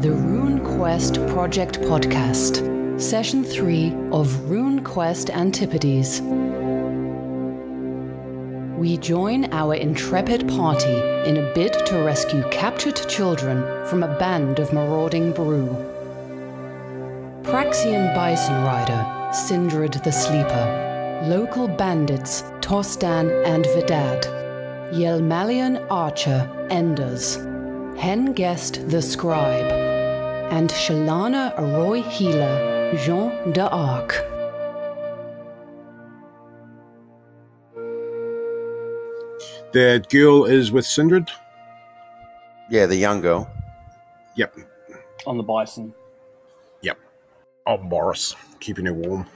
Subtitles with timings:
[0.00, 6.22] the Rune Quest Project Podcast, Session 3 of Rune Quest Antipodes.
[8.78, 10.96] We join our intrepid party
[11.28, 15.68] in a bid to rescue captured children from a band of marauding Broo.
[17.42, 24.24] Praxian Bison Rider, Sindred the Sleeper, local bandits Tostan and Vidad,
[24.94, 27.36] Yelmalian Archer, Enders,
[28.00, 29.79] Hengest the Scribe,
[30.50, 34.12] and Chalana Arroy Healer, Jean d'Arc.
[39.72, 41.30] The girl is with Sindred.
[42.68, 43.48] Yeah, the young girl.
[44.36, 44.56] Yep.
[45.26, 45.94] on the bison.
[46.82, 46.98] Yep.
[47.66, 49.26] Oh, Boris, keeping her warm.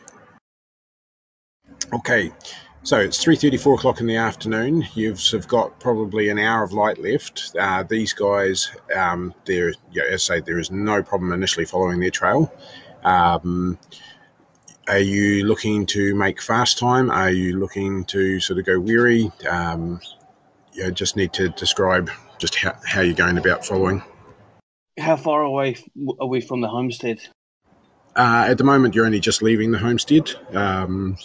[1.93, 2.33] Okay,
[2.85, 4.87] so it's three thirty, four o'clock in the afternoon.
[4.95, 7.57] You've sort of got probably an hour of light left.
[7.59, 11.99] Uh, these guys, um, there, yeah, as I say, there is no problem initially following
[11.99, 12.53] their trail.
[13.03, 13.79] Um,
[14.87, 17.11] are you looking to make fast time?
[17.11, 19.33] Are you looking to sort of go weary?
[19.49, 19.99] Um,
[20.75, 24.03] you just need to describe just how, how you're going about following.
[24.99, 25.77] How far away
[26.21, 27.21] are we from the homestead?
[28.15, 30.31] Uh, at the moment, you're only just leaving the homestead.
[30.53, 31.17] Um,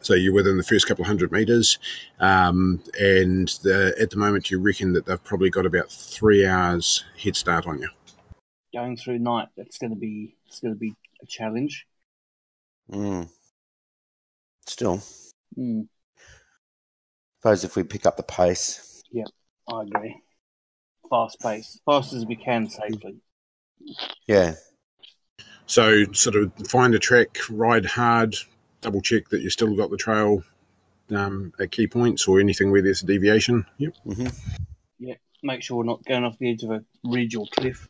[0.00, 1.78] so you're within the first couple of hundred meters.
[2.20, 7.04] Um, and the, at the moment, you reckon that they've probably got about three hours
[7.22, 7.88] head start on you.
[8.72, 11.86] Going through night, that's going to be it's going to be a challenge.
[12.90, 13.28] Mm.
[14.66, 15.02] Still,
[15.58, 15.88] Mm,
[17.38, 19.24] suppose if we pick up the pace, Yeah,
[19.68, 20.22] I agree.
[21.08, 23.16] Fast pace, fast as we can safely.
[24.28, 24.54] yeah,
[25.66, 28.36] So sort of find a track, ride hard,
[28.80, 30.42] double check that you still got the trail
[31.10, 33.66] um, at key points or anything where there's a deviation.
[33.78, 33.94] Yep.
[34.04, 34.26] hmm
[35.42, 37.88] Make sure we're not going off the edge of a ridge or cliff.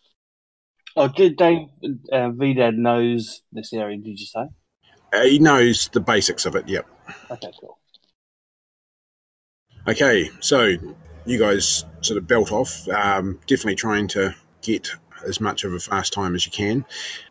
[0.97, 1.69] Oh, did Dave
[2.13, 3.97] uh, Vidad knows this area?
[3.97, 4.47] Did you say?
[5.13, 6.69] Uh, he knows the basics of it.
[6.69, 6.87] Yep.
[7.31, 7.79] Okay, cool.
[9.89, 10.77] Okay, so
[11.25, 14.91] you guys sort of belt off, um, definitely trying to get
[15.27, 16.85] as much of a fast time as you can.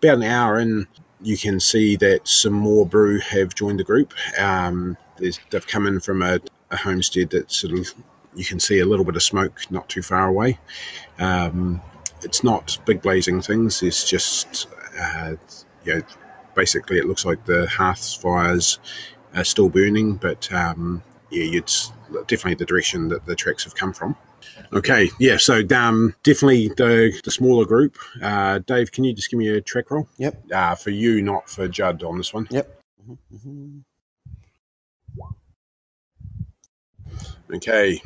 [0.04, 0.88] About an hour in,
[1.22, 4.14] you can see that some more Broo have joined the group.
[4.38, 6.40] Um, they've come in from a,
[6.72, 7.94] a homestead that sort of
[8.36, 10.60] you can see a little bit of smoke not too far away.
[11.18, 11.82] Um,
[12.22, 13.82] it's not big blazing things.
[13.82, 14.68] It's just
[15.00, 15.36] uh,
[15.84, 16.02] you know,
[16.56, 18.80] basically it looks like the hearth fires
[19.34, 21.92] are still burning, but um, yeah, it's
[22.28, 24.16] definitely the direction that the tracks have come from.
[24.74, 27.98] Okay, yeah, so um, definitely the, the smaller group.
[28.22, 30.08] Uh, Dave, can you just give me a track roll?
[30.18, 30.44] Yep.
[30.52, 32.48] Uh, for you, not for Judd on this one.
[32.52, 32.80] yep.
[33.44, 33.80] hmm
[37.52, 38.00] Okay,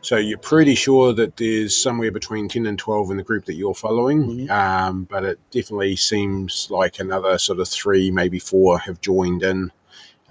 [0.00, 3.54] so you're pretty sure that there's somewhere between 10 and 12 in the group that
[3.54, 4.50] you're following, Mhm.
[4.50, 9.70] um, but it definitely seems like another sort of three, maybe four have joined in,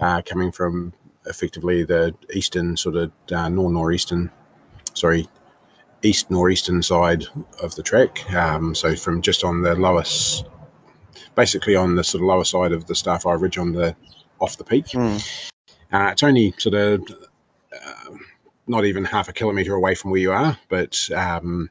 [0.00, 0.92] uh, coming from
[1.26, 4.30] effectively the eastern, sort of uh, nor northeastern,
[4.94, 5.28] sorry,
[6.02, 7.24] east northeastern side
[7.62, 8.30] of the track.
[8.32, 10.44] Um, so from just on the lowest,
[11.34, 13.94] basically on the sort of lower side of the Starfire Ridge on the
[14.40, 14.86] off the peak.
[14.86, 15.50] Mm.
[15.92, 17.02] Uh, it's only sort of
[17.72, 18.14] uh,
[18.66, 21.70] not even half a kilometre away from where you are, but um,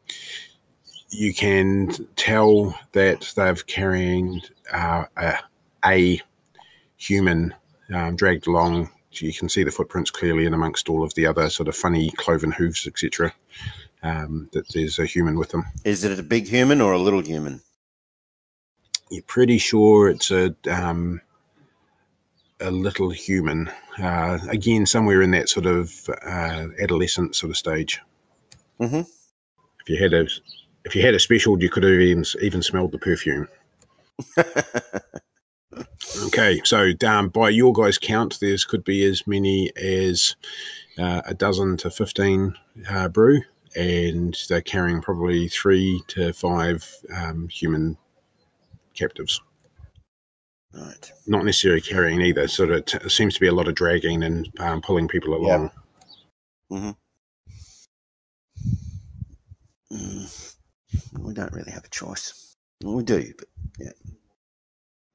[1.09, 4.41] you can tell that they've carrying
[4.73, 5.37] uh, a,
[5.85, 6.21] a
[6.97, 7.53] human
[7.93, 8.89] um, dragged along.
[9.11, 12.11] You can see the footprints clearly in amongst all of the other sort of funny
[12.17, 13.33] cloven hooves, etc.
[14.03, 15.65] Um, that there's a human with them.
[15.83, 17.61] Is it a big human or a little human?
[19.09, 21.21] You're pretty sure it's a um,
[22.59, 23.69] a little human.
[24.01, 27.99] Uh, again, somewhere in that sort of uh, adolescent sort of stage.
[28.79, 29.01] hmm
[29.81, 30.27] If you had a
[30.85, 33.47] if you had a special, you could have even even smelled the perfume.
[36.25, 40.35] Okay, so um, by your guys' count, there's could be as many as
[40.97, 42.55] uh, a dozen to fifteen
[42.89, 43.41] uh, Broo,
[43.77, 47.97] and they're carrying probably three to five um, human
[48.95, 49.39] captives.
[50.73, 51.11] right.
[51.27, 52.47] Not necessarily carrying either.
[52.47, 55.71] Sort of t- seems to be a lot of dragging and um, pulling people along.
[56.71, 56.95] Mm,
[61.19, 62.55] we don't really have a choice.
[62.83, 63.47] Well, we do, but
[63.79, 63.91] yeah.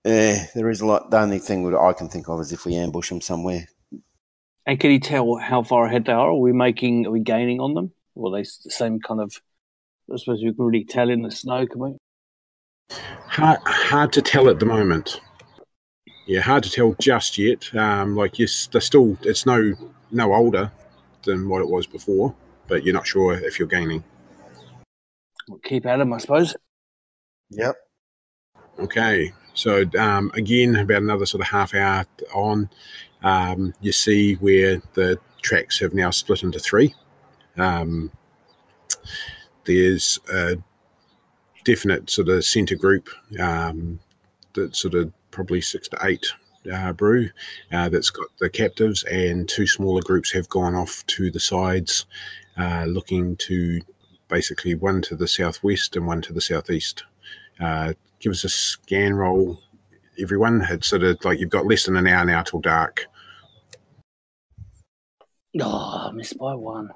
[0.05, 1.11] Eh, there is a lot.
[1.11, 3.67] The only thing that I can think of is if we ambush them somewhere.
[4.67, 6.31] And can you tell how far ahead they are?
[6.31, 7.07] Are we making?
[7.07, 7.93] Are we gaining on them?
[8.15, 9.41] Or are they s- the same kind of?
[10.13, 11.97] I suppose we can really tell in the snow, can we?
[13.27, 15.21] Hard, hard to tell at the moment.
[16.27, 17.75] Yeah, hard to tell just yet.
[17.75, 19.75] Um, like yes, they're still it's no
[20.11, 20.71] no older
[21.25, 22.35] than what it was before,
[22.69, 24.05] but you're not sure if you're gaining.
[25.49, 26.55] We'll keep at them, I suppose.
[27.51, 27.77] Yep.
[28.79, 32.05] Okay, so um, again, about another sort of half hour
[32.35, 32.71] on,
[33.23, 36.95] um, you see where the tracks have now split into three.
[37.57, 38.11] Um,
[39.65, 40.57] there's a
[41.65, 43.09] definite sort of centre group
[43.39, 44.01] um,
[44.73, 46.27] sort of probably six to eight
[46.73, 47.31] uh, Broo
[47.73, 52.07] uh, that's got the captives, and two smaller groups have gone off to the sides,
[52.57, 53.81] uh, looking to
[54.29, 57.05] basically one to the southwest and one to the southeast.
[57.61, 59.61] Uh, give us a scan roll,
[60.21, 60.65] everyone.
[60.69, 63.07] It's sort of like you've got less than an hour now till dark.
[65.61, 66.91] Oh, I missed by one.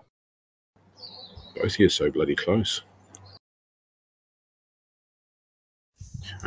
[1.56, 2.82] Both of you are so bloody close.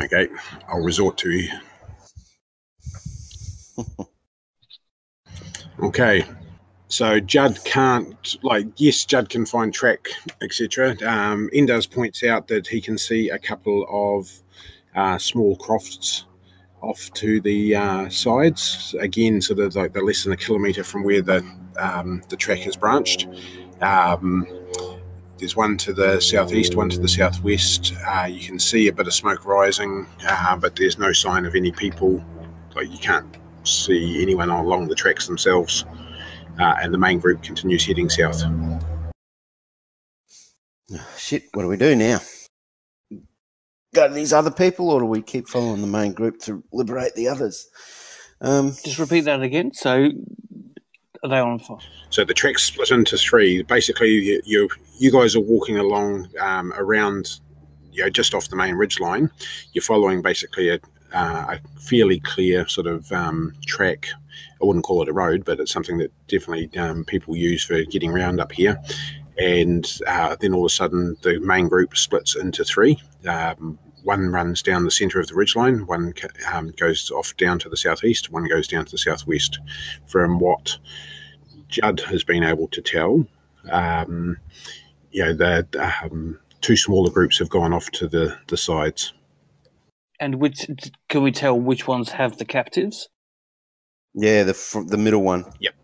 [0.00, 0.28] Okay,
[0.68, 1.50] I'll resort to you.
[5.82, 6.24] okay,
[6.88, 10.08] so Judd can't, like, yes, Judd can find track,
[10.42, 10.96] etc.
[11.04, 11.50] Um,
[11.90, 14.30] points out that he can see a couple of
[14.94, 16.24] uh, small crofts
[16.82, 18.94] off to the uh, sides.
[19.00, 21.44] Again, sort of like they're less than a kilometre from where the
[21.78, 23.26] um, the track has branched.
[23.80, 24.46] Um,
[25.40, 27.94] there's one to the southeast, one to the southwest.
[28.06, 31.54] Uh, you can see a bit of smoke rising, uh, but there's no sign of
[31.54, 32.22] any people.
[32.76, 35.84] Like you can't see anyone along the tracks themselves.
[36.60, 38.42] Uh, and the main group continues heading south.
[41.16, 42.20] Shit, what do we do now?
[43.94, 47.14] Go to these other people, or do we keep following the main group to liberate
[47.14, 47.66] the others?
[48.42, 49.72] Um, Just repeat that again.
[49.72, 50.10] So,
[51.22, 51.78] are on fire?
[52.10, 53.62] So the track's split into three.
[53.62, 54.68] Basically, you you,
[54.98, 57.40] you guys are walking along um, around,
[57.92, 59.30] you know, just off the main ridge line.
[59.72, 60.78] You're following basically a,
[61.12, 64.06] uh, a fairly clear sort of um, track.
[64.62, 67.82] I wouldn't call it a road, but it's something that definitely um, people use for
[67.84, 68.80] getting around up here.
[69.38, 73.00] And uh, then all of a sudden, the main group splits into three.
[73.26, 76.14] Um, one runs down the centre of the ridgeline, one
[76.52, 79.58] um, goes off down to the southeast, one goes down to the southwest.
[80.06, 80.78] From what
[81.70, 83.26] Judd has been able to tell,
[83.70, 84.36] um,
[85.12, 89.12] you know, that um, two smaller groups have gone off to the, the sides.
[90.18, 90.66] And which
[91.08, 93.08] can we tell which ones have the captives?
[94.14, 95.44] yeah, the fr- the middle one.
[95.60, 95.74] Yep,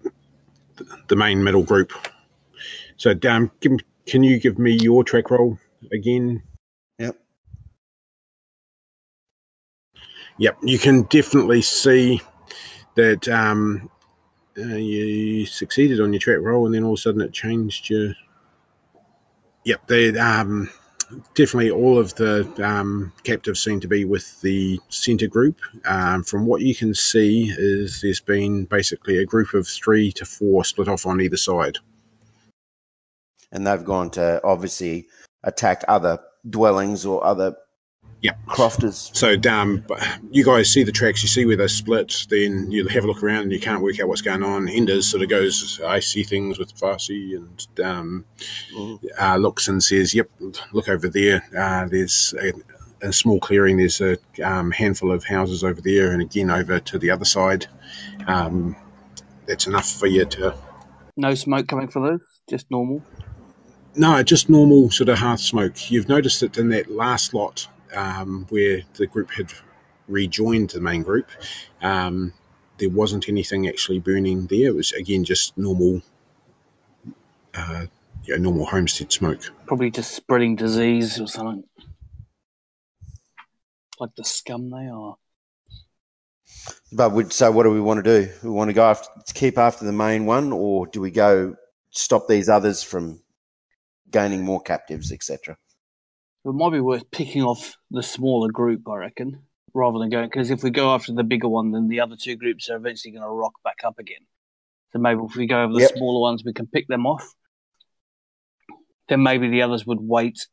[1.09, 1.93] the main middle group.
[2.97, 3.73] So, um, give,
[4.06, 5.59] can you give me your track roll
[5.93, 6.43] again?
[6.99, 7.17] Yep.
[10.39, 12.21] Yep, you can definitely see
[12.94, 13.91] that um,
[14.58, 17.91] uh, you succeeded on your track roll, and then all of a sudden it changed
[17.91, 18.14] your.
[19.64, 20.70] Yep, they um,
[21.35, 25.61] definitely all of the um, captives seem to be with the centre group.
[25.85, 30.25] Um, from what you can see, is there's been basically a group of three to
[30.25, 31.79] four split off on either side.
[33.53, 35.06] And they've gone to obviously
[35.44, 36.19] attack other
[36.49, 37.56] dwellings or other
[38.23, 38.47] Yep.
[38.47, 39.11] crofters.
[39.15, 39.85] So, um,
[40.31, 43.23] you guys see the tracks, you see where they split, then you have a look
[43.23, 44.69] around and you can't work out what's going on.
[44.69, 48.25] Enders sort of goes, I see things with Farsee and um,
[48.75, 48.99] Mm.
[49.21, 50.31] uh, looks and says, Yep,
[50.73, 51.45] look over there.
[51.57, 52.53] Uh, there's a,
[53.07, 56.99] a small clearing, there's a um, handful of houses over there, and again over to
[56.99, 57.67] the other side.
[58.27, 58.75] Um,
[59.47, 60.55] that's enough for you to.
[61.17, 62.21] No smoke coming from those.
[62.49, 63.03] Just normal.
[63.94, 65.91] No, just normal sort of hearth smoke.
[65.91, 69.52] You've noticed it in that last lot um, where the group had
[70.08, 71.28] rejoined the main group,
[71.82, 72.32] um,
[72.78, 74.69] there wasn't anything actually burning there.
[74.69, 76.02] It was again just normal,
[77.55, 77.86] uh,
[78.24, 79.40] yeah, normal homestead smoke.
[79.66, 81.64] Probably just spreading disease or something.
[83.98, 85.16] Like the scum they are.
[86.93, 88.32] But we so what do we want to do?
[88.43, 91.56] We want to go after keep after the main one, or do we go
[91.90, 93.20] stop these others from
[94.10, 95.56] gaining more captives, etc.?
[96.46, 99.41] It might be worth picking off the smaller group, I reckon,
[99.74, 100.29] rather than going.
[100.29, 103.10] Because if we go after the bigger one, then the other two groups are eventually
[103.10, 104.20] going to rock back up again.
[104.93, 105.96] So maybe if we go over the Yep.
[105.96, 107.34] smaller ones, we can pick them off.
[109.08, 110.46] Then maybe the others would wait.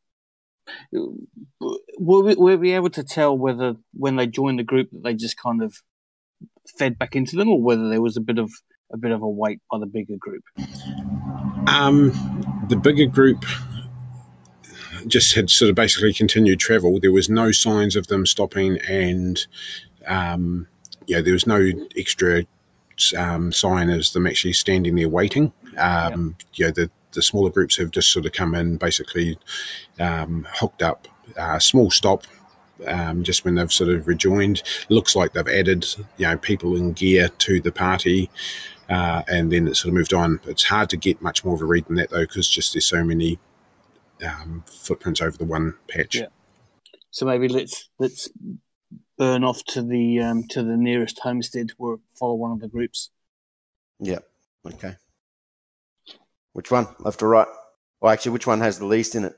[0.92, 5.04] Will we, will we be able to tell whether when they joined the group that
[5.04, 5.76] they just kind of
[6.80, 8.52] fed back into them, or whether there was a bit of
[8.92, 10.44] a bit of a wait by the bigger group?
[11.68, 12.12] Um,
[12.70, 13.46] the bigger group
[15.08, 17.00] just had sort of basically continued travel.
[17.00, 19.46] There was no signs of them stopping, and
[20.08, 20.68] um,
[21.08, 22.46] yeah, there was no extra
[23.18, 25.52] um, sign as them actually standing there waiting.
[25.78, 29.38] Um, yeah, the the smaller groups have just sort of come in, basically
[30.00, 31.08] um, hooked up,
[31.38, 32.24] uh, small stop.
[32.88, 35.86] Um, just when they've sort of rejoined, looks like they've added,
[36.18, 38.30] you know, people in gear to the party,
[38.90, 40.40] uh, and then it sort of moved on.
[40.48, 42.88] It's hard to get much more of a read than that though, because just there's
[42.88, 43.40] so many
[44.26, 46.16] um, footprints over the one patch.
[46.16, 46.28] Yeah.
[47.12, 48.30] So maybe let's let's
[49.18, 53.10] burn off to the um, to the nearest homestead or follow one of the groups.
[54.00, 54.20] Yeah.
[54.66, 54.96] Okay.
[56.54, 56.88] Which one?
[57.00, 57.48] Left or right?
[58.02, 59.36] Well, actually, which one has the least in it?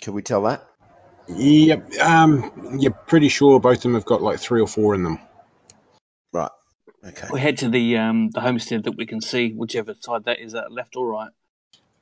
[0.00, 0.66] Can we tell that?
[1.28, 1.94] Yep.
[2.00, 5.18] Um, you're pretty sure both of them have got like three or four in them.
[6.32, 6.50] Right.
[7.06, 7.28] Okay.
[7.32, 10.52] We head to the um, the homestead that we can see, whichever side that is,
[10.52, 11.30] that left or right.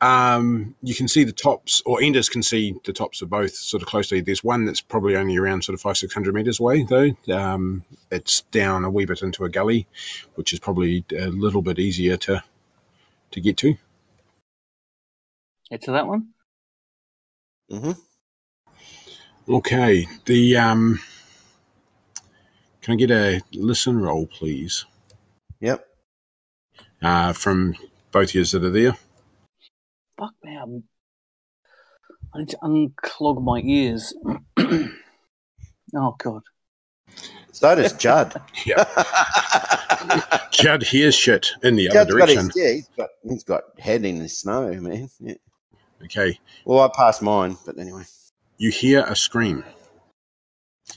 [0.02, 3.82] Um, you can see the tops, or Enders can see the tops of both sort
[3.84, 4.20] of closely.
[4.20, 7.10] There's one that's probably only around sort of five, six hundred meters away, though.
[7.32, 9.86] Um, it's down a wee bit into a gully,
[10.34, 12.42] which is probably a little bit easier to
[13.30, 13.76] to get to.
[15.70, 16.30] Head to that one.
[17.70, 17.92] Mm-hmm.
[19.54, 20.06] Okay.
[20.24, 21.00] The um,
[22.80, 24.84] can I get a listen roll, please,
[25.60, 25.86] Yep.
[27.00, 27.76] uh, from
[28.10, 28.96] both years that are there?
[30.22, 30.84] Fuck me, I'm,
[32.32, 34.14] I need to unclog my ears.
[35.96, 36.42] oh god.
[37.50, 38.40] So does Judd.
[38.64, 38.84] Yeah.
[40.52, 42.46] Judd hears shit in the other Judd's got direction.
[42.46, 45.10] his, yeah, he's got he's got head in the snow, man.
[45.18, 45.34] Yeah.
[46.04, 46.38] Okay.
[46.64, 48.02] Well, I passed mine, but anyway,
[48.58, 49.64] You hear a scream.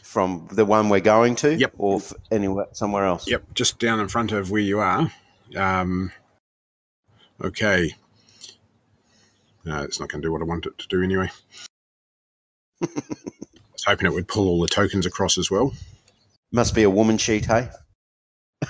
[0.04, 1.74] from the one we're going to, Yep.
[1.80, 3.28] or f- anywhere somewhere else.
[3.28, 5.12] Yep, just down in front of where you are.
[5.56, 6.12] Um,
[7.44, 7.96] okay.
[9.66, 11.30] No, it's not going to do what I want it to do anyway.
[12.82, 12.88] I
[13.74, 15.74] was hoping it would pull all the tokens across as well.
[16.52, 17.70] Must be a woman sheet, hey?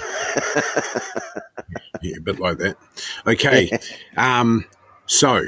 [2.01, 2.77] Yeah, a bit like that.
[3.25, 3.77] Okay.
[4.17, 4.65] Um,
[5.07, 5.41] so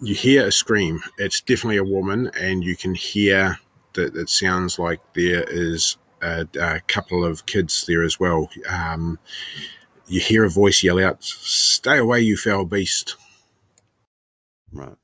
[0.00, 1.00] you hear a scream.
[1.18, 3.58] It's definitely a woman, and you can hear
[3.94, 8.48] that it sounds like there is a, a couple of kids there as well.
[8.68, 9.18] Um,
[10.06, 13.16] you hear a voice yell out, "Stay away, you foul beast!"
[14.72, 14.94] Right.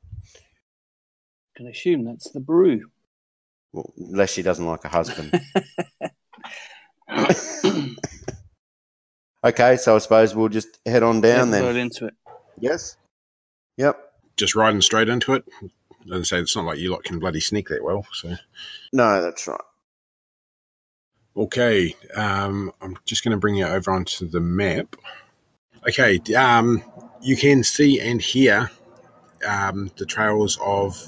[1.56, 2.90] Can assume that's the Broo.
[3.72, 5.32] Well, unless she doesn't like a husband.
[9.44, 11.74] okay, so I suppose we'll just head on down Let's then.
[11.74, 12.14] Go into it.
[12.58, 12.96] Yes.
[13.76, 13.98] Yep.
[14.36, 15.44] Just riding straight into it.
[16.12, 18.06] As I say, it's not like you lot can bloody sneak that well.
[18.12, 18.34] So
[18.92, 19.60] No, that's right.
[21.36, 24.96] Okay, um, I'm just going to bring you over onto the map.
[25.86, 26.82] Okay, um,
[27.20, 28.70] you can see and hear
[29.46, 31.02] um, the trails of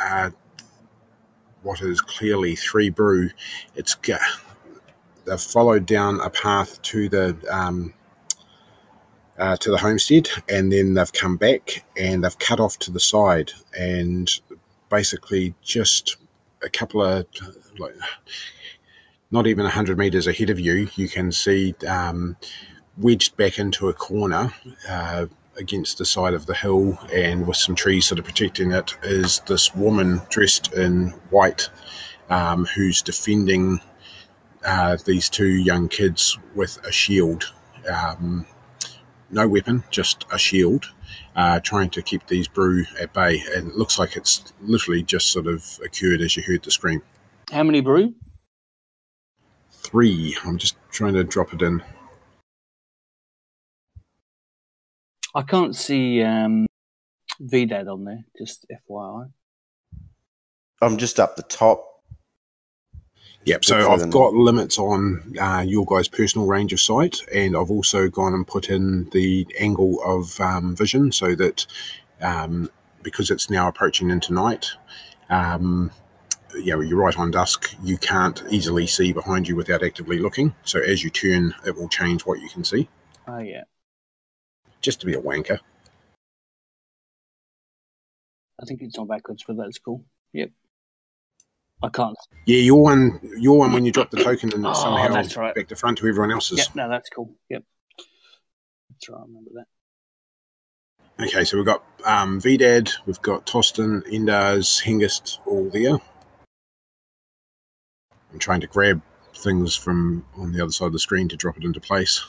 [0.00, 0.30] uh,
[1.62, 3.30] what is clearly three Broo.
[3.74, 3.96] It's
[5.24, 7.92] they've followed down a path to the um,
[9.38, 13.00] uh, to the homestead, and then they've come back and they've cut off to the
[13.00, 14.40] side, and
[14.88, 16.16] basically just
[16.62, 17.26] a couple of
[17.78, 17.94] like
[19.30, 22.36] not even 100 meters ahead of you, you can see um,
[22.96, 24.52] wedged back into a corner
[24.88, 25.26] uh,
[25.58, 29.40] against the side of the hill and with some trees sort of protecting it is
[29.46, 31.68] this woman dressed in white
[32.30, 33.80] um, who's defending
[34.64, 37.52] uh, these two young kids with a shield.
[37.88, 38.46] Um,
[39.30, 40.86] no weapon, just a shield,
[41.34, 43.42] uh, trying to keep these Broo at bay.
[43.54, 47.02] And it looks like it's literally just sort of occurred as you heard the scream.
[47.50, 48.14] How many Broo?
[49.70, 50.36] Three.
[50.44, 51.82] I'm just trying to drop it in.
[55.36, 56.66] I can't see um,
[57.42, 59.30] Vidad on there, just FYI.
[60.80, 61.84] I'm just up the top.
[63.44, 63.66] Yep.
[63.66, 64.10] So I've them.
[64.10, 68.46] got limits on uh, your guys' personal range of sight, and I've also gone and
[68.46, 71.66] put in the angle of um, vision so that
[72.22, 72.70] um,
[73.02, 74.66] because it's now approaching into night,
[75.28, 75.90] um,
[76.54, 80.54] you know, you're right on dusk, you can't easily see behind you without actively looking.
[80.64, 82.88] So as you turn, it will change what you can see,
[83.28, 83.64] Oh yeah.
[84.86, 85.58] Just to be a wanker.
[88.62, 90.04] I think it's on backwards, but that's cool.
[90.32, 90.50] Yep.
[91.82, 92.16] I can't.
[92.44, 95.36] Yeah, your one, your one when you drop the token and Oh, it's somehow that's
[95.36, 95.56] right.
[95.56, 96.58] back to front to everyone else's.
[96.58, 97.34] Yep, no, that's cool.
[97.50, 97.64] Yep.
[98.90, 99.50] That's right, I remember
[101.18, 101.24] that.
[101.26, 105.98] Okay, so we've got um, Vidad, we've got Tostan, Enders, Hengest all there.
[108.32, 109.02] I'm trying to grab
[109.34, 112.24] things from on the other side of the screen to drop it into place.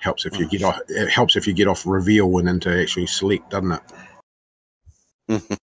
[0.00, 0.80] Helps if you get off.
[0.88, 3.80] It helps if you get off reveal and into actually select, doesn't
[5.28, 5.58] it?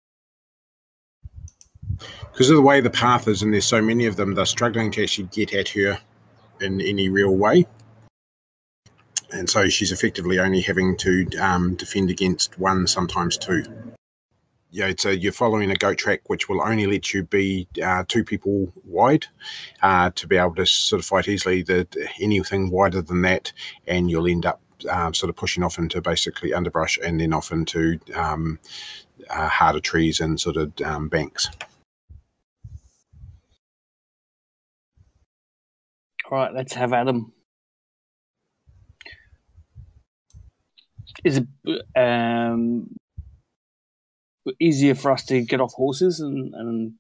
[2.32, 4.92] Because of the way the path is, and there's so many of them, they're struggling
[4.92, 6.00] to actually get at her
[6.60, 7.66] in any real way
[9.34, 13.66] and so she's effectively only having to um, defend against one, sometimes two
[14.74, 18.04] you know, so you're following a goat track which will only let you be uh,
[18.08, 19.28] two people wide
[19.84, 21.62] uh, to be able to sort of fight easily.
[21.62, 23.54] That anything wider than that,
[23.86, 27.52] and you'll end up um, sort of pushing off into basically underbrush and then off
[27.52, 28.58] into um,
[29.30, 31.50] uh, harder trees and sort of um, banks.
[36.32, 37.32] All right, let's have Adam.
[41.24, 41.48] Is it,
[41.96, 42.90] um,
[44.60, 46.94] easier for us to get off horses and, and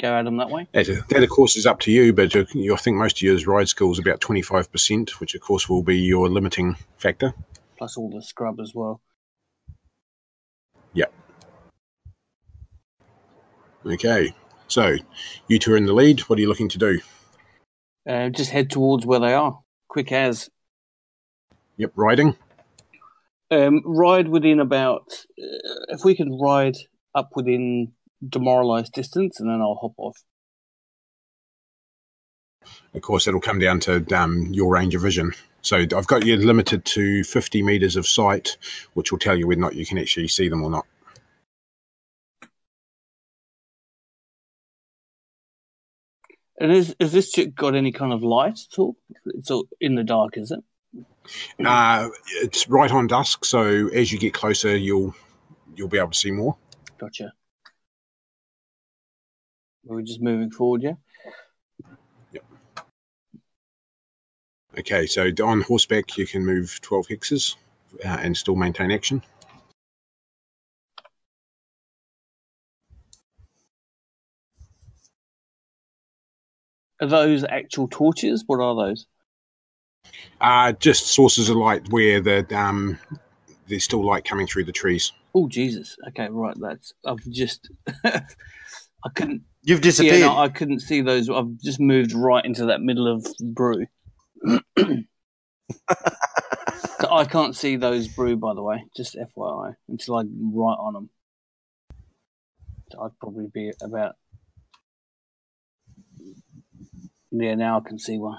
[0.00, 0.68] go at them that way?
[0.72, 3.36] That, of course, is up to you, but you, you, I think most of your
[3.40, 7.34] ride school is about 25%, which, of course, will be your limiting factor.
[7.78, 9.00] Plus all the scrub as well.
[10.92, 11.12] Yep.
[13.86, 14.34] Okay,
[14.68, 14.96] so
[15.48, 16.20] you two are in the lead.
[16.20, 17.00] What are you looking to do?
[18.08, 19.58] Uh, just head towards where they are,
[19.88, 20.48] quick as.
[21.76, 22.36] Yep, riding.
[23.54, 26.76] Um, ride within about, uh, if we can ride
[27.14, 27.92] up within
[28.28, 30.16] demoralized distance, and then I'll hop off.
[32.94, 35.32] Of course, it'll come down to um, your range of vision.
[35.62, 38.56] So I've got you limited to 50 meters of sight,
[38.94, 40.86] which will tell you whether or not you can actually see them or not.
[46.58, 48.96] And is is this chick got any kind of light at all?
[49.26, 50.60] It's all in the dark, is it?
[51.64, 52.08] Uh,
[52.42, 55.14] it's right on dusk, so as you get closer, you'll
[55.74, 56.56] you'll be able to see more.
[56.98, 57.32] Gotcha.
[59.84, 60.94] We're just moving forward, yeah.
[62.32, 62.44] Yep.
[64.78, 67.56] Okay, so on horseback, you can move twelve hexes
[68.04, 69.22] uh, and still maintain action.
[77.00, 78.44] Are those actual torches?
[78.46, 79.06] What are those?
[80.40, 82.98] Uh, just sources of light where the um,
[83.68, 85.12] there's still light coming through the trees.
[85.34, 85.96] Oh Jesus!
[86.08, 86.56] Okay, right.
[86.58, 87.68] That's I've just
[88.04, 89.42] I couldn't.
[89.62, 90.20] You've disappeared.
[90.20, 91.30] Yeah, no, I couldn't see those.
[91.30, 93.86] I've just moved right into that middle of Broo.
[94.76, 95.02] so
[97.10, 98.84] I can't see those Broo, by the way.
[98.96, 101.10] Just FYI, until I'm right on them.
[102.92, 104.16] So I'd probably be about.
[107.30, 108.36] Yeah, now I can see why.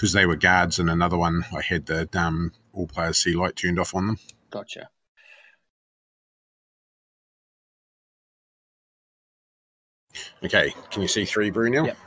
[0.00, 3.54] Because they were guards, and another one I had the um, all players see light
[3.54, 4.18] turned off on them.
[4.50, 4.88] Gotcha.
[10.42, 11.84] Okay, can you see three Broo now?
[11.84, 11.98] Yep.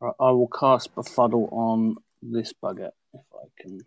[0.00, 3.82] Right, I will cast befuddle on this bugger if I can.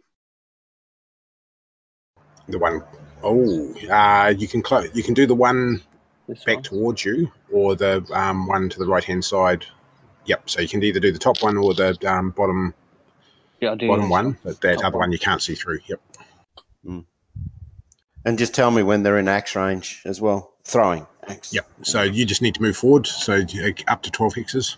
[2.48, 2.82] The one
[3.22, 5.82] oh, uh, you can clo- you can do the one
[6.26, 6.64] This back one.
[6.64, 9.66] towards you, or the um, one to the right hand side.
[10.24, 10.50] Yep.
[10.50, 12.74] So you can either do the top one or the um, bottom
[13.62, 13.88] Yeah, I do.
[13.88, 15.08] bottom one, but that Top other one.
[15.08, 15.80] one you can't see through.
[15.88, 16.00] Yep.
[18.26, 20.54] And just tell me when they're in axe range as well.
[20.66, 21.54] Throwing axe.
[21.54, 21.68] Yep.
[21.84, 23.08] So you just need to move forward.
[23.08, 24.76] So uh, up to twelve hexes.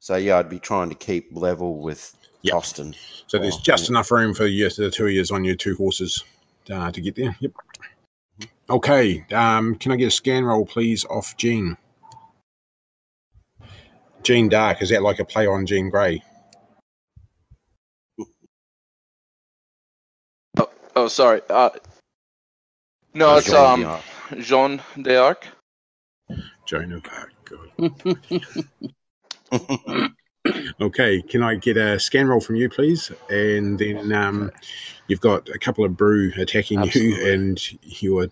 [0.00, 2.54] So yeah, I'd be trying to keep level with Yep.
[2.54, 2.94] Austin.
[3.26, 3.60] So there's Wow.
[3.62, 6.24] just enough room for you, the two of you on your two horses
[6.70, 7.36] uh, to get there.
[7.40, 7.52] Yep.
[8.70, 9.24] Okay.
[9.32, 11.76] Um, can I get a scan roll, please, off Gene?
[14.22, 16.22] Gene Dark, is that like a play on Gene Grey?
[21.06, 21.40] Oh, sorry.
[21.48, 21.70] Uh,
[23.14, 24.02] no, Oh, it's Jean um
[24.40, 25.46] Jean d'Arc.
[26.66, 27.32] Joan of Arc.
[29.52, 30.10] God.
[30.80, 33.10] Okay, can I get a scan roll from you, please?
[33.30, 34.50] And then um,
[35.06, 38.28] you've got a couple of Broo attacking you, and you are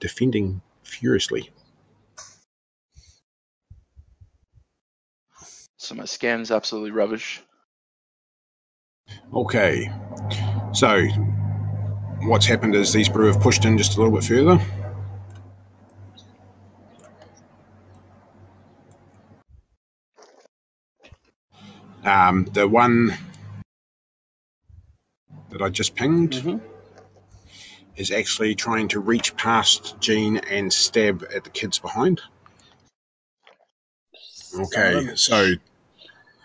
[0.00, 1.50] defending furiously.
[5.78, 7.42] So my scan is absolutely rubbish.
[9.34, 9.90] Okay,
[10.72, 11.06] so
[12.24, 14.58] what's happened is these Broo have pushed in just a little bit further.
[22.04, 23.14] Um, the one
[25.50, 26.60] that I just pinged Mhm.
[27.96, 32.20] is actually trying to reach past Jean and stab at the kids behind.
[34.54, 35.54] Okay, so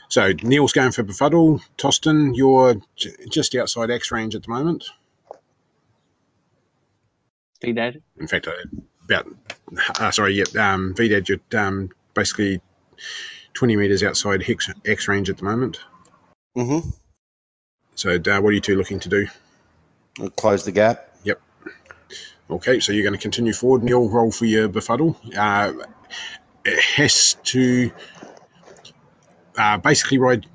[0.08, 1.62] so Neil's going for befuddle.
[1.78, 4.86] Tostan, you're j- just outside X range at the moment.
[7.62, 8.02] Be dead.
[8.20, 8.48] In fact,
[9.06, 9.28] about
[10.00, 12.62] uh, sorry, yeah, um, Vidad, you're um, basically
[13.54, 15.80] twenty meters outside X, X range at the moment.
[16.58, 16.90] Mm-hmm.
[17.96, 19.28] So, uh, what are you two looking to do?
[20.38, 21.10] Close the gap.
[21.24, 21.42] Yep.
[22.50, 23.84] Okay, so you're going to continue forward.
[23.84, 25.18] Neil, roll for your befuddle.
[25.38, 25.74] Uh,
[26.66, 27.92] it has to
[29.58, 30.46] uh, basically ride,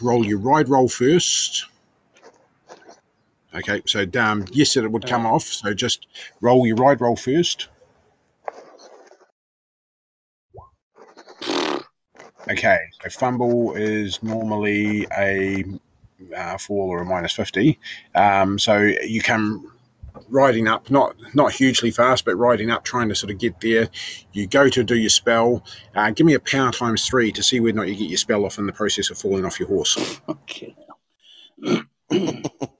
[0.00, 1.66] roll your ride roll first.
[3.56, 5.44] Okay, so um, yes, that it would come off.
[5.44, 6.06] So just
[6.40, 7.68] roll your ride roll first.
[12.48, 15.64] Okay, so fumble is normally a
[16.36, 17.78] uh, fall or a minus 50.
[18.14, 19.72] Um, so you come
[20.28, 23.88] riding up, not not hugely fast, but riding up, trying to sort of get there.
[24.32, 25.64] You go to do your spell.
[25.94, 28.18] Uh, give me a power times three to see whether or not you get your
[28.18, 30.20] spell off in the process of falling off your horse.
[30.28, 30.76] Okay.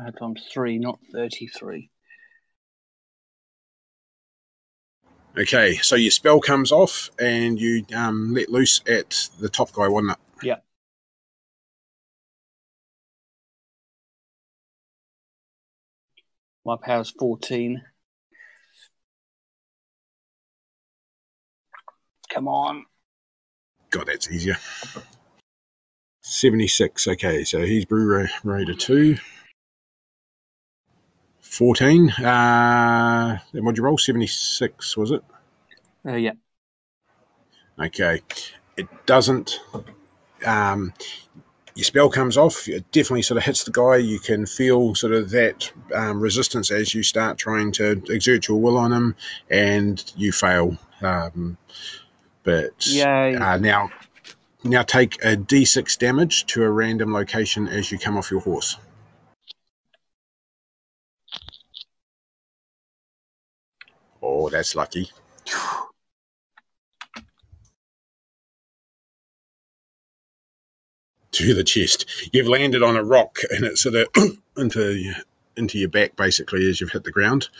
[0.00, 1.90] Power times three, not thirty-three.
[5.36, 9.88] Okay, so your spell comes off and you um, let loose at the top guy,
[9.88, 10.18] wasn't it?
[10.42, 10.56] Yeah.
[16.64, 17.82] My power's fourteen.
[22.32, 22.86] Come on.
[23.90, 24.56] God, that's easier.
[26.22, 27.08] 76.
[27.08, 29.16] Okay, so he's Broo Raider 2.
[31.50, 32.10] 14.
[32.10, 33.98] Uh, and what'd you roll?
[33.98, 35.22] 76, was it?
[36.06, 36.32] Uh, yeah.
[37.78, 38.22] Okay.
[38.76, 39.60] It doesn't.
[40.46, 40.94] Um,
[41.74, 42.68] your spell comes off.
[42.68, 43.96] It definitely sort of hits the guy.
[43.96, 48.60] You can feel sort of that um, resistance as you start trying to exert your
[48.60, 49.16] will on him,
[49.50, 50.76] and you fail.
[51.02, 51.58] Um,
[52.44, 52.86] but
[53.40, 53.90] uh, now,
[54.62, 58.76] now take a d6 damage to a random location as you come off your horse.
[64.42, 65.10] Oh, that's lucky.
[71.32, 72.06] to the chest.
[72.32, 74.08] You've landed on a rock and it's sort of
[74.56, 75.12] into
[75.56, 77.50] into your back basically as you've hit the ground.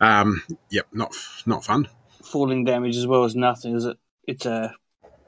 [0.00, 1.88] Um, yep, not not fun.
[2.22, 3.98] Falling damage as well as nothing, is it?
[4.28, 4.72] It's a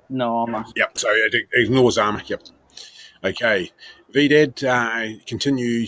[0.09, 0.65] no armor.
[0.77, 2.23] Yep, so it ignores armor.
[2.25, 2.43] Yep.
[3.25, 3.73] Okay,
[4.15, 5.87] Vidad, uh, continue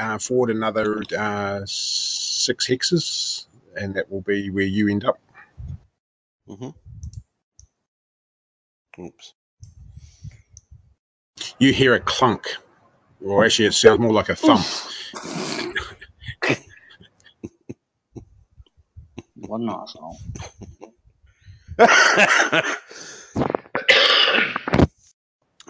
[0.00, 5.18] uh, forward another uh, six hexes, and that will be where you end up.
[6.46, 6.70] hmm
[9.00, 9.34] Oops.
[11.58, 12.46] You hear a clunk,
[13.24, 14.64] or actually, it sounds more like a thump.
[19.36, 20.18] What an asshole.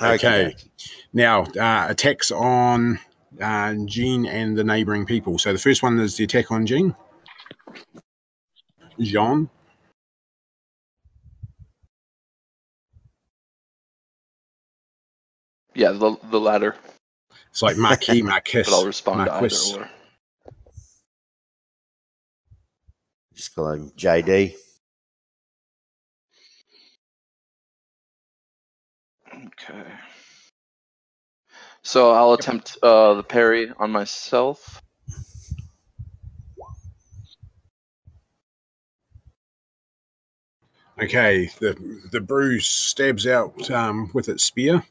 [0.01, 0.55] Okay.
[1.13, 2.99] Now, uh, attacks on
[3.41, 5.39] uh, Jean and the neighbouring people.
[5.39, 6.95] So the first one is the attack on Jean.
[9.05, 9.51] Jean.
[15.75, 16.77] Yeah, the the latter.
[17.51, 18.63] It's like Marquis, Marquis.
[18.65, 19.49] But I'll respond Marquis.
[19.51, 19.91] to either or.
[23.35, 24.55] Just call him JD.
[29.35, 29.85] Okay.
[31.83, 34.82] So I'll attempt uh, the parry on myself.
[41.03, 41.75] Okay, the
[42.13, 44.85] the bruise stabs out um, with its spear,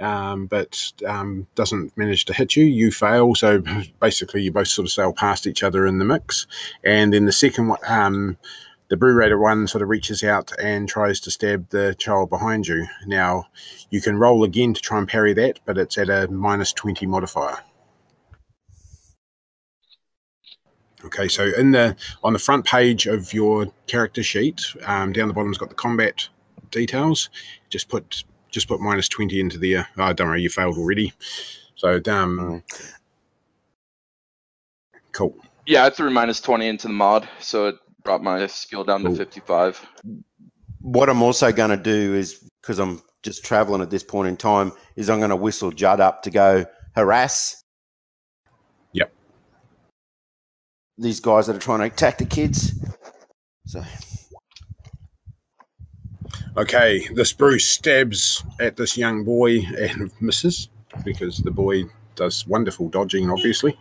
[0.00, 2.64] um, but um, doesn't manage to hit you.
[2.64, 3.62] You fail, so
[4.00, 6.48] basically you both sort of sail past each other in the mix.
[6.82, 8.36] And then the second one, um,
[8.88, 12.66] the Broo Raider one sort of reaches out and tries to stab the child behind
[12.66, 12.88] you.
[13.06, 13.46] Now
[13.88, 17.06] you can roll again to try and parry that, but it's at a minus twenty
[17.06, 17.58] modifier.
[21.04, 25.34] Okay, so in the on the front page of your character sheet, um, down the
[25.34, 26.28] bottom's got the combat
[26.70, 27.30] details.
[27.70, 29.88] Just put just put minus twenty into there.
[29.98, 31.12] Oh, don't worry, you failed already.
[31.82, 32.62] So, um,
[35.12, 35.36] cool.
[35.66, 39.10] Yeah, I threw minus 20 into the mod, so it brought my skill down to
[39.10, 39.84] 55.
[40.80, 44.36] What I'm also going to do is because I'm just traveling at this point in
[44.36, 47.62] time, is I'm going to whistle Judd up to go harass.
[48.92, 49.12] Yep.
[51.02, 52.72] These guys that are trying to attack the kids.
[53.66, 53.82] So
[56.54, 60.68] Okay, this Bruce stabs at this young boy and misses
[61.02, 61.84] because the boy
[62.14, 63.78] does wonderful dodging, obviously.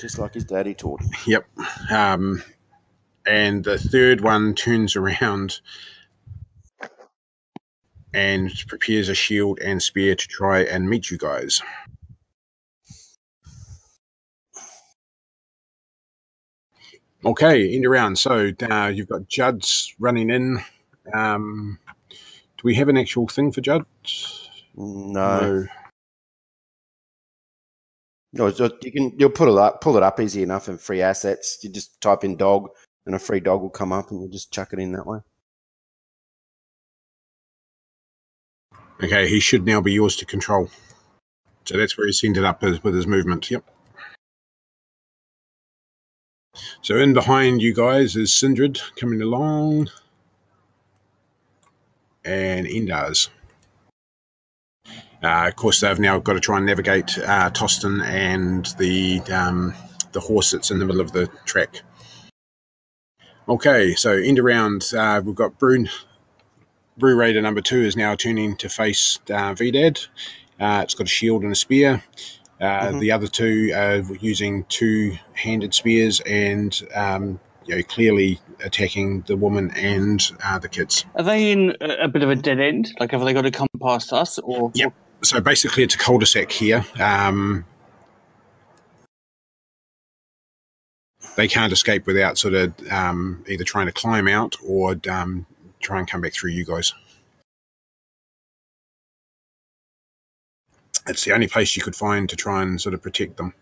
[0.00, 1.10] just like his daddy taught him.
[1.26, 1.46] Yep.
[1.90, 2.42] Um,
[3.26, 5.60] and the third one turns around
[8.12, 11.62] and prepares a shield and spear to try and meet you guys.
[17.24, 18.18] Okay, end around.
[18.18, 20.60] So uh, you've got Judd's running in.
[21.12, 21.78] Um,
[22.10, 23.84] do we have an actual thing for Judd?
[24.76, 25.66] No,
[28.32, 31.00] no, so you can you'll put it up, pull it up easy enough in free
[31.00, 31.58] assets.
[31.62, 32.68] You just type in dog,
[33.06, 35.20] and a free dog will come up, and you just chuck it in that way.
[39.02, 40.70] Okay, he should now be yours to control.
[41.64, 43.50] So that's where he's ended up with his movement.
[43.50, 43.64] Yep.
[46.82, 49.90] So in behind you guys is Sindred coming along.
[52.24, 53.30] And Enders.
[55.22, 59.74] Uh, of course, they've now got to try and navigate uh, Tostan and the um,
[60.12, 61.82] the horse that's in the middle of the track.
[63.48, 65.86] Okay, so end around, uh, we've got Broo,
[66.98, 70.06] Broo Raider number two is now turning to face uh, Vidad.
[70.60, 72.02] Uh, it's got a shield and a spear.
[72.60, 73.00] Uh, Mhm.
[73.00, 79.70] The other two are using two-handed spears and um, you know, clearly attacking the woman
[79.76, 81.04] and uh, the kids.
[81.14, 82.92] Are they in a, a bit of a dead end?
[82.98, 84.92] Like, have they got to come past us, or Yep.
[85.22, 86.84] So basically, it's a cul-de-sac here.
[86.98, 87.64] Um,
[91.36, 95.44] they can't escape without sort of um, either trying to climb out or um,
[95.80, 96.94] try and come back through you guys.
[101.06, 103.54] It's the only place you could find to try and sort of protect them.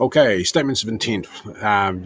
[0.00, 1.26] Okay, statements of intent.
[1.62, 2.04] Um,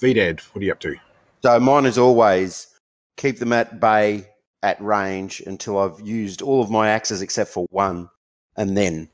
[0.00, 0.96] Vidad, what are you up to?
[1.42, 2.68] So mine is always
[3.16, 4.26] keep them at bay
[4.62, 8.08] at range until I've used all of my axes except for one,
[8.56, 9.08] and then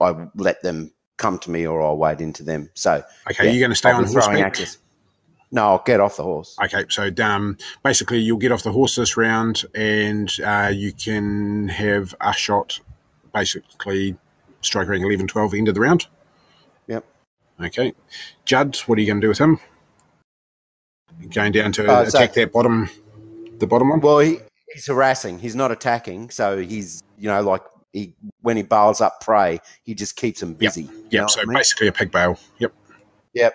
[0.00, 2.68] I let them come to me or I'll wade into them.
[2.74, 4.46] So Okay, yeah, you're going to stay I'll on throwing horseback?
[4.46, 4.78] axes.
[5.50, 6.56] No, I'll get off the horse.
[6.64, 11.68] Okay, so um, basically you'll get off the horse this round, and uh, you can
[11.68, 12.80] have a shot,
[13.32, 14.16] basically
[14.60, 16.06] strike rank 11, 12, end of the round.
[16.88, 17.04] Yep.
[17.60, 17.92] Okay,
[18.44, 19.58] Judd, what are you going to do with him?
[21.32, 22.88] Going down to Uh, so- attack that bottom,
[23.58, 24.00] the bottom one.
[24.00, 24.38] Well, he,
[24.72, 25.38] he's harassing.
[25.38, 26.30] He's not attacking.
[26.30, 30.54] So he's you know like he when he bales up prey, he just keeps them
[30.54, 30.88] busy.
[31.10, 31.22] Yep.
[31.22, 31.54] know So I mean?
[31.54, 32.38] basically a pig bale.
[32.58, 32.72] Yep.
[33.34, 33.54] Yep.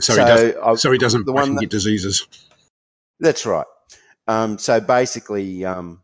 [0.00, 0.54] So, So he does.
[0.62, 2.26] I- So he doesn't the one that- get diseases.
[3.20, 3.66] That's right.
[4.26, 6.01] Um, so basically, um,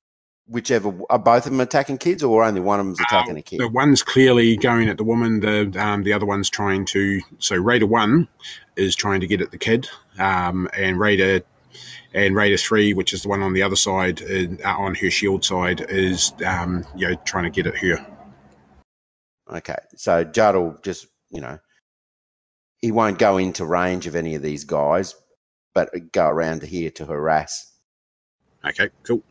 [0.49, 3.61] whichever are both of them attacking kids, or only one of them's attacking a kid.
[3.61, 5.41] The one's clearly going at the woman.
[5.41, 7.21] The um, the other one's trying to.
[7.39, 8.29] So Raider one
[8.77, 11.43] is trying to get at the kid, um, and Raider
[12.15, 15.45] and Raider three, which is the one on the other side, uh, on her shield
[15.45, 18.07] side, is um, you know trying to get at her.
[19.51, 21.59] Okay, so Judd will just you know
[22.79, 25.15] he won't go into range of any of these guys,
[25.75, 27.73] but go around here to harass.
[28.65, 29.23] Okay, cool.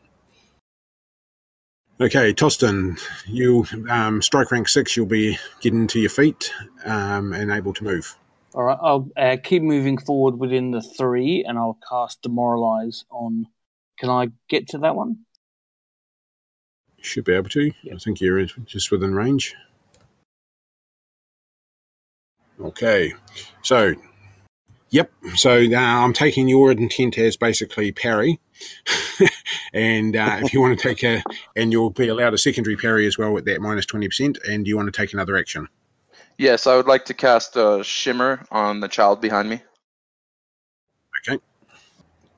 [2.00, 4.96] Okay, Tostan, you um, strike rank six.
[4.96, 6.54] You'll be getting to your feet
[6.86, 8.16] um, and able to move.
[8.54, 8.78] all right?
[8.80, 13.48] I'll uh, keep moving forward within the three, and I'll cast Demoralize on.
[13.98, 15.26] Can I get to that one?
[17.02, 17.72] Should be able to.
[17.92, 19.56] I think you're just within range.
[22.62, 23.14] Okay,
[23.64, 23.96] so,
[24.89, 25.12] yep.
[25.36, 28.39] So uh, I'm taking your intent as basically parry,
[29.73, 31.23] and uh, if you want to take a,
[31.56, 34.38] and you'll be allowed a secondary parry as well with that minus twenty percent.
[34.47, 35.67] And do you want to take another action?
[36.38, 39.62] Yes, I would like to cast a shimmer on the child behind me.
[41.28, 41.41] Okay.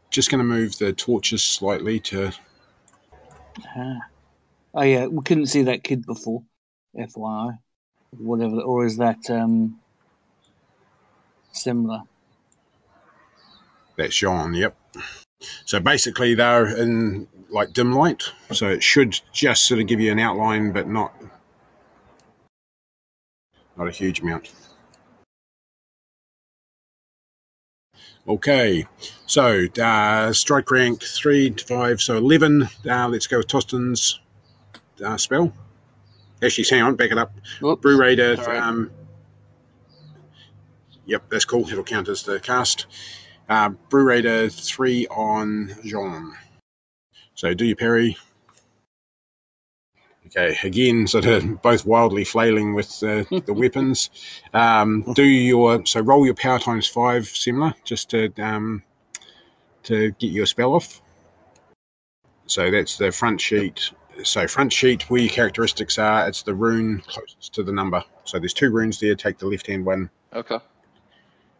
[0.09, 2.31] Just going to move the torches slightly to.
[3.75, 3.99] Ah.
[4.73, 6.43] Oh yeah, we couldn't see that kid before.
[6.95, 7.57] FYI,
[8.11, 9.79] whatever, or is that um
[11.51, 12.01] similar?
[13.99, 14.53] That's Sean.
[14.53, 14.77] Yep.
[15.65, 20.09] So basically, they're in like dim light, so it should just sort of give you
[20.09, 21.13] an outline, but not
[23.77, 24.53] not a huge amount.
[28.25, 28.87] Okay,
[29.25, 32.69] so uh, strike rank three to five, so eleven.
[32.89, 34.21] Uh, let's go with Tostan's
[35.03, 35.51] uh, spell.
[36.41, 37.33] Actually, hang on, back it up.
[37.59, 37.81] Whoops.
[37.81, 38.37] Broo Raider.
[38.37, 38.57] Sorry.
[38.59, 38.91] Um,
[41.05, 41.67] yep, that's cool.
[41.69, 42.85] It'll count as the cast.
[43.49, 46.33] Uh, Broo Raider 3 on Jean.
[47.33, 48.15] So do your parry.
[50.27, 54.11] Okay, again, sort of both wildly flailing with uh, the weapons.
[54.53, 58.83] Um, do your so roll your power times five, similar, just to um,
[59.83, 61.01] to get your spell off.
[62.45, 63.89] So that's the front sheet.
[64.23, 68.03] So front sheet, where your characteristics are, it's the rune closest to the number.
[68.25, 69.15] So there's two runes there.
[69.15, 70.59] Take the left hand one Okay.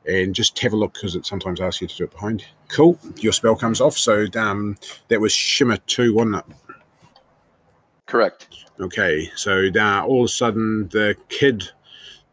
[0.06, 2.46] And just have a look because it sometimes asks you to do it behind.
[2.70, 2.98] Cool.
[3.18, 3.98] Your spell comes off.
[3.98, 4.78] So um,
[5.10, 6.46] that was Shimmer 2, wasn't it?
[8.06, 8.48] Correct.
[8.80, 9.30] Okay.
[9.36, 11.70] So uh, all of a sudden, the kid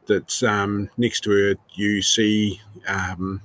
[0.06, 3.42] that's um, next to her, you see, um,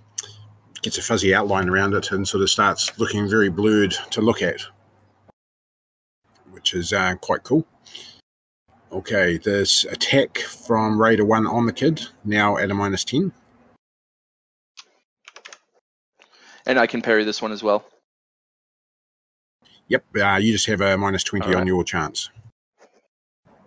[0.81, 4.41] gets a fuzzy outline around it and sort of starts looking very blurred to look
[4.41, 4.61] at,
[6.51, 7.65] which is uh, quite cool.
[8.91, 13.31] Okay, this attack from Raider 1 on the kid, now at a minus 10.
[16.71, 17.83] And I can parry this one as well.
[19.89, 22.29] Yep, uh, you just have a minus 20 on your chance.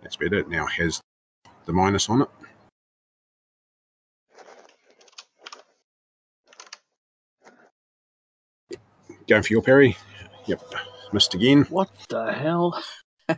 [0.01, 0.39] That's better.
[0.39, 1.01] It now has
[1.67, 2.29] the minus on it.
[9.27, 9.95] Going for your parry.
[10.47, 10.63] Yep,
[11.13, 11.65] missed again.
[11.65, 12.83] What the hell?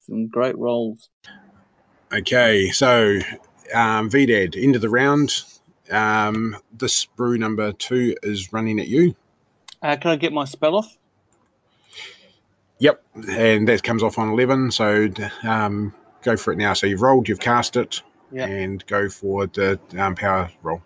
[0.00, 1.08] Some great rolls.
[2.12, 3.20] Okay, so
[3.74, 5.44] um, Vidad, end of the round.
[5.92, 9.14] Um, this Broo number two is running at you.
[9.82, 10.96] Uh, can I get my spell off?
[12.78, 15.08] Yep, and that comes off on 11, so
[15.44, 16.72] um, go for it now.
[16.72, 18.02] So you've rolled, you've cast it,
[18.32, 18.46] Yeah.
[18.46, 20.82] and go for the um, power roll.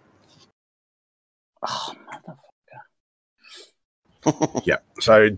[1.66, 1.94] Oh,
[4.26, 4.66] motherfucker.
[4.66, 5.30] Yep, so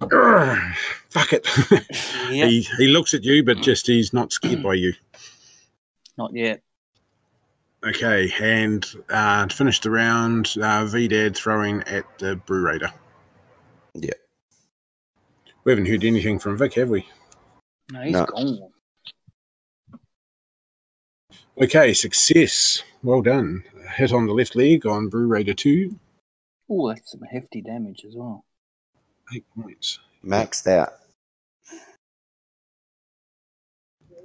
[1.08, 1.46] fuck it.
[2.30, 2.46] yeah.
[2.46, 4.92] he, he looks at you, but just he's not scared by you.
[6.18, 6.60] Not yet.
[7.86, 12.90] Okay, and uh, to finish the round, uh, Vidad throwing at the Broo Raider.
[13.94, 14.14] Yeah.
[15.64, 17.06] We haven't heard anything from Vic, have we?
[17.92, 18.24] No, he's No.
[18.26, 18.58] gone.
[21.60, 22.82] Okay, success.
[23.02, 23.62] Well done.
[23.96, 25.94] Hit on the left leg on Broo Raider 2.
[26.70, 28.44] Oh, that's some hefty damage as well.
[29.34, 29.98] Eight points.
[30.24, 30.94] Maxed out.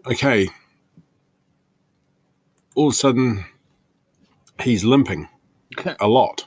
[0.06, 0.48] Okay.
[2.76, 3.46] All of a sudden,
[4.62, 5.28] he's limping
[6.00, 6.46] a lot.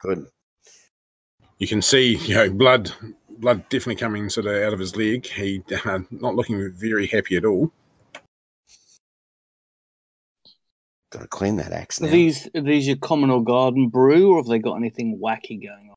[0.00, 0.26] Good.
[1.58, 2.90] You can see, you know, blood,
[3.38, 5.26] blood definitely coming sort of out of his leg.
[5.26, 7.70] He uh, not looking very happy at all.
[11.10, 12.10] Got to clean that axe Are now.
[12.10, 15.90] these are these your common or garden Broo, or have they got anything wacky going
[15.90, 15.96] on?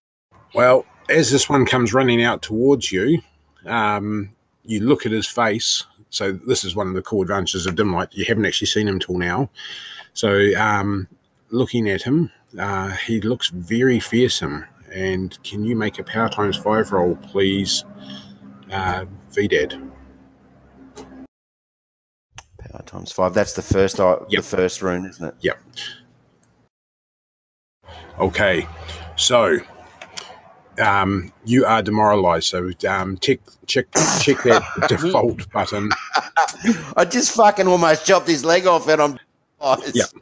[0.53, 3.21] Well, as this one comes running out towards you,
[3.65, 4.29] um,
[4.65, 5.85] you look at his face.
[6.15, 8.07] So this is one of the core advantages of dim light.
[8.13, 9.49] You haven't actually seen him till now.
[10.13, 11.09] So um,
[11.49, 14.65] looking at him, uh, he looks very fearsome.
[14.93, 17.83] And can you make a power times five roll, please,
[18.71, 19.91] uh, Vidad?
[22.59, 23.33] Power times five.
[23.33, 23.99] That's the first.
[23.99, 24.29] I Yep.
[24.29, 25.35] The first rune, isn't it?
[25.41, 25.59] Yep.
[28.19, 28.65] Okay,
[29.17, 29.59] so
[30.79, 32.47] um, you are demoralized.
[32.47, 33.87] So um, check check
[34.21, 35.89] check that default button.
[36.97, 39.19] I just fucking almost chopped his leg off, and I'm.
[39.61, 40.03] Oh, Yeah.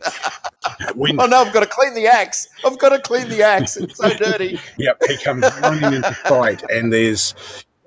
[0.95, 1.41] When oh no!
[1.41, 2.47] I've got to clean the axe.
[2.65, 3.75] I've got to clean the axe.
[3.75, 4.57] It's so dirty.
[4.77, 7.35] Yep, he comes running into fight, and there's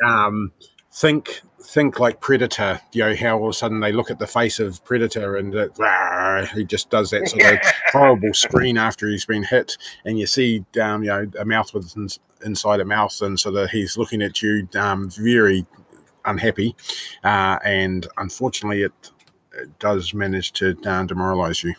[0.04, 0.52] um,
[0.92, 2.80] think think like Predator.
[2.92, 5.54] You know how all of a sudden they look at the face of Predator, and
[5.54, 7.58] it, rah, he just does that sort of
[7.92, 11.96] horrible screen after he's been hit, and you see um, you know a mouth with
[11.96, 15.66] ins- inside a mouth, and so that he's looking at you um, very
[16.24, 16.74] unhappy,
[17.24, 18.92] uh, and unfortunately it,
[19.54, 21.74] it does manage to uh, demoralize you.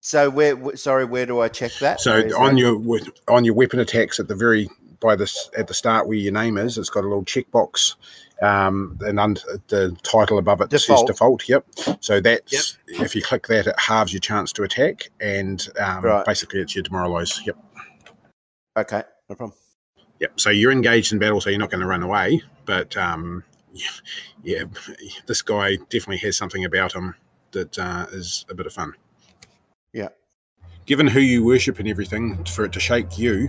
[0.00, 0.56] So where?
[0.56, 2.00] wh- Sorry, where do I check that?
[2.00, 2.60] So on that?
[2.60, 4.68] your on your weapon attacks at the very
[5.00, 7.96] by this at the start where your name is, it's got a little checkbox,
[8.42, 11.00] um, and under the title above it Default.
[11.00, 11.48] says default.
[11.48, 11.66] Yep.
[12.00, 16.24] So that's if you click that, it halves your chance to attack, and um, Right.
[16.24, 17.40] basically it's your demoralize.
[17.46, 17.56] Yep.
[18.78, 19.56] Okay, no problem.
[20.20, 20.38] Yep.
[20.40, 23.42] So you're engaged in battle, so you're not going to run away, but um,
[24.42, 24.64] yeah,
[25.26, 27.14] this guy definitely has something about him
[27.52, 28.92] that uh, is a bit of fun.
[29.92, 30.08] Yeah.
[30.86, 33.48] Given who you worship and everything, for it to shake you,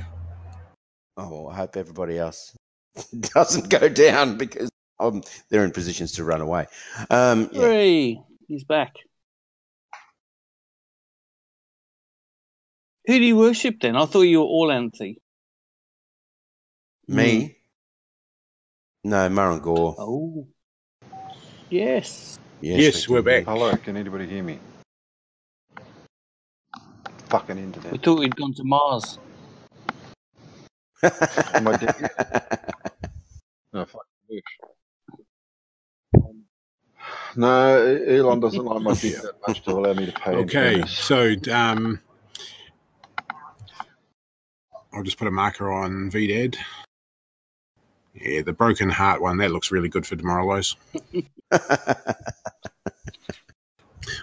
[1.18, 2.56] Oh, well, I hope everybody else
[3.36, 4.70] doesn't go down because
[5.02, 6.68] um, they're in positions to run away.
[7.10, 7.62] Um, yeah.
[7.62, 8.22] Hooray!
[8.48, 8.94] He's back.
[13.08, 13.96] Who do you worship then?
[13.96, 15.20] I thought you were all anti.
[17.08, 17.58] Me?
[19.04, 19.96] No, Murrangor.
[19.98, 20.48] Oh.
[21.70, 22.38] Yes.
[22.62, 23.52] Yes, we we're can back.
[23.52, 24.60] Hello, can anybody hear me?
[27.30, 27.92] Fucking internet.
[27.92, 29.18] We thought we'd gone to Mars.
[31.04, 32.12] Am I dead?
[33.74, 34.06] No, fuck.
[37.36, 40.32] No, Elon doesn't like my dick that much to allow me to pay.
[40.32, 42.00] Okay, so um,
[44.94, 46.58] I'll just put a marker on Vidad.
[48.13, 50.76] Yeah, the broken heart one, that looks really good for Demoralize.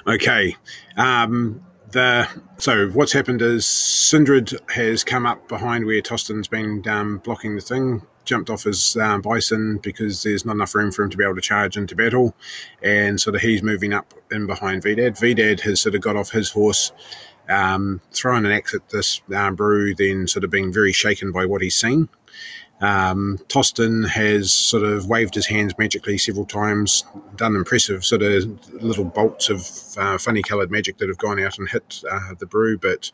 [0.07, 0.57] Okay.
[0.97, 2.28] Um, the
[2.59, 7.61] so what's happened is Sindred has come up behind where Tostan's been um, blocking the
[7.62, 11.24] thing, jumped off his um, bison because there's not enough room for him to be
[11.24, 12.35] able to charge into battle,
[12.83, 15.18] and sort of he's moving up in behind Vidad.
[15.18, 16.93] Vidad has sort of got off his horse,
[17.49, 21.47] um, thrown an axe at this um, Broo, then sort of being very shaken by
[21.47, 22.09] what he's seen.
[22.81, 27.05] Um, Tostan has sort of waved his hands magically several times,
[27.35, 31.59] done impressive sort of little bolts of uh, funny coloured magic that have gone out
[31.59, 33.11] and hit uh, the Broo, but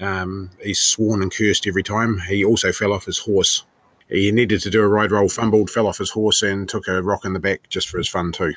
[0.00, 2.20] um, he's sworn and cursed every time.
[2.20, 3.64] He also fell off his horse.
[4.08, 7.02] He needed to do a ride roll, fumbled, fell off his horse, and took a
[7.02, 8.54] rock in the back just for his fun too.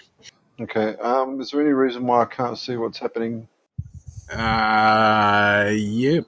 [0.60, 0.96] Okay.
[0.98, 3.48] Um, is there any reason why I can't see what's happening?
[4.32, 6.26] Uh, yep.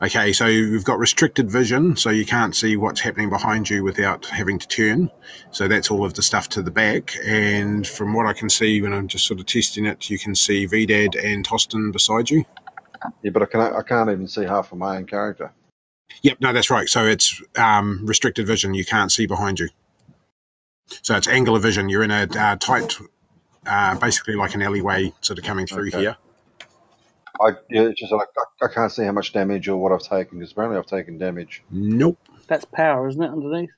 [0.00, 4.26] Okay, so you've got restricted vision, so you can't see what's happening behind you without
[4.26, 5.10] having to turn.
[5.50, 7.16] So that's all of the stuff to the back.
[7.24, 10.36] And from what I can see when I'm just sort of testing it, you can
[10.36, 12.44] see Vidad and Tostan beside you.
[13.22, 13.74] Yeah, but I can't.
[13.74, 15.52] I can't even see half of my own character.
[16.22, 16.88] Yep, no, that's right.
[16.88, 18.74] So it's um, restricted vision.
[18.74, 19.68] You can't see behind you.
[21.02, 21.88] So it's angular vision.
[21.88, 22.96] You're in a uh, tight,
[23.66, 26.00] uh, basically like an alleyway sort of coming through Okay.
[26.00, 26.16] here.
[27.40, 30.02] I yeah, it's just like I, I can't see how much damage or what I've
[30.02, 31.62] taken because apparently I've taken damage.
[31.70, 32.18] Nope.
[32.48, 33.30] That's power, isn't it?
[33.30, 33.70] Underneath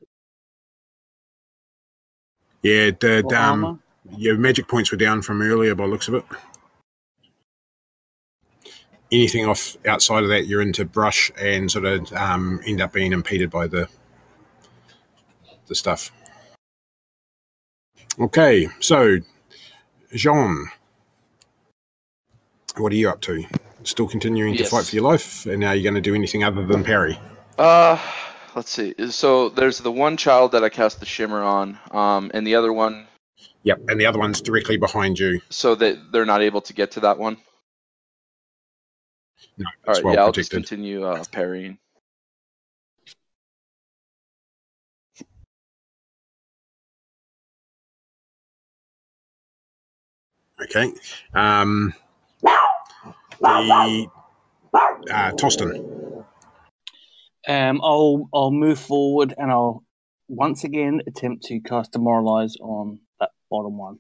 [2.63, 3.83] Yeah, the, um,
[4.17, 6.25] your magic points were down from earlier by the looks of it.
[9.13, 13.13] Anything off outside of that, you're into brush and sort of um, end up being
[13.13, 13.89] impeded by the
[15.67, 16.13] the stuff.
[18.19, 19.19] Okay, so
[20.15, 20.69] Jean,
[22.77, 23.45] what are you up to?
[23.85, 26.67] Still continuing to fight for your life, and now you're going to do anything other
[26.67, 27.19] than parry?
[27.57, 27.99] Uh,
[28.55, 28.95] let's see.
[29.11, 32.73] So there's the one child that I cast the shimmer on, um, and the other
[32.73, 33.07] one,
[33.63, 35.41] Yep, and the other one's directly behind you.
[35.51, 37.39] so that they're not able to get to that one.
[39.57, 41.79] No, All well yeah, I'll just continue uh, parrying.
[50.63, 50.93] Okay.
[51.35, 51.95] Um,
[53.41, 54.07] the
[54.75, 56.25] uh, Tostan.
[57.49, 59.85] Um, I'll I'll move forward and I'll
[60.29, 63.99] once again attempt to cast demoralize on that bottom one.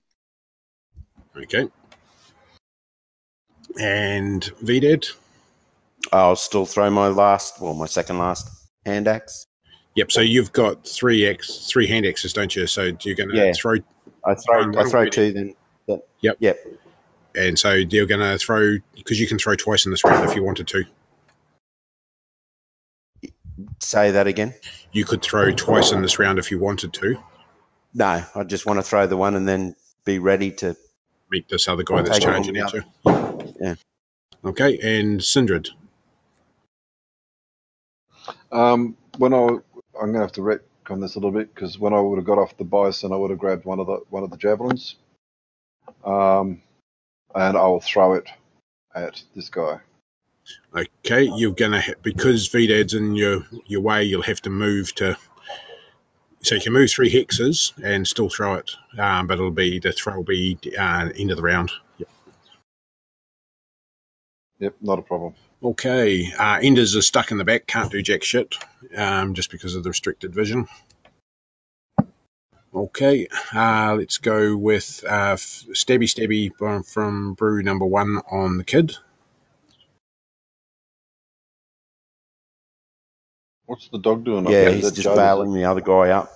[1.36, 1.68] Okay.
[3.80, 5.10] And Vidad.
[6.12, 8.48] I'll still throw my last, well, my second last
[8.86, 9.46] hand axe.
[9.96, 10.12] Yep.
[10.12, 12.66] So you've got three X, three hand axes, don't you?
[12.66, 13.52] So you're going to Yeah.
[13.52, 13.76] throw,
[14.24, 15.54] I throw, I throw two then.
[16.22, 16.36] Yep.
[16.40, 16.58] Yep.
[17.36, 20.36] and so you're going to throw because you can throw twice in this round if
[20.36, 20.84] you wanted to.
[23.80, 24.54] Say that again.
[24.92, 27.18] You could throw twice in this round if you wanted to
[27.94, 29.74] No, I just want to throw the one and then
[30.04, 30.76] be ready to.
[31.30, 32.82] meet this other guy I'll that's charging at you.
[33.60, 33.74] Yeah.
[34.44, 35.68] Okay, and Sindred.
[38.52, 39.38] Um, when I
[40.00, 42.38] I'm gonna have to retcon this a little bit because when I would have got
[42.38, 44.96] off the bison, I would have grabbed one of the one of the javelins,
[46.04, 46.62] um,
[47.34, 48.28] and I will throw it
[48.94, 49.80] at this guy.
[50.74, 54.04] Okay, you're gonna ha- because Vidad's in your your way.
[54.04, 55.16] You'll have to move to.
[56.42, 59.92] So you can move three hexes and still throw it, um, but it'll be the
[59.92, 61.70] throw will be uh, end of the round.
[61.98, 62.08] Yep.
[64.60, 65.34] Yep, not a problem.
[65.62, 68.56] Okay, uh, Enders are stuck in the back, can't do jack shit,
[68.96, 70.66] um, just because of the restricted vision.
[72.74, 78.58] Okay, uh, let's go with uh, f- Stabby Stabby from- from Broo number one on
[78.58, 78.96] the kid.
[83.66, 84.46] What's the dog doing?
[84.46, 84.74] up Yeah, there?
[84.74, 86.32] he's just Joe, bailing the other guy up.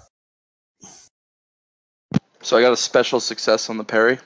[2.42, 4.18] So I got a special success on the parry.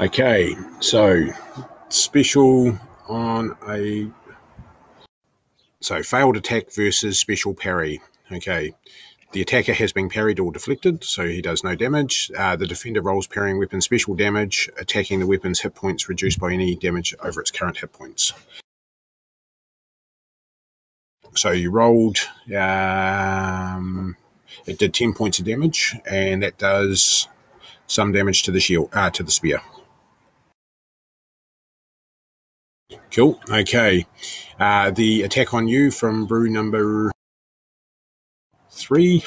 [0.00, 1.26] Okay, so
[1.88, 2.78] special
[3.08, 4.08] on a
[5.80, 8.00] so failed attack versus special parry.
[8.30, 8.74] Okay,
[9.32, 12.30] the attacker has been parried or deflected, so he does no damage.
[12.36, 16.52] Uh, the defender rolls parrying weapon special damage, attacking the weapon's hit points reduced by
[16.52, 18.32] any damage over its current hit points.
[21.34, 22.18] So you rolled.
[22.56, 24.16] Um,
[24.64, 27.26] it did ten points of damage, and that does
[27.88, 29.60] some damage to the shield, uh, to the spear.
[33.10, 33.40] Cool.
[33.50, 34.06] Okay.
[34.60, 37.10] Uh, the attack on you from Broo number
[38.70, 39.24] three.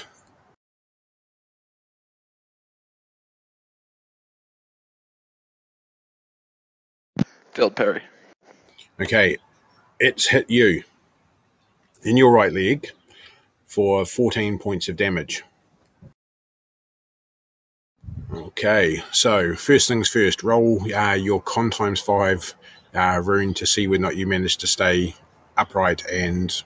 [7.54, 8.02] Failed Perry.
[9.02, 9.38] Okay.
[10.00, 10.84] It's hit you
[12.04, 12.90] in your right leg
[13.66, 15.44] for 14 points of damage.
[18.34, 19.04] Okay.
[19.12, 22.54] So, first things first, roll uh, your con times five
[22.94, 25.16] uh, rune to see whether or not you manage to stay
[25.58, 26.64] upright and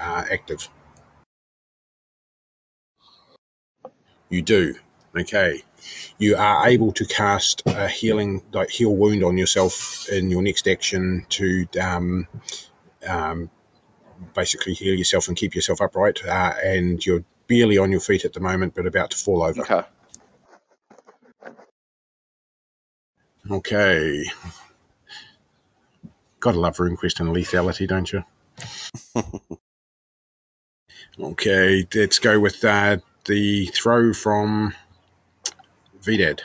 [0.00, 0.68] uh, active.
[4.28, 4.74] You do.
[5.16, 5.62] Okay.
[6.18, 10.66] You are able to cast a healing, like heal wound on yourself in your next
[10.66, 12.26] action to um,
[13.06, 13.50] um,
[14.34, 16.24] basically heal yourself and keep yourself upright.
[16.24, 19.60] Uh, and you're barely on your feet at the moment, but about to fall over.
[19.60, 19.82] Okay.
[23.50, 24.24] Okay.
[26.44, 28.22] Gotta love RuneQuest and lethality, don't you?
[31.18, 34.74] okay, let's go with uh, the throw from
[36.02, 36.40] Vidad.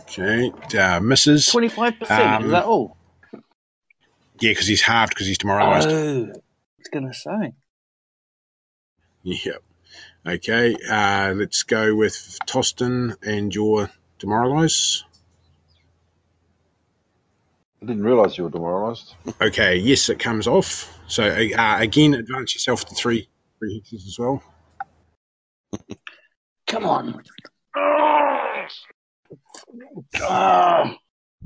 [0.00, 1.46] Okay, uh, misses.
[1.46, 2.20] Twenty five percent.
[2.20, 2.98] Um, Is that all?
[3.32, 5.88] Yeah, because he's halved because he's demoralised.
[5.88, 6.38] Oh, I
[6.76, 7.54] was gonna say.
[9.22, 9.62] Yep.
[10.26, 13.88] Okay, uh, let's go with Tostan and your
[14.18, 15.04] demoralise.
[17.86, 19.14] I didn't realise you were demoralised.
[19.40, 20.98] Okay, yes, it comes off.
[21.06, 23.28] So uh, again, advance yourself to three
[23.60, 24.42] three hexes as well.
[26.66, 27.22] Come on.
[30.20, 30.96] Ah.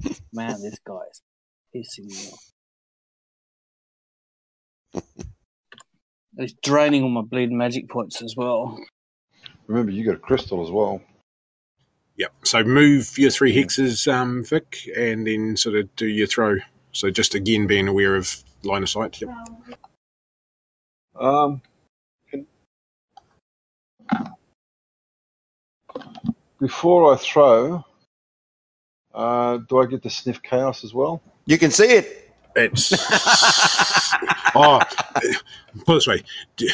[0.33, 1.21] Man, this guy is
[1.77, 2.53] pissing me off.
[4.95, 5.05] And
[6.39, 8.79] He's draining all my bleeding magic points as well.
[9.67, 11.03] Remember, you got a crystal as well.
[12.21, 12.33] Yep.
[12.45, 16.59] So move your three hexes, um, Vic, and then sort of do your throw.
[16.93, 19.23] So just again being aware of line of sight.
[19.23, 19.31] Yep.
[21.19, 21.63] Um,
[26.61, 27.87] before I throw,
[29.15, 31.23] uh, do I get to sniff chaos as well?
[31.47, 32.31] You can see it.
[32.55, 32.93] It's
[34.55, 34.79] oh,
[35.15, 35.43] put it
[35.87, 36.23] this way.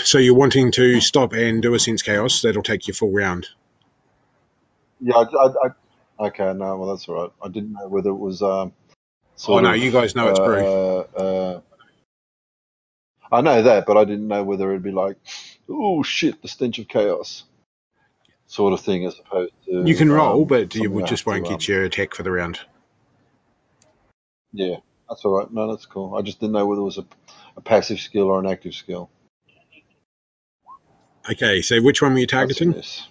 [0.03, 2.43] So you're wanting to stop and do a sense chaos?
[2.43, 3.47] That'll take you full round.
[5.01, 5.15] Yeah.
[5.17, 6.53] I, I, I, okay.
[6.53, 6.77] No.
[6.77, 7.33] Well, that's all right.
[7.43, 8.43] I didn't know whether it was.
[8.43, 8.73] Um,
[9.49, 10.65] Oh no, of, you guys know it's Broo.
[10.65, 11.61] uh, uh,
[13.31, 15.17] I know that, but I didn't know whether it'd be like,
[15.69, 17.45] oh shit, the stench of chaos,
[18.47, 19.83] sort of thing, as opposed to.
[19.85, 22.31] You can roll, um, but you would just won't um, get your attack for the
[22.31, 22.61] round.
[24.53, 24.77] Yeah,
[25.09, 25.53] that's all right.
[25.53, 26.15] No, that's cool.
[26.15, 27.07] I just didn't know whether it was a,
[27.57, 29.11] a passive skill or an active skill.
[31.31, 32.71] Okay, so which one were you targeting?
[32.71, 33.03] miss.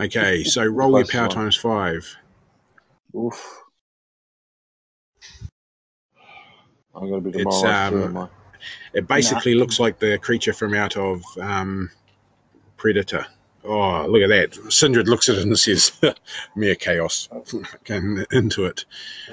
[0.00, 1.30] Okay, so roll your power one.
[1.30, 2.16] times five.
[3.16, 3.62] Oof.
[6.94, 8.28] I'm going to be It's, too, um, am
[8.92, 11.90] It basically looks like the creature from out of um,
[12.76, 13.26] Predator.
[13.64, 14.72] Oh, look at that.
[14.72, 15.92] Sindred looks at it and says,
[16.56, 17.28] mere chaos.
[17.84, 18.84] Can into it.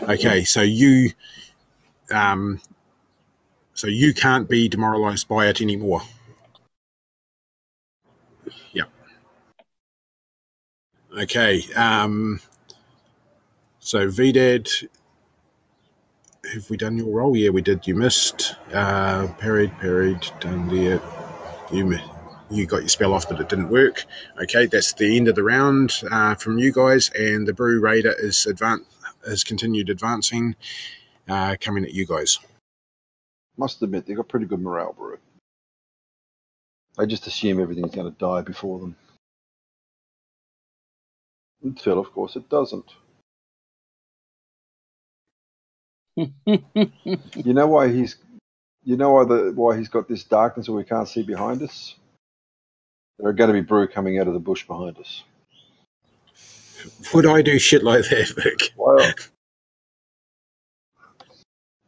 [0.02, 1.12] Okay, so you
[2.12, 2.62] um,
[3.74, 6.02] so you can't be demoralized by it anymore.
[11.18, 11.62] Okay.
[11.76, 12.40] Um,
[13.80, 14.88] so Vidad,
[16.54, 17.36] have we done your role?
[17.36, 17.86] Yeah, we did.
[17.86, 18.56] You missed.
[18.74, 21.02] Uh, parried, parried, done there.
[21.72, 21.98] You
[22.50, 24.04] you got your spell off, but it didn't work.
[24.42, 28.14] Okay, that's the end of the round uh, from you guys, and the Broo Raider
[28.18, 28.84] is advan-
[29.26, 30.56] has continued advancing,
[31.30, 32.40] uh, coming at you guys.
[33.58, 35.18] Must admit, they've got pretty good morale, Broo.
[36.98, 38.96] They just assume everything's going to die before them.
[41.64, 42.86] Until, of course, it doesn't.
[46.46, 48.18] You know why he's,
[48.84, 51.96] you know why the why he's got this darkness that we can't see behind us.
[53.18, 55.24] There are going to be Broo coming out of the bush behind us.
[57.14, 58.74] Would I do shit like that, Vic?
[58.76, 59.00] Well,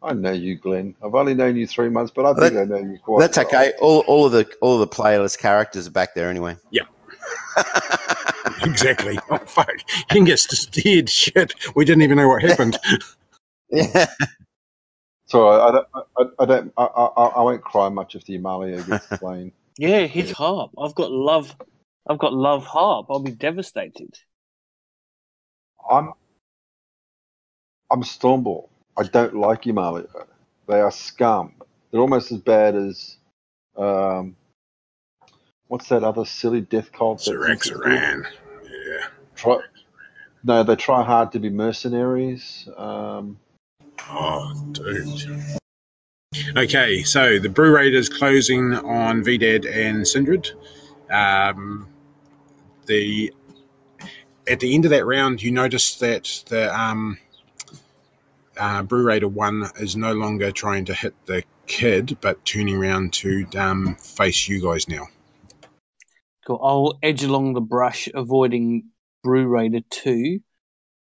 [0.03, 0.95] I know you, Glenn.
[1.03, 3.19] I've only known you three months, but I think That- I know you quite.
[3.19, 3.47] That's well.
[3.47, 3.73] okay.
[3.81, 6.55] All, all of the all of the playerless characters are back there anyway.
[8.63, 9.19] exactly.
[9.29, 9.69] Oh fuck!
[10.11, 11.09] He gets steered.
[11.09, 12.77] Shit, we didn't even know what happened.
[13.71, 14.07] Yeah.
[15.25, 18.35] So I, I don't, I, I don't, I, I, I won't cry much if the
[18.35, 19.51] Amalia gets slain.
[19.77, 20.71] Yeah, his harp.
[20.77, 21.55] I've got love.
[22.07, 23.07] I've got love harp.
[23.09, 24.15] I'll be devastated.
[25.89, 26.13] I'm,
[27.91, 28.69] I'm Storm Bull.
[28.97, 30.07] I don't like Amalia.
[30.67, 31.53] They are scum.
[31.91, 33.17] They're almost as bad as,
[33.77, 34.35] um,
[35.73, 37.17] what's that other silly death cult?
[37.17, 38.27] Saran.
[38.63, 39.07] Yeah.
[39.35, 39.57] Try,
[40.43, 42.69] no, they try hard to be mercenaries.
[42.77, 43.39] Um,
[44.07, 45.41] Oh, dude.
[46.55, 50.51] Okay, so the Broo Raiders closing on Vidad and Sindred.
[51.09, 51.87] Um,
[52.85, 53.33] the
[54.47, 57.17] at the end of that round, you notice that the um,
[58.57, 63.13] uh, Broo Raider one is no longer trying to hit the kid, but turning around
[63.13, 65.07] to um, face you guys now.
[66.45, 66.59] Cool.
[66.61, 68.89] I'll edge along the brush, avoiding
[69.23, 70.39] Broo Raider two,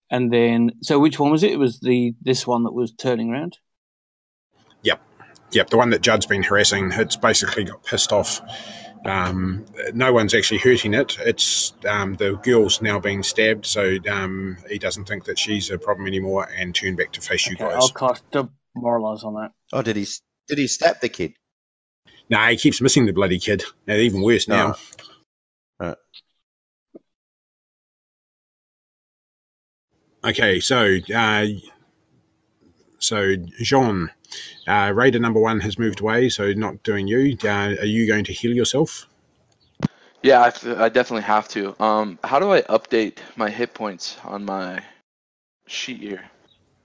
[0.10, 0.72] and then.
[0.82, 1.52] So which one was it?
[1.52, 3.58] It was the this one that was turning around.
[4.84, 5.02] Yep,
[5.52, 8.42] yep, the one that Judd's been harassing, it's basically got pissed off.
[9.06, 11.18] Um, no one's actually hurting it.
[11.20, 15.78] It's um, the girl's now being stabbed, so um, he doesn't think that she's a
[15.78, 17.76] problem anymore, and turn back to face you guys.
[17.76, 19.52] I'll cast demoralize on that.
[19.74, 20.08] Oh, did he
[20.48, 21.34] did he stab the kid?
[22.30, 23.64] Nah, he keeps missing the bloody kid.
[23.88, 24.76] And even worse now.
[30.26, 31.46] Okay, so uh,
[32.98, 34.10] so Jean,
[34.68, 37.38] uh, Raider number one has moved away, so not doing you.
[37.44, 39.08] Uh, are you going to heal yourself?
[40.24, 41.76] Yeah, I, I definitely have to.
[41.80, 44.82] Um, how do I update my hit points on my
[45.68, 46.32] sheet here?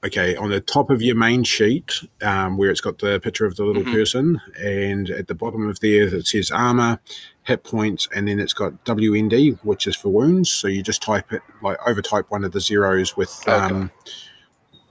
[0.02, 1.92] Okay, on the top of your main sheet,
[2.22, 3.92] um, where it's got the picture of the little Mhm.
[3.92, 6.98] person, and at the bottom of there it says armor,
[7.42, 10.48] hit points, and then it's got WND, which is for wounds.
[10.50, 13.90] So you just type it like overtype one of the zeros with um,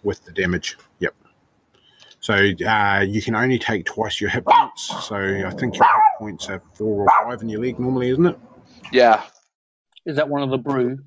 [0.04, 0.78] with the damage.
[1.00, 1.16] Yep.
[2.20, 4.94] So uh, you can only take twice your hit points.
[5.08, 8.26] So I think your hit points are four or five in your leg normally, isn't
[8.28, 8.38] it?
[8.92, 9.24] Yeah,
[10.06, 11.00] Is that one of the Broo?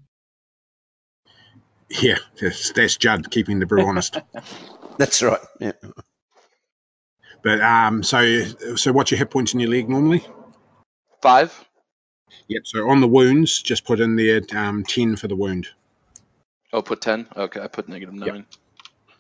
[2.01, 4.19] Yeah, that's, that's Judd keeping the Broo honest.
[4.99, 5.41] That's right.
[5.59, 5.73] Yeah.
[7.43, 8.45] But um, so
[8.77, 10.25] so what's your hit points in your leg normally?
[11.23, 11.65] five.
[12.49, 12.63] Yep.
[12.65, 15.69] So on the wounds, just put in there um, ten for the wound.
[16.73, 17.27] Oh, put ten.
[17.37, 18.35] Okay, I put negative Yep.
[18.35, 18.47] nine.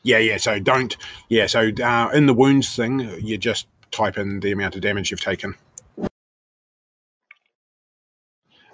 [0.02, 0.36] Yeah, yeah.
[0.36, 0.96] So don't.
[1.28, 1.46] Yeah.
[1.46, 5.20] So uh, in the wounds thing, you just type in the amount of damage you've
[5.20, 5.54] taken.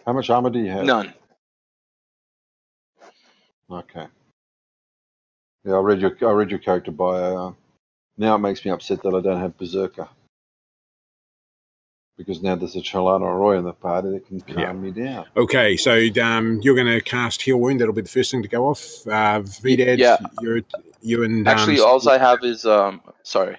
[0.07, 0.85] How much armor do you have?
[0.85, 1.13] None.
[3.71, 4.07] Okay.
[5.65, 7.49] Yeah, I read your I read your character bio.
[7.49, 7.53] Uh,
[8.17, 10.09] now it makes me upset that I don't have Berserker.
[12.17, 14.73] Because now there's a Chalana Arroy in the party that can calm Yeah.
[14.73, 15.27] me down.
[15.37, 15.77] Okay.
[15.77, 17.81] So um, you're going to cast heal wound.
[17.81, 19.07] That'll be the first thing to go off.
[19.07, 20.17] Uh, Vidad, Yeah.
[20.41, 20.63] you're
[21.01, 23.01] you and um, Actually, all I have is um.
[23.23, 23.57] Sorry,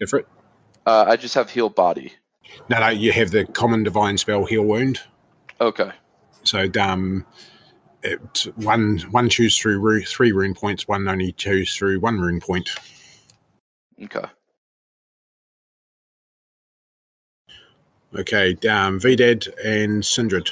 [0.00, 0.28] go for it.
[0.86, 2.12] uh, I just have heal body.
[2.68, 2.88] No, no.
[2.88, 5.00] You have the common divine spell heal wound.
[5.60, 5.90] Okay.
[6.42, 7.24] So um,
[8.02, 10.88] it, one one choose through ru- three rune points.
[10.88, 12.70] One only chews through one rune point.
[14.02, 14.24] Okay.
[18.16, 20.50] Okay, um, Vidad and Sindred.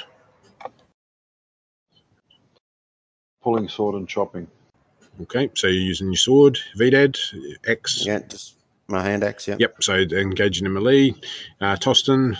[3.41, 4.47] Pulling sword and chopping.
[5.21, 7.17] Okay, so you're using your sword, Vidad,
[7.67, 8.05] X.
[8.05, 8.55] Yeah, just
[8.87, 9.47] my hand axe.
[9.47, 9.57] Yeah.
[9.59, 11.13] Yep, so engaging in melee.
[11.59, 12.37] Uh, Tostan,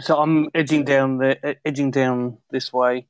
[0.00, 3.06] So I'm edging down the edging down this way,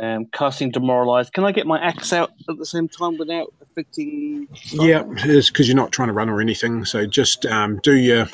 [0.00, 1.32] um, casting demoralized.
[1.32, 4.48] Can I get my axe out at the same time without affecting?
[4.70, 6.84] yeah, it's because you're not trying to run or anything.
[6.84, 8.26] So just um, do your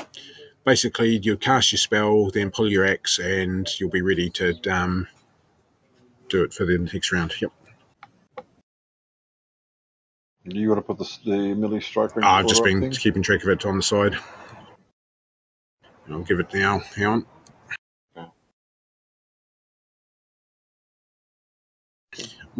[0.64, 5.08] basically you cast your spell, then pull your axe, and you'll be ready to um,
[6.28, 7.34] do it for the next round.
[7.40, 7.52] Yep.
[10.48, 12.24] Do you want to put the, the melee strike ring?
[12.24, 12.90] I've just been thing?
[12.92, 14.16] keeping track of it on the side.
[16.10, 16.78] I'll give it now.
[16.96, 17.26] Hang on.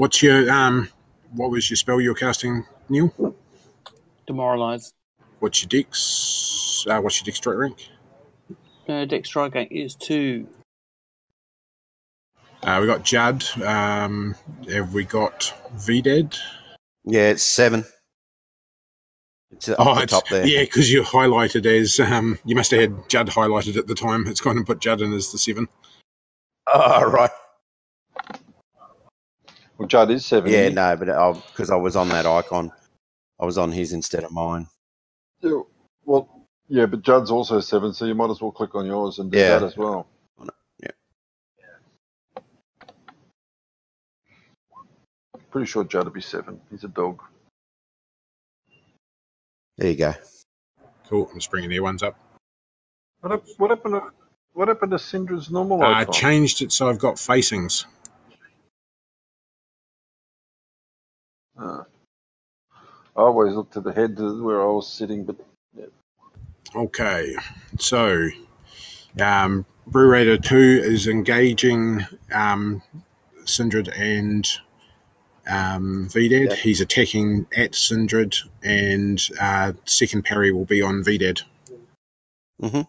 [0.01, 0.89] What's your um?
[1.35, 3.13] What was your spell you're casting, Neil?
[4.27, 4.95] Demoralize.
[5.41, 6.87] What's your dex?
[6.89, 7.87] Uh, what's your dex strike rank?
[8.89, 10.49] Uh, dex strike rank is two.
[12.63, 13.45] Uh, we got Judd.
[13.63, 14.35] Um,
[14.71, 16.35] have we got Vidad?
[17.05, 17.85] Yeah, it's seven.
[19.51, 20.47] It's up Oh, the it's, top there.
[20.47, 24.27] yeah, because you highlighted as um, you must have had Judd highlighted at the time.
[24.29, 25.69] It's going to put Judd in as the seven.
[26.73, 27.31] Oh, right.
[29.81, 30.51] Well, Judd is seven.
[30.53, 30.74] Yeah, isn't he?
[30.74, 32.70] no, but because I was on that icon,
[33.41, 34.66] I was on his instead of mine.
[35.41, 35.62] Yeah,
[36.05, 36.28] Well,
[36.68, 39.39] yeah, but Judd's also seven, so you might as well click on yours and do
[39.39, 39.59] Yeah.
[39.59, 40.07] that as well.
[40.83, 40.91] Yeah.
[45.51, 46.61] Pretty sure Judd would be seven.
[46.70, 47.22] He's a dog.
[49.78, 50.12] There you go.
[51.09, 51.26] Cool.
[51.33, 52.18] I'm just bringing their ones up.
[53.22, 54.03] What, hap- what happened to
[54.53, 56.12] what happened to Sindred's normal Uh, icon?
[56.12, 57.87] changed it so I've got facings.
[61.61, 61.85] Uh,
[63.17, 65.37] I always looked to the head to where I was sitting, but
[66.75, 67.35] Okay,
[67.81, 68.29] so
[69.21, 72.81] um, Broo Raider 2 is engaging um,
[73.45, 74.49] Sindred and
[75.49, 76.51] um, Vidad.
[76.51, 76.55] Yeah.
[76.55, 81.43] He's attacking at Sindred, and uh, second parry will be on Vidad.
[82.63, 82.87] Mhm.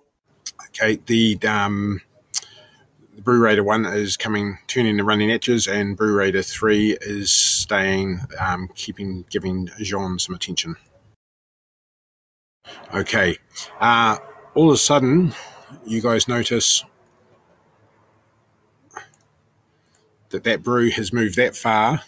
[0.67, 2.10] Okay, the, um, the
[3.19, 8.19] Broo Raider 1 is coming, turning and running edges, and Broo Raider 3 is staying,
[8.39, 10.75] um, keeping, giving Jean some attention.
[12.93, 13.37] Okay,
[13.79, 14.17] uh,
[14.55, 15.33] all of a sudden,
[15.85, 16.83] you guys notice
[20.29, 22.01] that that Broo has moved that far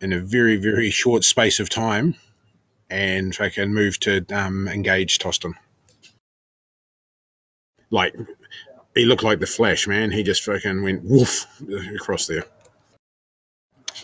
[0.00, 2.14] in a very, very short space of time
[2.90, 5.54] and fucking moved to um, engage Tostan.
[7.90, 8.14] Like,
[8.98, 10.10] he looked like the Flash, man.
[10.10, 11.46] He just fucking went woof
[11.94, 12.44] across there.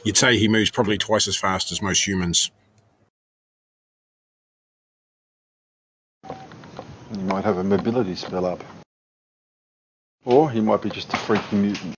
[0.05, 2.51] You'd say he moves probably twice as fast as most humans.
[7.13, 8.63] he might have a mobility spell up.
[10.25, 11.95] Or he might be just a freaking mutant.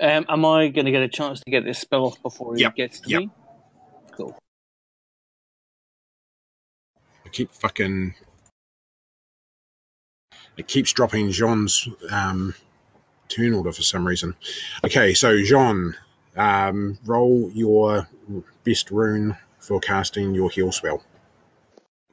[0.00, 2.62] Um, am I going to get a chance to get this spell off before he
[2.62, 3.20] Yep, gets to yep.
[3.20, 3.30] me?
[4.12, 4.36] Cool.
[7.24, 8.14] I keep fucking.
[10.56, 12.54] It keeps dropping Jean's um,
[13.28, 14.34] turn order for some reason.
[14.84, 15.94] Okay, so Jean,
[16.36, 18.08] um, roll your
[18.64, 21.02] best rune for casting your heal spell.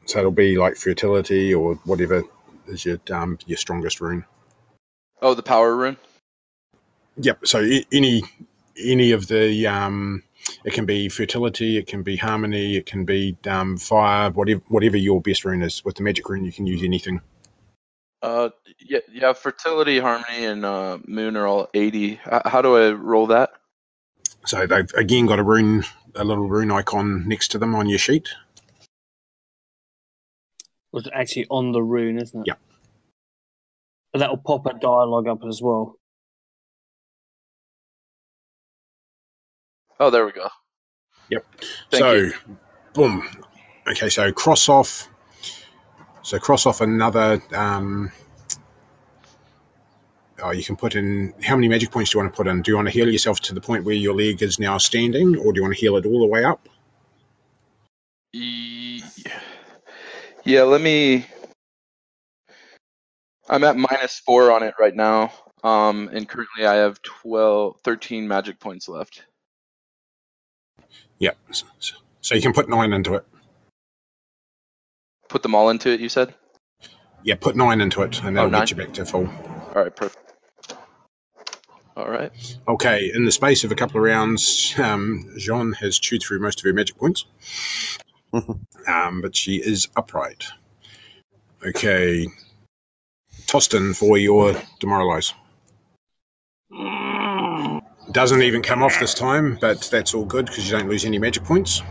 [0.05, 2.23] So it'll be like fertility or whatever
[2.67, 4.25] is your um, your strongest rune.
[5.21, 5.97] Oh, the power rune.
[7.17, 7.47] Yep.
[7.47, 8.23] So a- any
[8.77, 10.23] any of the um,
[10.65, 14.97] it can be fertility, it can be harmony, it can be um, fire, whatever whatever
[14.97, 15.85] your best rune is.
[15.85, 17.21] With the magic rune, you can use anything.
[18.23, 18.49] Uh,
[18.79, 19.33] yeah, yeah.
[19.33, 22.13] Fertility, harmony, and uh, moon are all eighty.
[22.25, 23.51] H- how do I roll that?
[24.45, 25.83] So they've again got a rune,
[26.15, 28.29] a little rune icon next to them on your sheet.
[30.93, 32.47] Was actually on the rune, isn't it?
[32.47, 32.53] Yeah.
[34.13, 35.97] But that'll pop a dialogue up as well.
[39.99, 40.47] Oh, there we go.
[41.29, 41.45] Yep.
[41.91, 42.33] Thank so, you.
[42.93, 43.27] boom.
[43.87, 45.09] Okay, so cross off.
[46.23, 47.41] So cross off another.
[47.55, 48.11] Um,
[50.43, 51.33] oh, you can put in.
[51.43, 52.61] How many magic points do you want to put in?
[52.63, 55.37] Do you want to heal yourself to the point where your leg is now standing,
[55.37, 56.69] or do you want to heal it all the way up?
[58.33, 59.03] Ye-
[60.45, 61.25] Yeah, let me.
[63.49, 65.33] I'm at minus four on it right now.
[65.63, 69.23] Um, and currently I have 12, 13 magic points left.
[71.19, 71.37] Yep.
[71.51, 71.65] So,
[72.21, 73.25] so you can put nine into it.
[75.33, 76.35] Put them all into it, you said?
[77.23, 78.61] Yeah, put nine into it, and that'll Oh, nine?
[78.67, 79.25] get you back to full.
[79.75, 80.31] All right, perfect.
[81.97, 82.31] All right.
[82.67, 86.59] Okay, in the space of a couple of rounds, um, Jean has chewed through most
[86.59, 87.25] of her magic points,
[88.87, 90.45] um, but she is upright.
[91.65, 92.27] Okay,
[93.47, 95.33] Tostan for your demoralize.
[98.11, 101.17] Doesn't even come off this time, but that's all good because you don't lose any
[101.17, 101.81] magic points.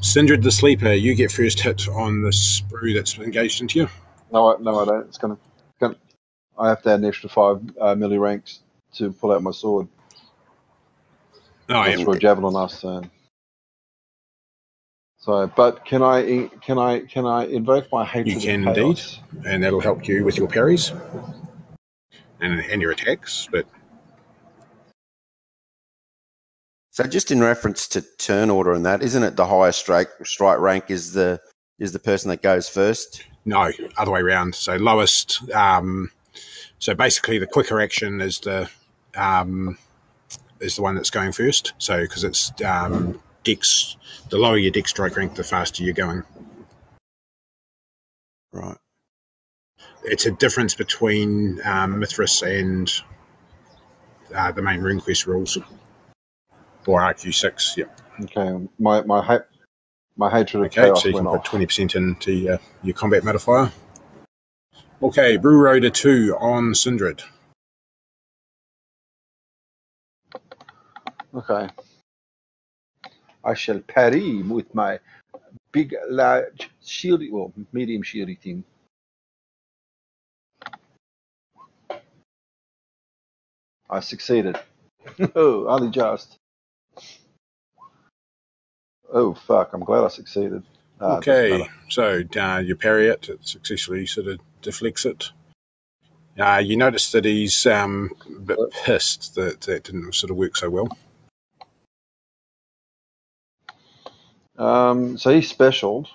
[0.00, 3.88] Sindred the Sleeper, you get first hit on the sprue that's engaged into you.
[4.32, 5.06] No, I, no, I don't.
[5.08, 5.38] It's gonna,
[5.80, 5.96] gonna.
[6.58, 8.60] I have to add an extra five uh, milli ranks
[8.94, 9.88] to pull out my sword.
[11.66, 12.04] That's yeah.
[12.04, 13.10] for a javelin last turn.
[15.18, 19.00] So, but can I can I can I invoke my hatred You can indeed.
[19.44, 20.92] and that'll help you with your parries
[22.40, 23.48] and, and your attacks.
[23.50, 23.66] But
[26.98, 30.58] So just in reference to turn order and that, isn't it the highest strike strike
[30.58, 31.40] rank is the
[31.78, 33.22] is the person that goes first?
[33.44, 34.56] no, other way around.
[34.56, 35.48] So lowest.
[35.52, 36.10] Um,
[36.80, 38.68] so basically, the quicker action is the
[39.16, 39.78] um,
[40.58, 41.72] is the one that's going first.
[41.78, 43.96] So because it's um, dex,
[44.30, 46.24] the lower your dex strike rank, the faster you're going.
[48.52, 48.76] Right.
[50.02, 52.92] It's a difference between um, Mythras and
[54.34, 55.58] uh, the main RuneQuest rules,
[56.88, 57.76] or RQ6.
[57.76, 57.84] Yeah.
[58.24, 59.44] Okay, my my ha-
[60.16, 63.70] my hatred of Okay, so you can put twenty percent into your, your combat modifier.
[65.02, 67.22] Okay, Broo Raider two on Sindred.
[71.34, 71.68] Okay.
[73.44, 74.98] I shall parry with my
[75.70, 78.64] big, large shield, well, medium shieldy thing.
[83.88, 84.58] I succeeded.
[85.36, 86.38] oh, only just.
[89.12, 90.62] Oh, fuck, I'm glad I succeeded.
[91.00, 95.30] Okay, so uh, you parry it, it successfully sort of deflects it.
[96.38, 100.56] Uh, you notice that he's um, a bit pissed that that didn't sort of work
[100.56, 100.96] so well.
[104.56, 106.08] Um, so he's specialed.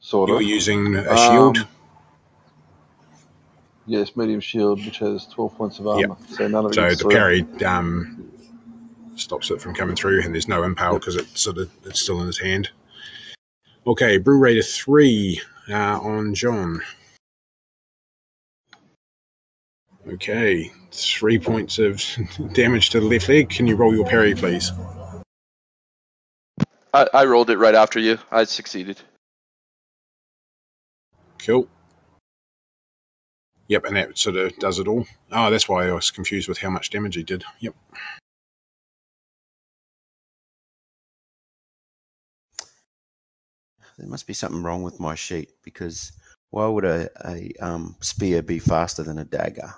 [0.00, 0.34] Sort of.
[0.34, 0.48] You're of.
[0.48, 1.58] using a shield.
[1.58, 1.68] Um,
[3.86, 6.16] Yes, medium shield, which has 12 points of armor.
[6.28, 8.30] So none of it so the parry um,
[9.20, 12.20] stops it from coming through, and there's no impale because it's sort of it's still
[12.20, 12.70] in his hand.
[13.86, 16.80] Okay, Broo Raider three uh, on John.
[20.08, 22.02] Okay, three points of
[22.52, 23.50] damage to the left leg.
[23.50, 24.72] Can you roll your parry, please?
[26.92, 28.18] I, I rolled it right after you.
[28.30, 29.00] I succeeded.
[31.38, 31.68] Cool.
[33.68, 35.06] Yep, and that sort of does it all.
[35.30, 37.44] Oh, that's why I was confused with how much damage he did.
[37.60, 37.74] Yep.
[44.00, 46.12] There must be something wrong with my sheet because
[46.50, 49.74] why would a, a um, spear be faster than a dagger?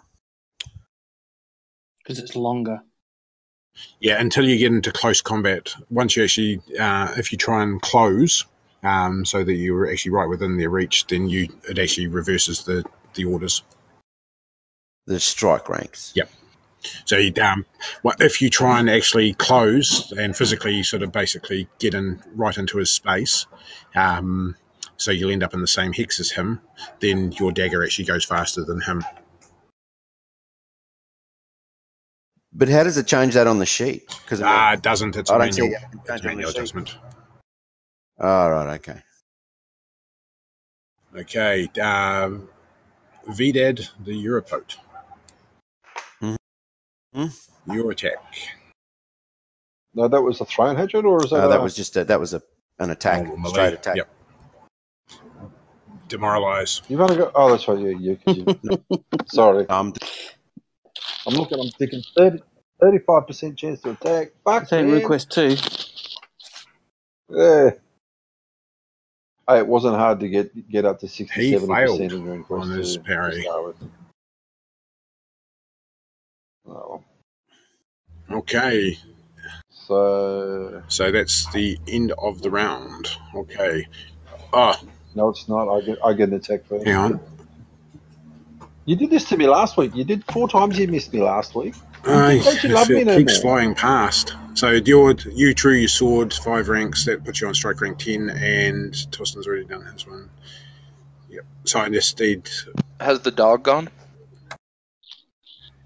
[2.03, 2.83] because it's longer.
[4.01, 5.75] Yeah, until you get into close combat.
[5.89, 8.45] Once you actually, uh, if you try and close,
[8.83, 12.85] um, so that you're actually right within their reach, then you it actually reverses the
[13.15, 13.63] the orders.
[15.07, 16.13] The strike ranks.
[16.15, 16.31] Yep.
[17.05, 17.65] So you, um,
[18.03, 22.57] well, if you try and actually close and physically sort of basically get in right
[22.57, 23.47] into his space,
[23.95, 24.57] um,
[24.97, 26.61] so you'll end up in the same hex as him,
[27.01, 29.05] then your dagger actually goes faster than him.
[32.53, 34.07] But how does it change that on the sheet?
[34.25, 35.17] Because Ah, it doesn't.
[35.17, 35.99] It's a I don't see manual, it.
[35.99, 36.97] it's Change a manual adjustment.
[38.19, 39.03] oh, right, okay.
[41.17, 42.49] Okay, um,
[43.29, 44.77] Vidad, the Europote.
[47.15, 47.49] Mhm.
[47.75, 48.35] Your attack.
[49.95, 51.37] No, that was a thrown hatchet, or is that?
[51.45, 52.43] Uh, that was just a, that was a
[52.79, 53.53] an attack, Normal melee.
[53.53, 53.97] straight attack.
[53.97, 54.09] Yep.
[56.09, 56.83] Demoralize.
[56.89, 57.33] You've only got.
[57.35, 57.79] Oh, that's right.
[57.79, 58.19] Yeah, you.
[58.27, 58.47] you
[59.27, 59.93] sorry, Um,
[61.27, 61.59] I'm looking.
[61.61, 62.03] I'm thinking
[62.81, 64.33] 35 percent chance to attack.
[64.45, 64.95] Fuck Take man.
[64.95, 65.57] request two.
[67.29, 67.71] Yeah.
[69.49, 72.63] Hey, it wasn't hard to get get up to 60, He failed percent in request
[72.65, 73.47] on his to- to parry.
[76.65, 76.77] Start.
[76.87, 77.03] Oh,
[78.31, 78.97] Okay,
[79.71, 83.09] so so that's the end of the round.
[83.35, 83.87] Okay.
[84.55, 84.75] Oh,
[85.15, 85.69] no, it's not.
[85.69, 86.87] I get I get an attack first.
[86.87, 87.21] hang on.
[88.87, 89.95] You did this to me last week.
[89.95, 90.79] You did four times.
[90.79, 91.75] You missed me last week.
[92.05, 93.57] Uh, Don't you love me no keeps more?
[93.59, 94.35] flying past.
[94.55, 97.05] So your you drew your sword five ranks.
[97.05, 100.31] That puts you on strike rank ten, and Tostan's already done his one.
[101.29, 101.45] Yep.
[101.65, 102.49] So I just did.
[102.99, 103.91] Has the dog gone?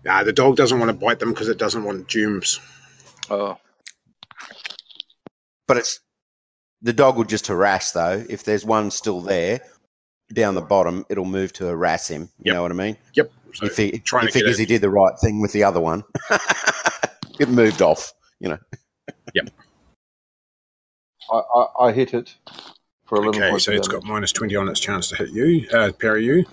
[0.06, 2.60] Nah, the dog doesn't want to bite them because it doesn't want germs.
[3.28, 3.58] Oh,
[5.66, 5.98] but it's
[6.80, 8.24] the dog will just harass though.
[8.30, 9.60] If there's one still there
[10.32, 12.30] down the bottom, it'll move to harass him.
[12.38, 12.54] You Yep.
[12.54, 12.96] know what I mean?
[13.14, 13.32] Yep.
[13.54, 15.80] So if he, trying he to figures he did the right thing with the other
[15.80, 16.04] one,
[17.40, 18.12] it moved off.
[18.38, 18.58] You know.
[21.32, 22.36] I, I, I hit it
[23.06, 24.02] for 11 Okay, points so of it's damage.
[24.04, 26.44] got minus twenty on its chance to hit you, uh, parry you.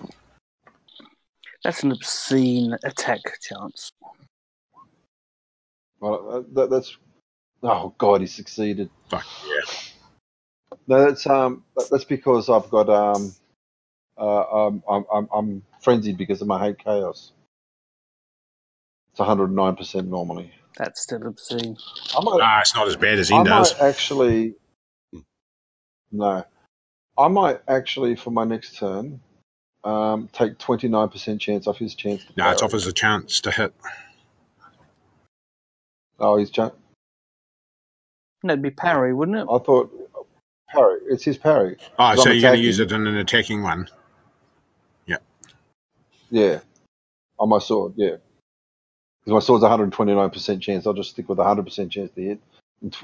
[1.64, 3.90] That's an obscene attack chance.
[6.00, 6.96] Well, uh, that, that's
[7.62, 8.90] oh god, he succeeded.
[9.08, 9.72] Fuck yeah.
[10.86, 13.34] No, that's um, that's because I've got um,
[14.18, 17.32] uh, um, I'm, I'm I'm frenzied because of my hate chaos.
[19.12, 20.52] It's 109 percent normally.
[20.76, 21.76] That's still obscene.
[22.16, 23.72] I might, Ah, it's not as bad as I he does.
[23.78, 24.54] might actually.
[26.12, 26.44] No,
[27.16, 29.20] I might actually for my next turn,
[29.84, 32.24] um, take 29 percent chance off his chance.
[32.24, 32.68] To No, it's parry.
[32.68, 33.74] offers a chance to hit.
[36.18, 36.70] Oh, he's cha-
[38.42, 39.42] No, it'd be parry, wouldn't it?
[39.50, 39.90] I thought
[40.68, 41.00] parry.
[41.08, 41.76] It's his parry.
[41.98, 43.88] Oh, I'm so you're going to use it in an attacking one.
[45.06, 45.16] Yeah.
[46.30, 46.60] Yeah,
[47.38, 47.94] on my sword.
[47.96, 48.16] Yeah,
[49.24, 50.86] because my sword's 129 percent chance.
[50.86, 52.38] I'll just stick with 100 percent chance to hit,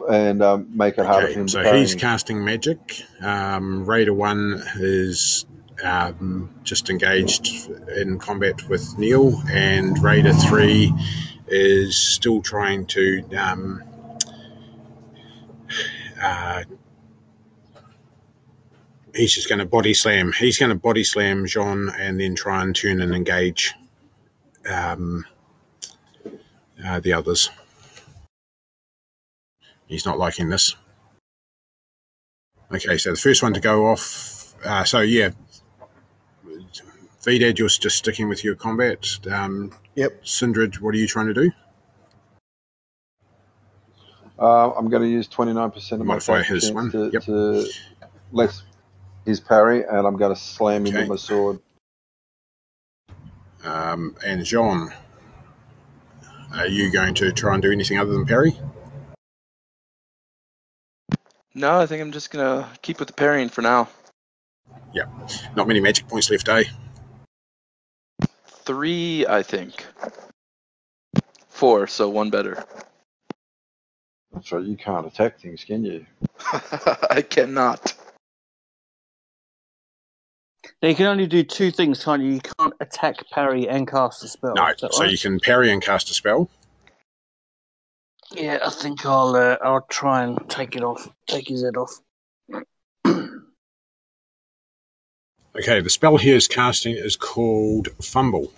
[0.08, 3.02] and, um, make it harder for him so he's casting magic.
[3.20, 5.46] Um, Raider 1 is
[5.82, 10.92] um, just engaged in combat with Neil, and Raider 3
[11.48, 13.24] is still trying to.
[13.36, 13.82] Um,
[16.22, 16.64] uh,
[19.14, 20.32] he's just going to body slam.
[20.32, 23.74] He's going to body slam Jean and then try and turn and engage
[24.68, 25.24] um,
[26.84, 27.50] uh, the others.
[29.90, 30.76] He's not liking this.
[32.72, 34.54] Okay, so the first one to go off.
[34.64, 35.30] Uh, so yeah,
[37.24, 39.18] Vidad, you're just sticking with your combat.
[39.30, 40.24] Um, Yep.
[40.24, 41.50] Sindred, what are you trying to do?
[44.38, 47.24] Uh, I'm going to use 29 percent of my Modify attack his one, to, yep.
[47.24, 47.66] to
[48.30, 48.54] let
[49.26, 51.00] his parry, and I'm going to slam him Okay.
[51.00, 51.58] with my sword.
[53.64, 54.90] Um, and Jean,
[56.54, 58.56] are you going to try and do anything other than parry?
[61.60, 63.88] No, I think I'm just gonna keep with the parrying for now.
[64.92, 65.04] Yeah.
[65.54, 66.64] Not many magic points left, eh?
[68.46, 69.86] Three, I think.
[71.48, 72.64] Four, so one better.
[74.32, 74.64] That's right.
[74.64, 76.06] You can't attack things, can you?
[77.10, 77.94] I cannot.
[80.82, 82.32] Now, you can only do two things, can't you?
[82.32, 84.54] You can't attack, parry, and cast a spell.
[84.54, 85.10] no, so right?
[85.10, 86.48] you can parry and cast a spell.
[88.32, 92.00] Yeah, I think I'll uh, I'll try and take it off, take his head off.
[95.58, 98.52] Okay, the spell he is casting is called Fumble.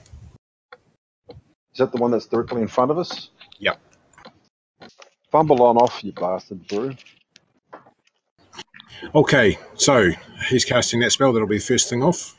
[1.72, 3.30] Is that the one that's directly in front of us?
[3.58, 3.80] Yep.
[5.30, 6.94] Fumble on off, you bastard, Broo.
[9.14, 10.10] Okay, so
[10.48, 11.32] he's casting that spell.
[11.32, 12.36] That'll be the first thing off.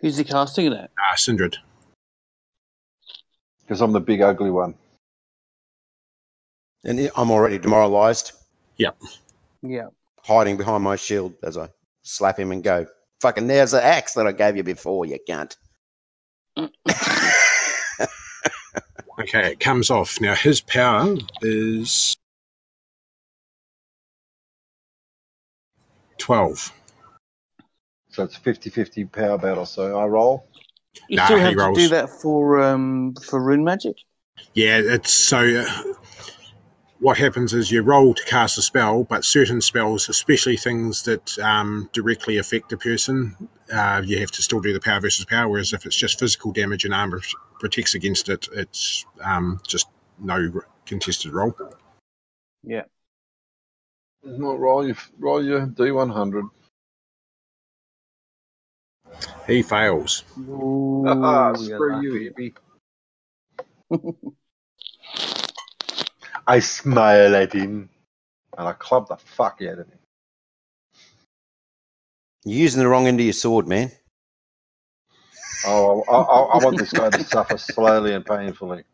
[0.00, 0.90] Who's he casting it at?
[0.98, 1.56] Ah, Sindred.
[3.60, 4.74] Because I'm the big ugly one.
[6.86, 8.32] And I'm already demoralised,
[8.78, 8.96] Yep.
[9.62, 9.88] Yeah.
[10.22, 11.68] hiding behind my shield as I
[12.02, 12.86] slap him and go.
[13.20, 15.56] Fucking there's the axe that I gave you before, you cunt.
[19.18, 20.20] Okay, it comes off.
[20.20, 22.14] Now his power is
[26.18, 26.70] twelve.
[28.10, 29.64] So it's 50-50 power battle.
[29.64, 30.46] So I roll.
[31.08, 31.78] You Nah, still have to rolls.
[31.78, 33.96] do that for um for rune magic.
[34.52, 35.38] Yeah, it's so.
[35.38, 35.94] Uh,
[36.98, 41.38] what happens is you roll to cast a spell, but certain spells, especially things that
[41.38, 43.36] um, directly affect a person,
[43.72, 45.48] uh, you have to still do the power versus power.
[45.48, 47.20] Whereas if it's just physical damage and armor
[47.60, 49.88] protects against it, it's um, just
[50.18, 50.50] no
[50.86, 51.54] contested roll.
[52.62, 52.84] Yeah.
[54.22, 56.50] Well, roll your roll your D100.
[59.46, 60.24] He fails.
[60.38, 62.56] Ooh, Ah, you're screw you, hippie.
[66.46, 67.90] I smile at him
[68.56, 69.98] and I club the fuck out of him.
[72.44, 73.90] You're using the wrong end of your sword, man.
[75.64, 78.84] Oh, I, I, I want this guy to suffer slowly and painfully.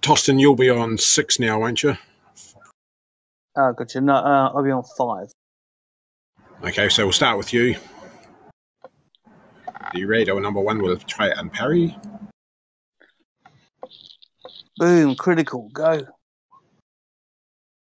[0.00, 1.96] Tostan, you'll be on six now, won't you?
[3.56, 4.00] Oh, gotcha.
[4.00, 5.30] No, uh, I'll be on five.
[6.64, 7.76] Okay, so we'll start with you.
[9.94, 11.96] The radar number one will try and parry.
[14.76, 16.06] Boom, critical, go.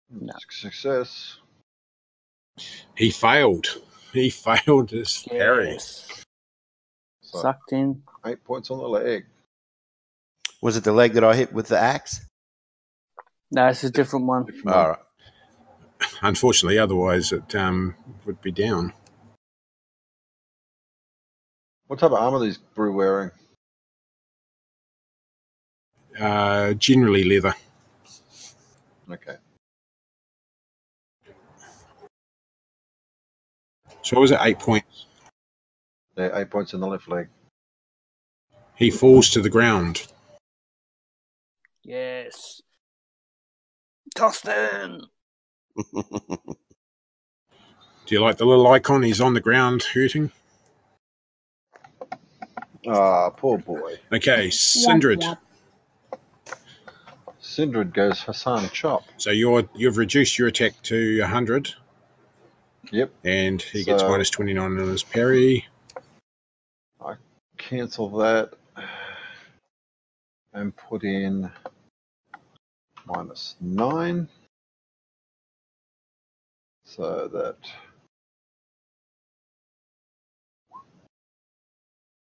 [0.10, 0.34] No.
[0.50, 1.38] Success.
[2.96, 3.68] He failed.
[4.14, 5.72] He failed his parry.
[5.74, 6.24] Yes.
[7.22, 8.04] So Sucked in.
[8.26, 9.26] eight points on the leg.
[10.62, 12.26] Was it the leg that I hit with the axe?
[13.52, 14.46] No, it's a different one.
[14.68, 15.00] All right.
[16.22, 18.94] Unfortunately, otherwise it um, would be down.
[21.88, 23.32] What type of armor these Broo wearing?
[26.20, 27.54] uh, generally leather.
[29.10, 29.36] Okay.
[34.02, 35.06] So was it eight points?
[36.18, 37.30] Yeah, eight points in the left leg.
[38.76, 40.08] He falls to the ground.
[41.84, 42.62] Yes.
[44.16, 45.02] Tostan.
[45.94, 49.04] Do you like the little icon?
[49.04, 50.32] He's on the ground hurting.
[52.88, 53.98] Ah, oh, poor boy.
[54.12, 55.24] Okay, Sindred.
[57.52, 59.04] 600 goes Hassan Chop.
[59.18, 61.74] So you're, you've reduced your attack to 100.
[62.92, 63.12] Yep.
[63.26, 65.68] And he so gets minus 29 on his parry.
[67.06, 67.16] I
[67.58, 68.54] cancel that
[70.54, 71.52] and put in
[73.06, 74.30] minus 9.
[76.86, 77.58] So that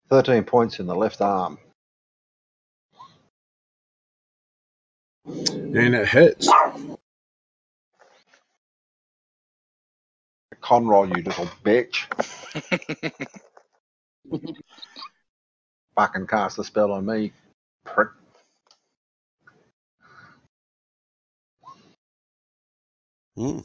[0.09, 1.57] 13 points in the left arm.
[5.25, 6.49] And it hits.
[10.61, 12.05] Conroy, you little bitch.
[15.95, 17.31] Fucking cast a spell on me,
[17.85, 18.09] prick.
[23.35, 23.59] Hmm.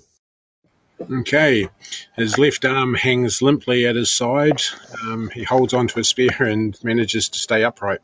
[1.11, 1.69] Okay,
[2.17, 4.61] his left arm hangs limply at his side.
[5.03, 8.01] Um, he holds onto a spear and manages to stay upright.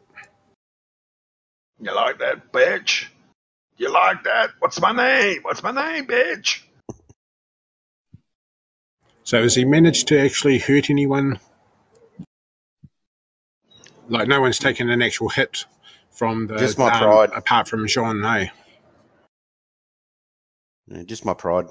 [1.81, 3.09] You like that, bitch?
[3.79, 4.51] You like that?
[4.59, 5.43] What's my name?
[5.43, 6.63] What's my name, bitch?
[9.25, 11.39] So has he managed to actually hurt anyone?
[14.09, 15.65] Like no one's taken an actual hit
[16.11, 17.31] from the Just my um, pride.
[17.35, 18.21] apart from Jean.
[18.21, 18.47] No.
[20.89, 21.67] Yeah, Just my pride.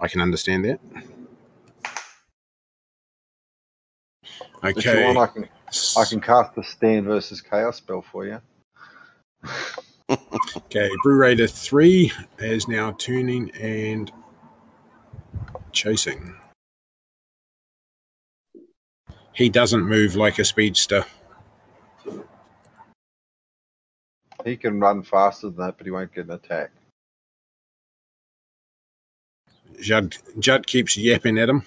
[0.00, 0.80] I can understand that.
[4.64, 5.04] If you Okay.
[5.04, 5.48] want, I can
[5.96, 8.40] I can cast the stand versus chaos spell for you.
[10.10, 14.12] Okay, Broo Raider 3 is now turning and
[15.72, 16.34] chasing.
[19.32, 21.04] He doesn't move like a speedster.
[24.44, 26.70] He can run faster than that, but he won't get an attack.
[29.80, 31.62] Judd, Judd keeps yapping at him,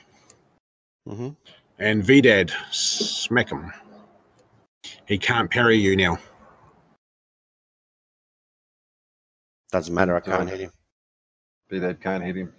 [1.08, 1.30] hmm
[1.78, 3.72] and Vidad smack him.
[5.06, 6.20] He can't parry you now.
[9.72, 10.16] Doesn't matter.
[10.16, 10.72] I can't hit him.
[11.72, 12.54] Vidad can't hit him.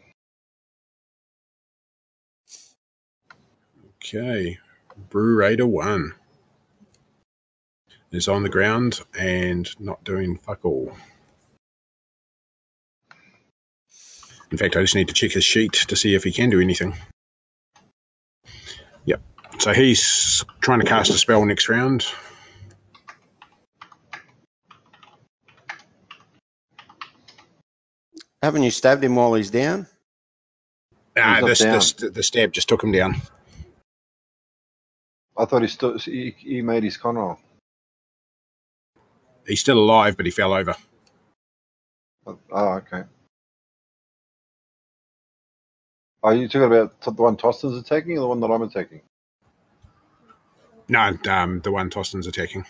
[3.97, 4.59] Okay,
[5.11, 6.15] Broo Raider 1
[8.13, 10.97] is on the ground and not doing fuck all.
[14.51, 16.61] In fact, I just need to check his sheet to see if he can do
[16.61, 16.95] anything.
[19.05, 19.21] Yep.
[19.59, 22.07] So he's trying to cast a spell next round.
[28.43, 29.87] Haven't you stabbed him while he's down?
[31.17, 31.75] Ah, not this, down.
[31.75, 33.21] this, the stab just took him down.
[35.37, 37.39] I thought he still he, he made his con roll.
[39.47, 40.75] He's still alive, but he fell over.
[42.27, 43.03] Oh, okay.
[46.23, 49.01] Are you talking about the one Tostan's attacking or the one that I'm attacking?
[50.89, 52.65] No, um, the one Tostan's attacking.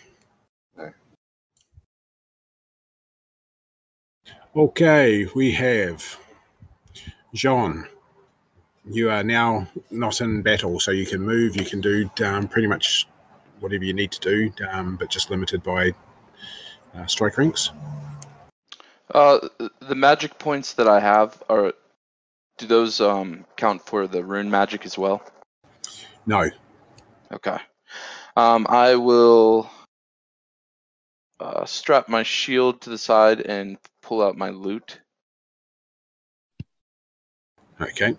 [4.56, 6.18] Okay, we have
[7.32, 7.86] Jean.
[8.84, 11.56] You are now not in battle, so you can move.
[11.56, 13.06] You can do um, pretty much
[13.60, 15.92] whatever you need to do, um, but just limited by
[16.96, 17.70] uh, strike ranks.
[19.14, 19.38] Uh,
[19.80, 21.72] the magic points that I have are.
[22.58, 25.22] Do those um count for the rune magic as well?
[26.26, 26.50] No,
[27.32, 27.56] Okay.
[28.36, 29.70] Um, I will
[31.38, 35.00] uh, strap my shield to the side and pull out my loot.
[37.80, 38.16] Okay.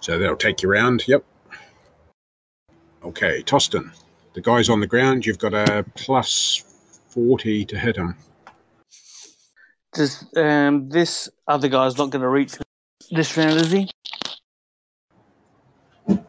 [0.00, 1.06] So that'll take you around.
[1.06, 1.24] Yep.
[3.04, 3.90] Okay, Tostan.
[4.34, 5.26] The guy's on the ground.
[5.26, 6.62] You've got a plus
[7.08, 8.16] 40 to hit him.
[9.92, 12.54] Does um, this other guy's not going to reach
[13.10, 13.90] this round, is he?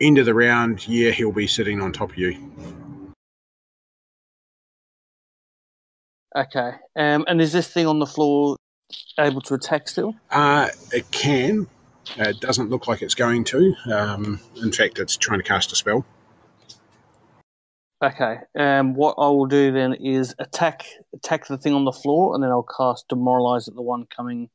[0.01, 2.37] End of the round, yeah, he'll be sitting on top of you.
[6.35, 6.71] Okay.
[6.95, 8.57] Um, and is this thing on the floor
[9.19, 10.15] able to attack still?
[10.31, 11.67] Uh, it can.
[12.19, 13.73] Uh, it doesn't look like it's going to.
[13.91, 16.05] Um, in fact, it's trying to cast a spell.
[18.03, 18.37] Okay.
[18.57, 22.43] Um, what I will do then is attack attack the thing on the floor, and
[22.43, 24.49] then I'll cast demoralize at the one coming.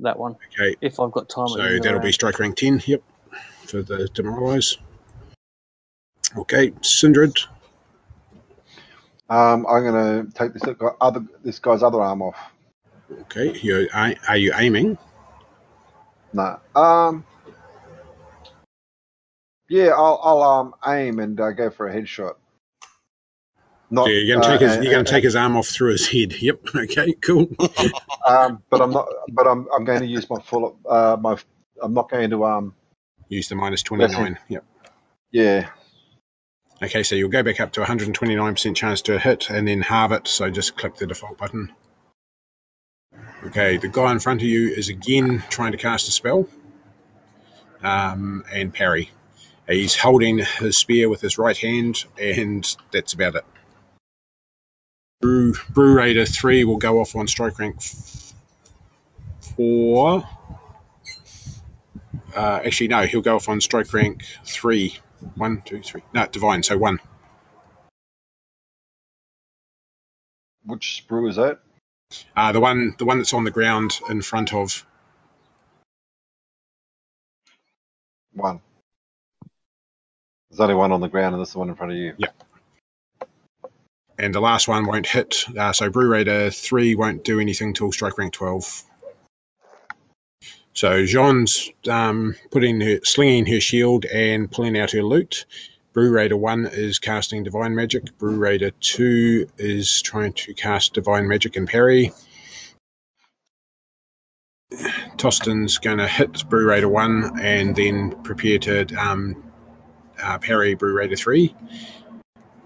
[0.00, 1.48] That one, Okay, if I've got time.
[1.48, 2.82] so end of the that'll be strike rank 10.
[2.86, 3.02] Yep,
[3.64, 4.76] for the demoralize.
[6.36, 7.36] Okay, Sindred.
[9.28, 10.62] Um, I'm going to take this
[11.00, 12.36] other this guy's other arm off.
[13.22, 14.98] Okay, you are you aiming?
[16.32, 16.58] Nah.
[16.74, 17.24] Um.
[19.68, 22.34] Yeah, I'll, I'll um aim and uh, go for a headshot.
[23.90, 25.92] Not, Yeah, you're gonna uh, take his you're gonna and- take his arm off through
[25.92, 26.32] his head.
[26.40, 26.60] Yep.
[26.74, 27.12] Okay.
[27.14, 27.48] Cool.
[28.26, 29.08] Um, but I'm not.
[29.32, 29.66] But I'm.
[29.74, 30.78] I'm going to use my full.
[30.86, 31.38] Uh, my.
[31.82, 32.44] I'm not going to.
[32.44, 32.74] Um.
[33.30, 34.38] Use the minus twenty nine.
[34.48, 34.64] Yep.
[35.30, 35.70] Yeah.
[36.80, 40.28] Okay, so you'll go back up to 129% chance to hit and then halve it,
[40.28, 41.72] so just click the default button.
[43.44, 46.48] Okay, the guy in front of you is again trying to cast a spell
[47.82, 49.10] um, and parry.
[49.68, 53.44] He's holding his spear with his right hand, and that's about it.
[55.20, 57.82] Broo, Broo Raider 3 will go off on strike rank
[59.56, 60.22] 4.
[62.36, 64.96] Uh, actually, no, he'll go off on strike rank 3.
[65.34, 66.02] One, two, three.
[66.14, 66.62] No, divine.
[66.62, 66.98] So one.
[70.64, 71.60] Which Broo is that?
[72.36, 74.84] Uh, the one, the one that's on the ground in front of.
[78.34, 78.60] One.
[80.50, 82.14] There's only one on the ground, and this is the one in front of you.
[82.16, 82.28] Yeah.
[84.18, 85.44] And the last one won't hit.
[85.56, 88.82] Uh, so Broo Raider three won't do anything till strike rank twelve.
[90.78, 95.44] So Jean's um, putting her, slinging her shield and pulling out her loot.
[95.92, 98.16] Broo Raider one is casting divine magic.
[98.16, 102.12] Broo Raider two is trying to cast divine magic and parry.
[105.16, 109.50] Tostan's going to hit Broo Raider one and then prepare to um,
[110.22, 111.56] uh, parry Broo Raider three.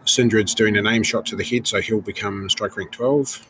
[0.04, 3.42] Sindred's doing an aim shot to the head, so he'll become strike rank 12.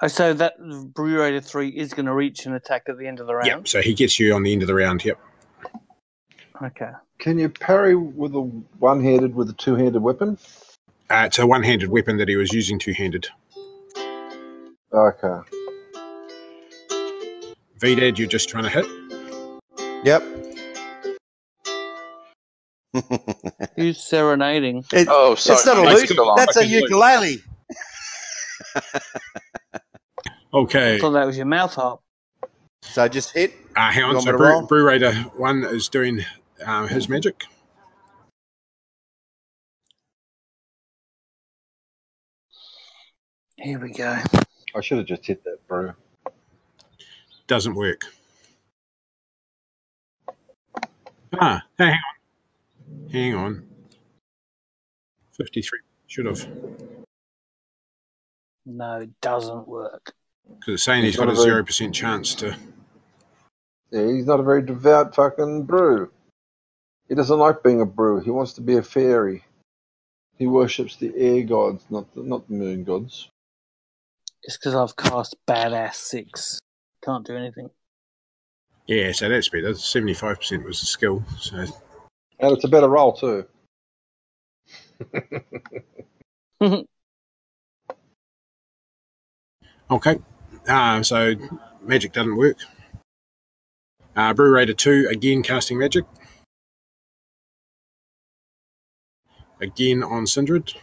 [0.00, 0.54] Oh, so that
[0.94, 3.46] Broo Raider three is going to reach an attack at the end of the round.
[3.48, 5.04] Yep, so he gets you on the end of the round.
[5.04, 5.18] Yep.
[6.62, 6.90] Okay.
[7.18, 10.38] Can you parry with a one-handed with a two-handed weapon?
[11.10, 13.26] Uh, it's a one handed weapon that he was using two handed.
[14.92, 15.38] Okay.
[17.80, 18.86] Vidad, you're just trying to hit.
[20.04, 20.22] Yep.
[23.76, 24.84] Who's serenading?
[24.92, 25.56] It- Oh, sorry.
[25.56, 25.88] it's not a lute.
[25.90, 26.14] mic's go.
[26.14, 26.36] still on.
[26.36, 27.42] That's a ukulele.
[30.52, 30.96] Okay.
[30.96, 32.00] I thought that was your mouth harp.
[32.82, 33.52] So just hit.
[33.76, 34.14] Uh, hang on.
[34.14, 34.66] want So Broo.
[34.66, 36.24] Broo Raider 1 is doing
[36.64, 37.44] uh, his magic.
[43.56, 44.16] Here we go.
[44.74, 45.92] I should have just hit that, bro.
[47.46, 48.02] Doesn't work.
[51.40, 53.10] Ah, hang on.
[53.12, 53.66] Hang on.
[55.36, 55.80] 53.
[56.06, 56.48] Should have.
[58.64, 60.14] No, it doesn't work.
[60.48, 62.56] Because it's saying he's got a Not a very- 0% chance to.
[63.90, 66.10] Yeah, he's not a very devout fucking Broo.
[67.08, 68.20] He doesn't like being a Broo.
[68.20, 69.44] He wants to be a fairy.
[70.36, 73.28] He worships the air gods, not the, not the moon gods.
[74.42, 76.60] It's because I've cast badass six.
[77.02, 77.70] Can't do anything.
[78.86, 79.70] Yeah, so that's better.
[79.70, 81.22] 75% was the skill.
[81.38, 83.46] So And it's a better roll too.
[89.90, 90.18] Okay.
[90.68, 91.34] Uh, so
[91.82, 92.58] magic doesn't work.
[94.14, 96.04] Uh, Broo Raider 2, again casting magic.
[99.60, 100.74] Again on Sindred.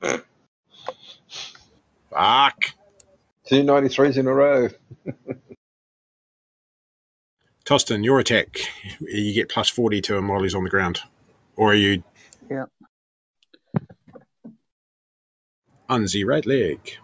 [0.00, 0.24] Fuck.
[3.46, 4.68] Two 93s in a row.
[7.64, 8.58] Tostan, your attack.
[9.00, 11.00] You get plus 40 to him while he's on the ground.
[11.56, 12.02] Or are you.
[12.50, 12.64] Yeah.
[15.90, 16.98] Unzi right leg.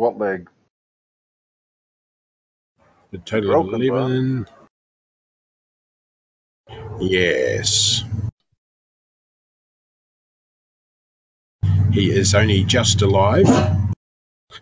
[0.00, 0.48] What leg?
[3.10, 4.06] The total of Broken, bro.
[4.06, 4.46] 11.
[7.00, 8.02] Yes.
[11.92, 13.46] He is only just alive.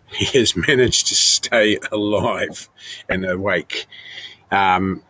[0.07, 2.67] He has managed to stay alive
[3.07, 3.87] and awake.
[4.51, 5.01] Um,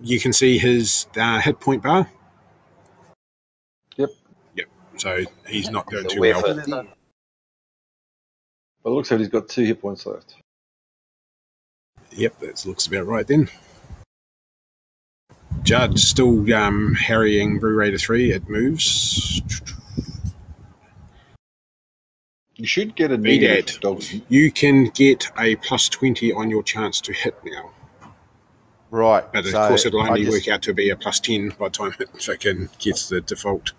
[0.00, 2.08] you can see his uh, hit point bar.
[3.96, 4.10] Yep.
[4.54, 4.66] Yep.
[4.98, 6.93] So he's not doing too well.
[8.84, 8.86] 50.
[8.86, 10.34] But it looks like he's got two hit points left.
[12.12, 13.48] Yep, that looks about right then.
[15.62, 18.32] Judd still um, harrying Broo Raider 3.
[18.32, 19.40] It moves.
[22.56, 24.22] You should get a Be negative dead.
[24.28, 27.70] You can get a plus 20 on your chance to hit now.
[28.90, 29.24] Right.
[29.32, 31.66] But of so course, it'll only just- work out to be a plus 10 by
[31.66, 33.72] the time it fucking gets the default.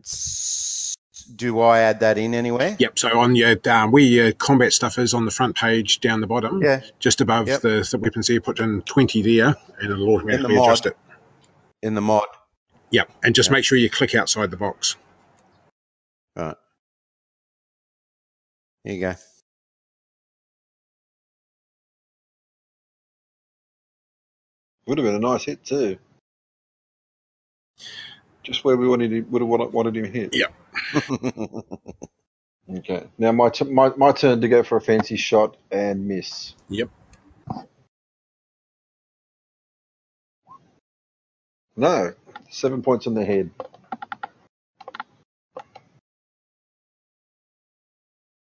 [0.00, 0.64] s-
[1.34, 2.76] Do I add that in anywhere?
[2.78, 6.20] Yep, so on your um, where your combat stuff is on the front page down
[6.20, 6.82] the bottom, Yeah.
[6.98, 7.62] just above Yep.
[7.62, 10.66] the, the weapons there, put in 20 there and it'll automatically mod.
[10.68, 10.96] adjust it.
[11.82, 12.26] In the mod.
[12.90, 13.54] Yep, and just Yeah.
[13.54, 14.96] make sure you click outside the box.
[16.36, 16.56] Right.
[18.84, 19.14] Here you go.
[24.86, 25.98] Would have been a nice hit too.
[28.46, 30.36] Just where we wanted him, would have wanted- him hit.
[30.36, 30.54] Yep.
[32.78, 33.06] Okay.
[33.18, 36.54] Now my, t- my my turn to go for a fancy shot and miss.
[36.68, 36.90] Yep.
[41.76, 42.14] No,
[42.50, 43.50] seven points on the head.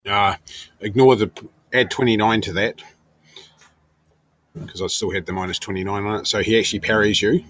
[0.08, 0.36] Uh,
[0.82, 1.32] ignore the
[1.74, 2.82] add 29 to that
[4.54, 6.28] because I still had the minus 29 on it.
[6.28, 7.44] So he actually parries you.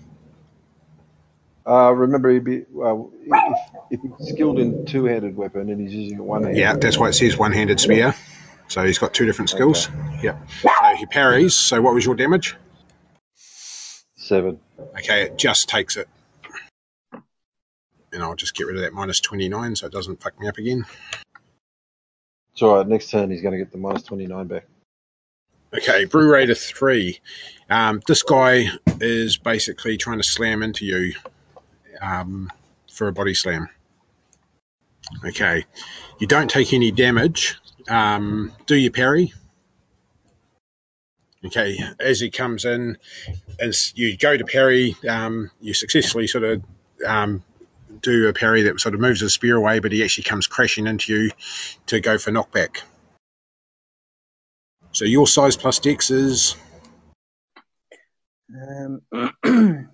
[1.65, 3.59] Uh, remember, he'd be well, if,
[3.91, 6.57] if he's skilled in two-handed weapon and he's using it one hand.
[6.57, 8.13] Yeah, that's why it says one handed spear.
[8.67, 9.89] So he's got two different skills.
[10.21, 10.49] Yep.
[10.61, 11.53] So he parries.
[11.53, 12.55] So what was your damage?
[14.15, 14.59] Seven.
[14.97, 16.07] Okay, it just takes it.
[18.11, 20.57] And I'll just get rid of that minus 29 so it doesn't fuck me up
[20.57, 20.85] again.
[22.53, 22.87] It's all right.
[22.87, 24.65] Next turn, he's going to get the minus twenty-nine back.
[25.73, 27.19] Okay, Broo Raider 3.
[27.69, 28.67] Um, this guy
[29.01, 31.13] is basically trying to slam into you
[32.03, 32.51] um,
[32.91, 33.67] for a body slam.
[35.25, 35.65] Okay,
[36.19, 37.55] you don't take any damage.
[37.89, 39.33] Um, do your parry.
[41.45, 42.97] Okay, as he comes in,
[43.59, 46.63] as you go to parry, um, you successfully sort of
[47.05, 47.43] um,
[48.01, 50.87] do a parry that sort of moves the spear away, but he actually comes crashing
[50.87, 51.31] into you
[51.87, 52.81] to go for knockback.
[54.93, 56.55] So your size plus dex is
[58.53, 59.01] Um,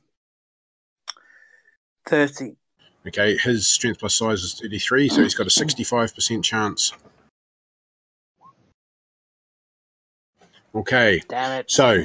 [2.07, 2.55] 30.
[3.07, 3.37] okay.
[3.37, 6.93] His strength plus size is thirty three, so he's got a sixty five percent chance.
[10.75, 11.71] Okay, Damn it.
[11.71, 12.03] so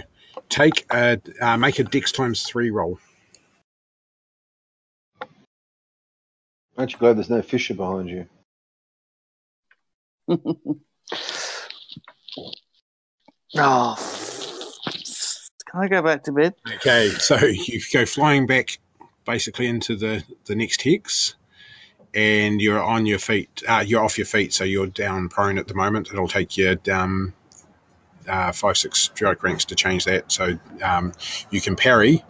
[0.48, 2.98] take a uh, make a dex times three roll.
[6.78, 8.26] Aren't you glad there's no Fisher behind you?
[13.56, 13.94] Oh.
[15.70, 16.54] Can I go back to bed?
[16.76, 18.78] Okay, so you go flying back
[19.24, 21.34] basically into the the next hex,
[22.14, 23.62] and you're on your feet.
[23.66, 26.09] Uh, you're off your feet, so you're down prone at the moment.
[26.12, 27.34] It'll take you um,
[28.28, 30.30] uh, five six stroke ranks to change that.
[30.30, 31.12] So um,
[31.51, 32.24] you can parry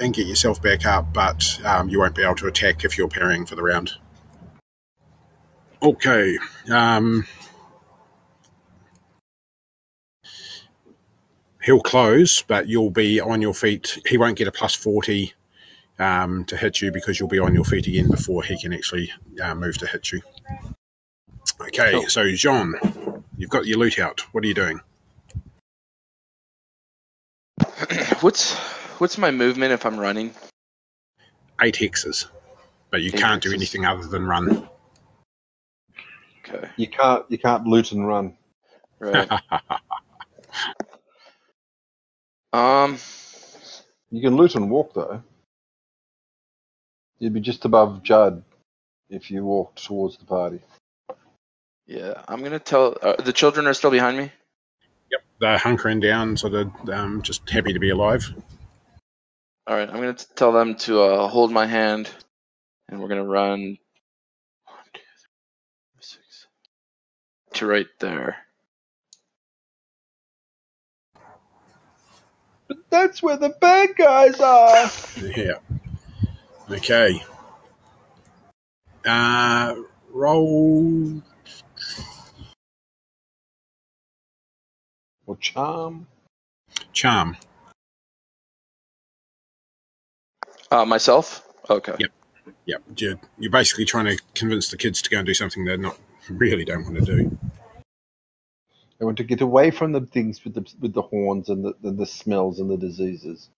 [0.00, 3.08] and get yourself back up, but um, you won't be able to attack if you're
[3.08, 3.92] parrying for the round.
[5.82, 6.38] Okay.
[6.70, 7.26] Um,
[11.64, 13.98] he'll close, but you'll be on your feet.
[14.06, 15.32] He won't get a plus 40
[15.98, 19.10] um, to hit you because you'll be on your feet again before he can actually
[19.42, 20.20] uh, move to hit you.
[21.60, 22.08] Okay, Cool.
[22.08, 22.74] so Jean,
[23.38, 24.20] you've got your loot out.
[24.32, 24.80] What are you doing?
[28.20, 28.54] what's
[28.98, 30.32] what's my movement if I'm running?
[31.62, 32.26] Eight hexes,
[32.90, 34.68] but you Eight can't do anything other than run.
[36.46, 36.68] Okay.
[36.76, 37.24] You can't.
[37.28, 38.36] You can't loot and run.
[38.98, 39.30] Right.
[42.54, 42.98] um.
[44.10, 45.22] You can loot and walk though.
[47.18, 48.44] You'd be just above Judd
[49.10, 50.60] if you walked towards the party.
[51.86, 52.96] Yeah, I'm gonna tell.
[53.02, 54.30] Uh, the children are still behind me.
[55.10, 55.22] Yep.
[55.40, 58.32] they're hunkering down, sort of um, just happy to be alive.
[59.66, 62.08] All right, I'm gonna t- tell them to uh, hold my hand,
[62.88, 63.78] and we're gonna run
[64.64, 66.46] one, two, three, six
[67.54, 68.36] to right there.
[72.90, 74.90] That's where the bad guys are.
[75.36, 75.58] Yeah.
[76.70, 77.22] Okay.
[79.04, 79.74] Uh,
[80.10, 81.22] roll.
[85.26, 86.06] Or charm.
[86.92, 87.36] Charm.
[90.70, 91.46] Uh, myself.
[91.70, 91.94] Okay.
[91.98, 92.10] Yep.
[92.66, 92.82] Yep.
[92.96, 95.98] You're, you're basically trying to convince the kids to go and do something they not
[96.28, 97.38] really don't want to do.
[99.04, 101.74] They want to get away from the things with the with the horns and the,
[101.82, 103.50] the, the smells and the diseases.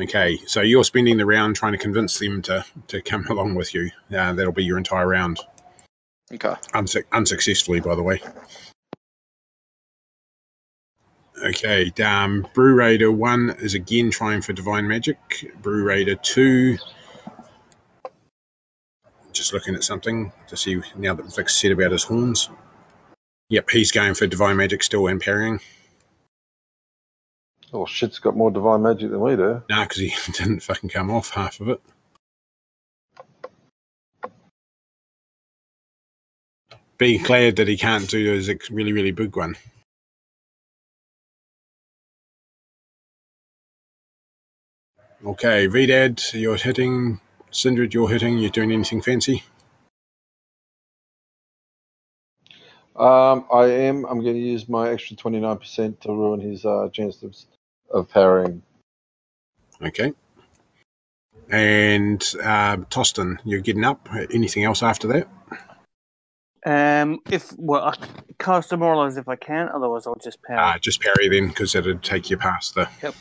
[0.00, 0.38] Okay.
[0.46, 3.90] So you're spending the round trying to convince them to, to come along with you.
[4.10, 5.40] Uh, that'll be your entire round.
[6.32, 6.54] Okay.
[6.72, 8.22] Unsuc unsuccessfully, by the way.
[11.44, 15.52] Okay, um, Broo Raider 1 is again trying for Divine Magic.
[15.60, 16.78] Broo Raider 2,
[19.32, 22.48] just looking at something to see now that Vic's said about his horns.
[23.50, 25.60] Yep, he's going for Divine Magic still and parrying.
[27.72, 29.62] Oh, shit's got more divine magic than we do.
[29.68, 31.80] Nah, because he didn't fucking come off half of it.
[36.98, 39.56] Be glad that he can't do his really, really big one.
[45.24, 47.20] Okay, Vidad, you're hitting.
[47.50, 48.38] Sindred, you're hitting.
[48.38, 49.44] You're doing anything fancy?
[53.00, 54.04] Um, I am.
[54.04, 57.34] I'm going to use my extra 29% to ruin his uh, chance of,
[57.90, 58.62] of parrying.
[59.80, 60.12] Okay.
[61.48, 64.06] And uh, Tostan, you're getting up.
[64.34, 65.28] Anything else after that?
[66.66, 67.94] Um, if well, I
[68.38, 69.70] cast demoralize if I can.
[69.74, 70.60] Otherwise, I'll just parry.
[70.60, 72.86] Uh, just parry then, because that'd take you past the.
[73.02, 73.14] Yep.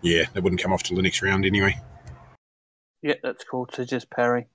[0.00, 1.80] Yeah, that wouldn't come off till the next round anyway.
[3.00, 3.68] yeah, that's cool.
[3.72, 4.48] So just parry.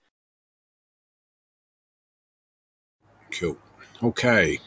[3.32, 3.58] Cool.
[4.04, 4.60] Okay.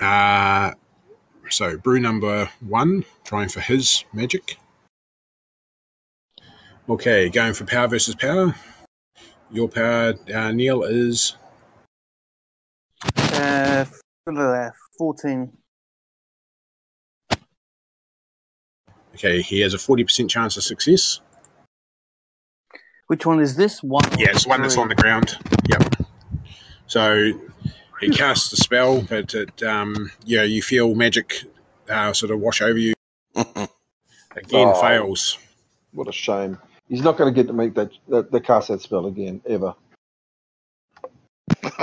[0.00, 0.72] Uh,
[1.50, 4.58] so, Broo number one, trying for his magic.
[6.88, 8.54] Okay, going for power versus power.
[9.50, 11.36] Your power, uh, Neil, is
[13.32, 13.84] Uh,
[14.96, 15.52] fourteen.
[19.14, 19.40] okay.
[19.42, 21.20] He has a forty percent chance of success.
[23.06, 24.04] Which one is this one?
[24.18, 25.38] Yeah, it's one that's on the ground.
[25.68, 25.97] Yep.
[26.88, 27.32] So
[28.00, 31.44] he casts a spell, but it, um, yeah, you feel magic
[31.88, 32.94] uh, sort of wash over you.
[33.34, 33.68] Again,
[34.52, 34.80] Oh.
[34.80, 35.38] fails.
[35.92, 36.58] What a shame.
[36.88, 39.74] He's not going to get to make that, that the cast that spell again ever.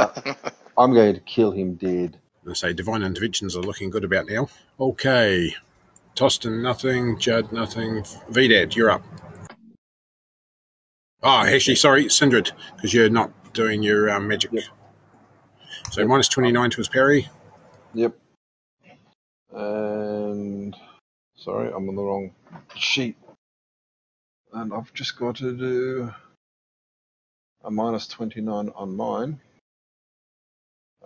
[0.78, 2.20] I'm going to kill him dead.
[2.50, 4.48] I say divine interventions are looking good about now.
[4.80, 5.54] Okay.
[6.16, 7.20] Tostan, nothing.
[7.20, 8.02] Judd, nothing.
[8.32, 9.04] Vidad, you're up.
[11.24, 14.52] Oh, actually, sorry, Sindred, because you're not doing your um, magic.
[14.54, 14.64] Yep.
[15.92, 17.30] So minus 29 to his parry.
[17.94, 18.16] Yep.
[19.54, 20.76] And
[21.38, 22.32] sorry, I'm on the wrong
[22.76, 23.16] sheet.
[24.54, 26.14] And I've just got to do
[27.64, 29.40] a minus 29 on mine.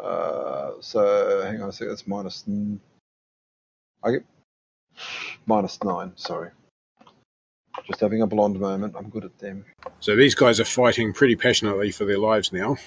[0.01, 2.43] Uh, so hang on a second, that's minus.
[2.47, 2.79] n-
[4.03, 4.25] I get
[5.45, 6.49] minus 9, sorry.
[7.85, 8.95] Just having a blonde moment.
[8.97, 9.65] I'm good at them.
[9.99, 12.77] So these guys are fighting pretty passionately for their lives now.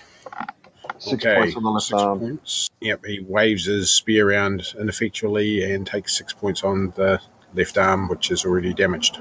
[1.03, 1.41] Six okay.
[1.41, 2.21] points on the left six arm.
[2.21, 2.71] points.
[2.81, 7.21] Yep, he waves his spear around ineffectually and takes six points on the
[7.55, 9.21] left arm, which is already damaged.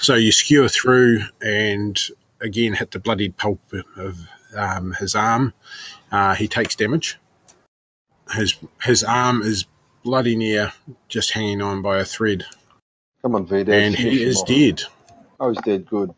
[0.00, 2.00] So you skewer through and
[2.40, 3.60] again hit the bloodied pulp
[3.96, 4.18] of
[4.56, 5.52] um, his arm.
[6.10, 7.20] Uh, he takes damage.
[8.32, 9.66] His his arm is
[10.02, 10.72] bloody near
[11.08, 12.44] just hanging on by a thread,
[13.22, 13.68] Come on, VD.
[13.68, 14.82] and he is dead.
[15.38, 15.86] Oh, he's dead.
[15.86, 16.12] Good.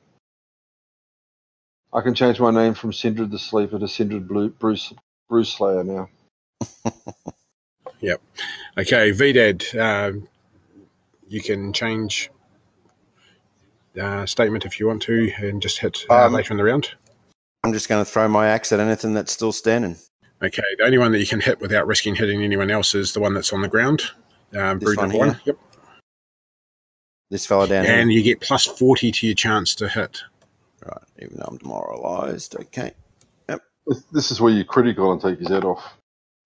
[1.96, 4.92] I can change my name from Sindred the Sleeper to Sindred Blue, Bruce
[5.28, 6.08] Bruce Slayer now.
[8.00, 8.20] Yep.
[8.76, 10.28] Okay, Vidad, um,
[11.28, 12.30] you can change
[13.98, 16.90] uh, statement if you want to, and just hit uh, Um, later in the round.
[17.64, 19.96] I'm just going to throw my axe at anything that's still standing.
[20.42, 23.20] Okay, the only one that you can hit without risking hitting anyone else is the
[23.20, 24.02] one that's on the ground.
[24.54, 25.40] Um, This brood one one.
[25.46, 25.58] Yep.
[27.30, 28.18] This fella down And here.
[28.18, 30.20] you get plus 40 to your chance to hit.
[30.84, 32.56] Right, even though I'm demoralised.
[32.56, 32.92] Okay.
[33.86, 35.96] This, this is where you critical and take his head off.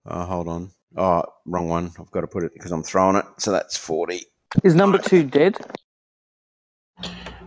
[0.06, 0.70] Oh, hold on.
[0.96, 1.90] Oh, wrong one.
[1.98, 3.24] I've got to put it because I'm throwing it.
[3.38, 4.24] So that's 40.
[4.62, 5.56] Is number two dead?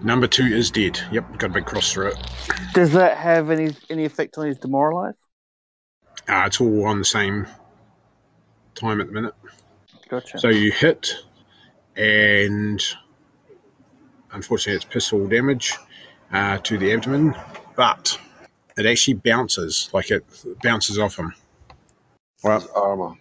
[0.02, 1.00] Number two is dead.
[1.12, 2.18] Yep, got a big cross through it.
[2.74, 5.14] Does that have any any effect on his demoralize?
[6.28, 7.48] Uh, it's all on the same
[8.76, 9.34] time at the minute.
[10.10, 10.40] Gotcha.
[10.40, 11.14] So you hit,
[11.96, 12.84] and
[14.32, 15.78] unfortunately, it's pistol damage
[16.34, 17.36] uh, to the abdomen,
[17.76, 18.20] but
[18.78, 20.26] it actually bounces, like it
[20.62, 21.34] bounces off him.
[22.44, 22.62] Right.
[22.62, 23.14] His armor.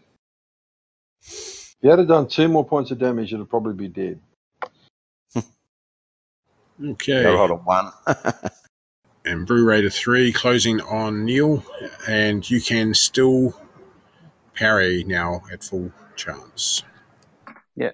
[1.20, 4.20] If you had done two more points of damage, it'd probably be dead.
[6.82, 7.24] Okay.
[7.24, 7.92] I rolled a one.
[9.24, 11.62] and Broo Raider 3 closing on Neil,
[12.08, 13.54] and you can still
[14.54, 16.82] parry now at full chance.
[17.76, 17.92] Yeah.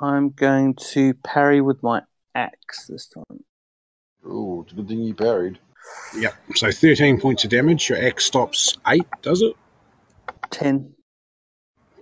[0.00, 2.02] I'm going to parry with my
[2.34, 3.44] axe this time.
[4.26, 5.58] Ooh, it's a good thing you parried.
[6.16, 6.34] Yep.
[6.54, 7.88] So 13 points of damage.
[7.88, 9.54] Your axe stops 8, does it?
[10.50, 10.92] Ten.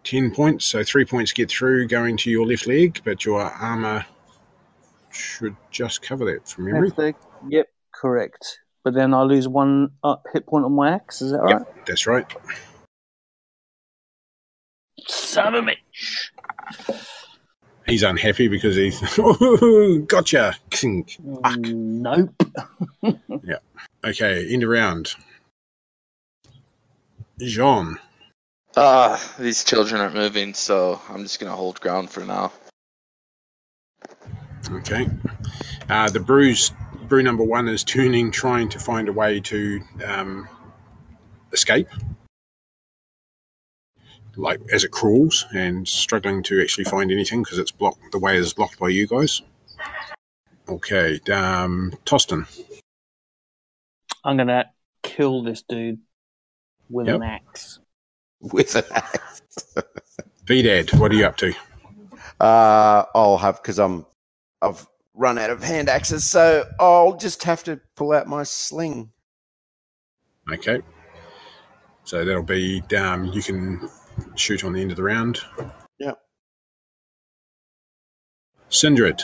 [0.05, 0.65] 10 points.
[0.65, 4.05] So 3 points get through going to your left leg, but your armor
[5.11, 6.89] should just cover that from memory.
[6.89, 7.15] Left leg.
[7.49, 8.59] Yep, correct.
[8.85, 11.23] But then I lose one uh, hit point on my axe.
[11.23, 11.59] Is that right?
[11.59, 12.27] Yep, that's right.
[15.07, 17.11] Son of a bitch.
[17.87, 19.01] He's unhappy because he's
[20.07, 20.57] gotcha.
[20.71, 21.59] Fuck.
[21.59, 22.35] Nope.
[23.43, 23.57] Yeah.
[24.05, 25.15] Okay, end of round.
[27.41, 27.99] Jean.
[28.77, 32.53] Ah, these children aren't moving, so I'm just gonna hold ground for now.
[34.71, 35.09] Okay.
[35.89, 36.73] Uh, the bruise,
[37.09, 40.49] Broo number one is turning, trying to find a way to um,
[41.53, 41.89] escape.
[44.37, 48.13] Like as it crawls and struggling to actually find anything because it's blocked.
[48.13, 49.43] The way is blocked by you guys.
[50.69, 52.47] Okay, um, Tostan.
[54.25, 54.71] I'm gonna
[55.03, 56.01] kill this dude
[56.89, 57.17] with Yep.
[57.17, 57.81] an axe.
[58.41, 59.41] With an axe.
[60.45, 61.53] Vidad, what are you up to?
[62.41, 64.07] Uh, I'll have because I'm
[64.63, 69.11] I've run out of hand axes, so I'll just have to pull out my sling.
[70.51, 70.81] Okay.
[72.05, 73.89] So that'll be um, you can
[74.37, 75.41] shoot on the end of the round.
[75.99, 76.21] Yep.
[78.69, 79.23] Sindred.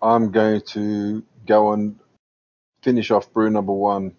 [0.00, 1.98] I'm going to go and
[2.82, 4.14] finish off Broo number one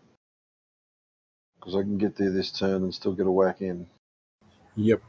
[1.56, 3.88] because I can get there this turn and still get a whack in.
[4.76, 5.02] Yep.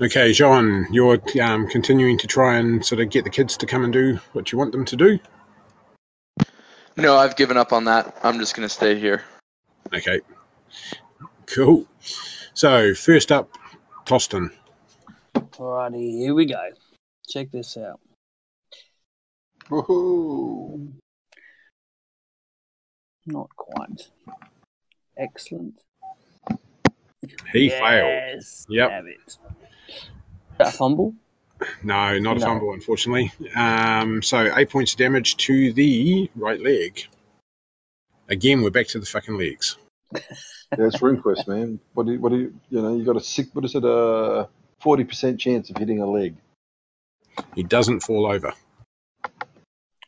[0.00, 3.84] Okay, Jean, you're um, continuing to try and sort of get the kids to come
[3.84, 5.18] and do what you want them to do.
[6.96, 8.18] No, I've given up on that.
[8.22, 9.22] I'm just gonna stay here.
[9.92, 10.20] Okay.
[11.52, 11.86] Cool.
[12.54, 13.50] So first up,
[14.06, 14.50] Tostan.
[15.34, 16.70] Alrighty, here we go.
[17.28, 18.00] Check this out.
[19.68, 20.92] Woohoo!
[23.26, 24.08] Not quite.
[25.18, 25.80] Excellent.
[27.52, 28.42] He failed.
[28.68, 29.04] Yep.
[30.58, 31.14] That fumble?
[31.84, 32.46] No, not a No.
[32.46, 33.32] fumble, unfortunately.
[33.54, 37.06] Um, so eight points of damage to the right leg.
[38.28, 39.76] Again, we're back to the fucking legs.
[40.12, 41.80] Yeah, it's RuneQuest, man.
[41.94, 43.84] What do you, what do you, you know, you got a six, what is it,
[43.84, 44.48] a
[44.82, 46.36] 40% chance of hitting a leg.
[47.54, 48.52] He doesn't fall over.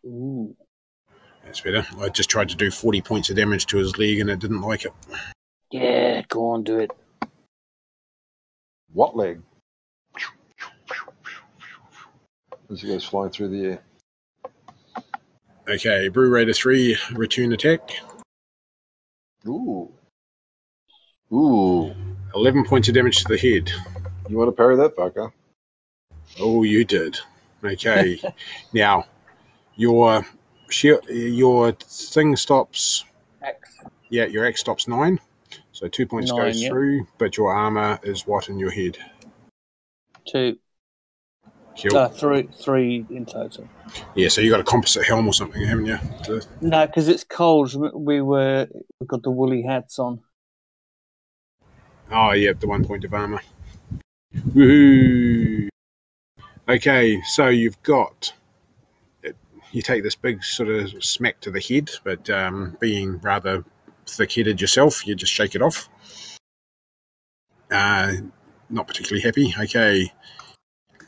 [0.04, 0.56] Ooh.
[1.44, 1.86] That's better.
[2.00, 4.62] I just tried to do 40 points of damage to his leg and it didn't
[4.62, 4.92] like it.
[5.70, 6.90] Yeah, go on, do it.
[8.92, 9.40] What leg?
[12.70, 13.82] As he goes flying through the air.
[15.68, 17.80] Okay, Broo Raider 3, return attack.
[19.46, 19.90] Ooh.
[21.32, 21.94] Ooh.
[22.34, 23.70] 11 points of damage to the head.
[24.28, 25.32] You want to parry that fucker?
[26.40, 27.18] Oh, you did.
[27.64, 28.20] Okay.
[28.72, 29.06] now,
[29.76, 30.24] your
[31.08, 33.04] your thing stops.
[33.42, 33.80] Axe.
[34.08, 35.20] Yeah, your axe stops nine,
[35.72, 36.70] so two points Nine, goes yep.
[36.70, 37.06] through.
[37.18, 38.96] But your armor is what in your head?
[40.26, 40.58] Two.
[41.74, 41.96] Kill.
[41.96, 43.66] Uh, three, three in total.
[44.14, 45.98] yeah, so you got a composite helm or something, haven't you?
[46.24, 47.74] To- No, because it's cold.
[47.94, 48.68] We were
[49.00, 50.20] we got the woolly hats on.
[52.10, 53.40] oh, yeah, the one point of armor.
[54.34, 55.68] Woohoo!
[56.68, 58.32] Okay, so you've got.
[59.72, 63.64] You take this big sort of smack to the head, but um, being rather
[64.06, 65.88] thick-headed yourself, you just shake it off.
[67.70, 68.12] Uh,
[68.68, 69.54] not particularly happy.
[69.58, 70.12] Okay,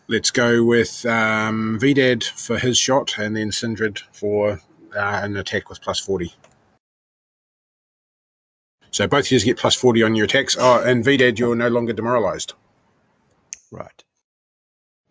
[0.08, 4.60] let's go with um, Vidad for his shot, and then Sindred for
[4.96, 6.32] uh, an attack with plus forty.
[8.90, 10.56] So both of you get plus forty on your attacks.
[10.58, 12.52] Oh, and Vidad, you're no longer demoralized.
[13.72, 14.04] Right.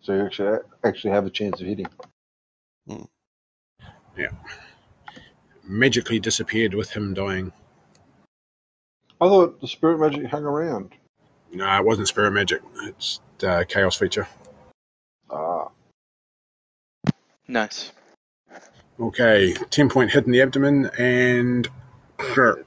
[0.00, 1.86] So you actually actually have a chance of hitting.
[4.16, 4.28] Yeah.
[5.64, 7.52] Magically disappeared with him dying.
[9.20, 10.92] I thought the spirit magic hung around.
[11.52, 12.62] No, it wasn't spirit magic.
[12.82, 14.28] It's uh, chaos feature.
[15.30, 15.68] Ah.
[17.48, 17.92] Nice.
[18.98, 21.68] Okay, ten point hit in the abdomen and
[22.32, 22.64] sure.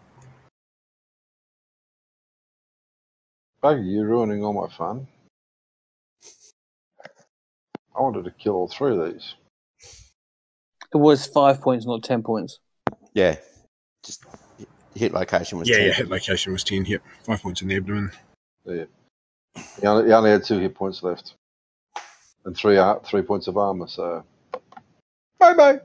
[3.61, 5.07] Buggy, you're ruining all my fun.
[7.95, 9.33] I wanted to kill all three of these.
[10.93, 12.59] It was five points, not ten points.
[13.13, 13.37] Yeah.
[14.03, 14.23] Just
[14.95, 15.85] hit location was Yeah, 10.
[15.87, 16.85] yeah, hit location was 10.
[16.85, 18.11] Yep, five points in the abdomen.
[18.65, 18.83] Yeah.
[19.81, 21.33] He only, he only had two hit points left,
[22.47, 23.87] and three ar- three points of armor.
[23.87, 24.23] So,
[25.37, 25.79] bye bye.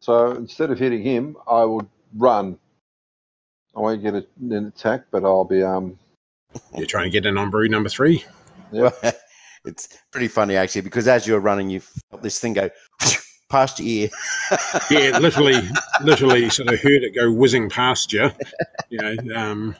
[0.00, 2.58] So instead of hitting him, I would run.
[3.74, 5.98] I won't get a, an attack, but I'll be um.
[6.76, 8.24] You're trying to get an on Broo number three.
[8.72, 8.90] Yeah,
[9.64, 12.68] it's pretty funny actually because as you're running, you felt this thing go
[13.48, 14.08] past your ear.
[14.90, 15.60] Yeah, literally,
[16.02, 18.30] literally sort of heard it go whizzing past you.
[18.90, 19.76] You know, um,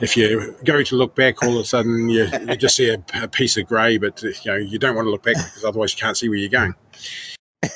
[0.00, 3.04] if you go to look back, all of a sudden you, you just see a,
[3.14, 5.92] a piece of grey, but you know you don't want to look back because otherwise
[5.92, 6.74] you can't see where you're going.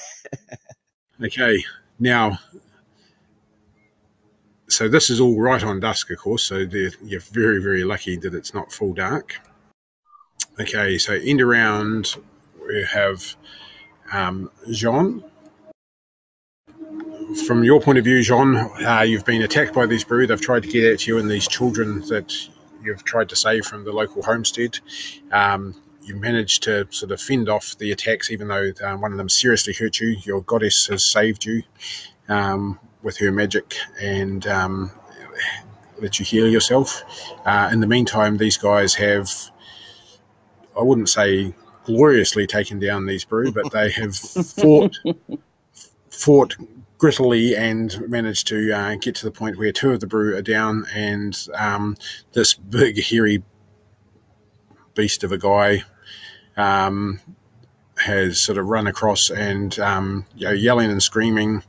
[1.23, 1.63] Okay,
[1.99, 2.39] now,
[4.71, 6.45] so this is all right on dusk, of course.
[6.45, 6.57] So
[7.03, 9.39] you're very, very lucky that it's not full dark.
[10.59, 12.17] Okay, so end around
[12.67, 13.37] we have
[14.13, 15.25] um, Jean.
[17.47, 20.27] From your point of view, Jean, uh, you've been attacked by these Broo.
[20.27, 22.35] They've tried to get at you and these children that
[22.83, 24.81] you've tried to save from the local homestead.
[25.31, 29.19] Um, you managed to sort of fend off the attacks, even though um, one of
[29.19, 30.17] them seriously hurt you.
[30.25, 31.63] Your goddess has saved you
[32.29, 34.91] um, with her magic and um,
[36.01, 37.03] let you heal yourself.
[37.45, 39.31] Uh, in the meantime, these guys have,
[40.77, 41.55] I wouldn't say
[41.91, 44.97] gloriously taken down these Broo, but they have fought
[46.11, 46.57] fought
[46.99, 50.43] grittily and managed to uh, get to the point where two of the Broo are
[50.43, 51.97] down and um,
[52.33, 53.43] this big hairy
[54.95, 55.83] beast of a guy
[56.57, 57.21] um,
[57.99, 61.63] has sort of run across and um, you know, yelling and screaming.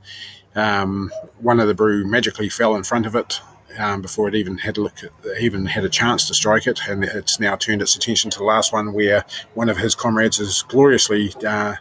[0.54, 3.40] Um, one of the Broo magically fell in front of it
[3.78, 4.98] um, before it even had a look,
[5.40, 8.44] even had a chance to strike it, and it's now turned its attention to the
[8.46, 11.76] last one, where one of his comrades is gloriously uh,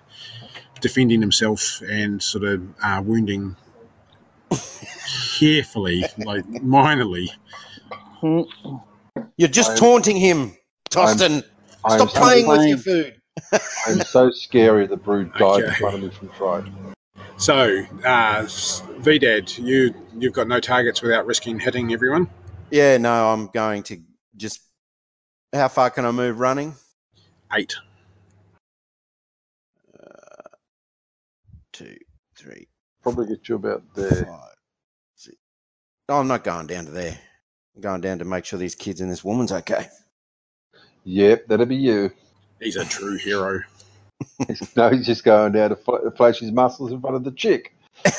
[0.80, 3.56] defending himself and sort of uh, wounding
[5.38, 7.28] carefully, like minorly.
[9.36, 10.56] You're just I'm- taunting him,
[10.90, 11.42] Tostan.
[11.82, 13.20] I'm Stop so, playing with your food.
[13.86, 16.64] I'm so scary the brood died in front of me from fright.
[17.40, 18.42] So, uh,
[19.00, 22.28] Vidad, you you've got no targets without risking hitting everyone.
[22.70, 24.02] Yeah, no, I'm going to
[24.36, 24.60] just.
[25.50, 26.74] How far can I move running?
[27.54, 27.74] Eight.
[31.72, 31.96] Two,
[32.36, 32.68] three,
[33.02, 34.26] Probably get you about there.
[34.26, 34.54] five,
[35.14, 35.36] six.
[36.10, 37.18] Oh, I'm not going down to there.
[37.74, 39.86] I'm going down to make sure these kids and this woman's okay.
[41.04, 42.10] Yep, that'll be you.
[42.60, 43.62] He's a true hero.
[44.76, 47.74] No, he's just going down to fl- flash his muscles in front of the chick.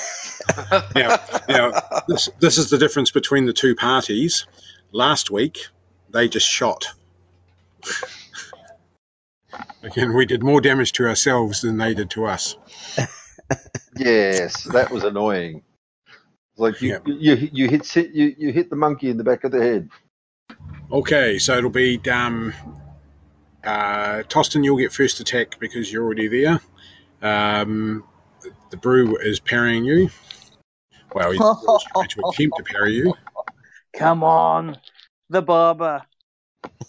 [0.95, 1.71] Now, now
[2.07, 4.47] this this is the difference between the two parties.
[4.91, 5.59] Last week,
[6.09, 6.87] they just shot.
[9.83, 12.55] Again, we did more damage to ourselves than they did to us.
[13.97, 15.63] Yes, that was annoying.
[16.57, 17.07] Like you, Yep.
[17.07, 19.89] you, you hit you, you hit the monkey in the back of the head.
[20.91, 22.53] Okay, so it'll be um,
[23.63, 24.63] uh, Tostan.
[24.63, 26.59] You'll get first attack because you're already there.
[27.21, 28.03] Um,
[28.69, 30.09] the Broo is parrying you.
[31.13, 31.39] Well, he's
[31.93, 33.13] trying to attempt to parry you.
[33.93, 34.77] Come on,
[35.29, 36.03] the barber.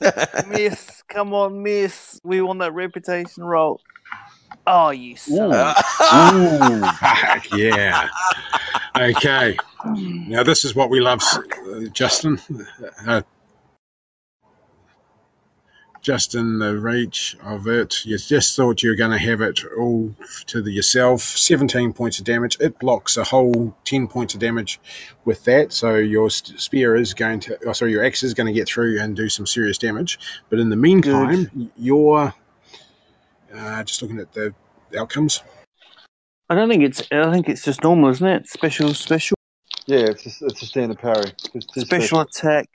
[0.49, 2.21] miss, come on, miss.
[2.23, 3.81] We want that reputation roll.
[4.67, 5.75] Oh, you son.
[5.75, 8.09] Fuck yeah.
[8.99, 9.57] Okay.
[9.85, 12.41] Now this is what we love, uh, Justin.
[13.05, 13.23] Uh,
[16.03, 18.05] Justin, the reach of it.
[18.05, 20.13] You just thought you were going to have it all
[20.47, 21.23] to the yourself.
[21.23, 22.59] 17 points of damage.
[22.61, 24.81] It blocks a whole 10 points of damage
[25.25, 25.73] with that.
[25.73, 29.01] So your spear is going to, oh, sorry, your axe is going to get through
[29.01, 30.19] and do some serious damage.
[30.51, 32.35] But in the meantime, you're
[33.55, 34.53] uh, just looking at the
[34.99, 35.41] outcomes.
[36.51, 37.03] I don't think it's.
[37.13, 38.47] I think it's just normal, isn't it?
[38.47, 39.37] Special, special,
[39.87, 41.33] Yeah, it's a, it's a standard parry.
[41.55, 42.69] It's too special attack.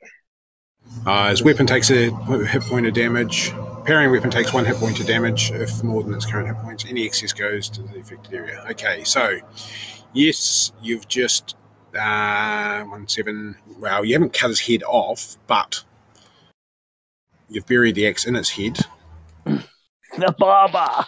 [1.06, 2.10] Uh, his weapon takes a
[2.46, 3.52] hit point of damage.
[3.86, 6.86] Parrying weapon takes one hit point of damage if more than its current hit points.
[6.86, 8.66] Any excess goes to the affected area.
[8.72, 9.38] Okay, so
[10.14, 11.56] yes, you've just
[11.98, 13.56] uh, one seven.
[13.80, 15.84] Well, you haven't cut his head off, but
[17.50, 18.78] you've buried the axe in its head.
[20.18, 21.06] The barber.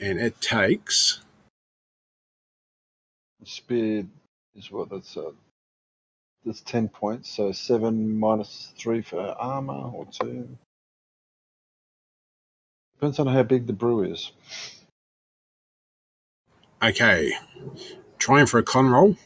[0.00, 1.20] and it takes
[3.44, 4.04] Spear
[4.54, 5.30] is what that's uh,
[6.44, 7.30] that's ten points.
[7.30, 10.48] So seven minus three for armor or two.
[12.94, 14.32] Depends on how big the Broo is.
[16.82, 17.32] okay.
[18.18, 19.16] Trying for a con roll.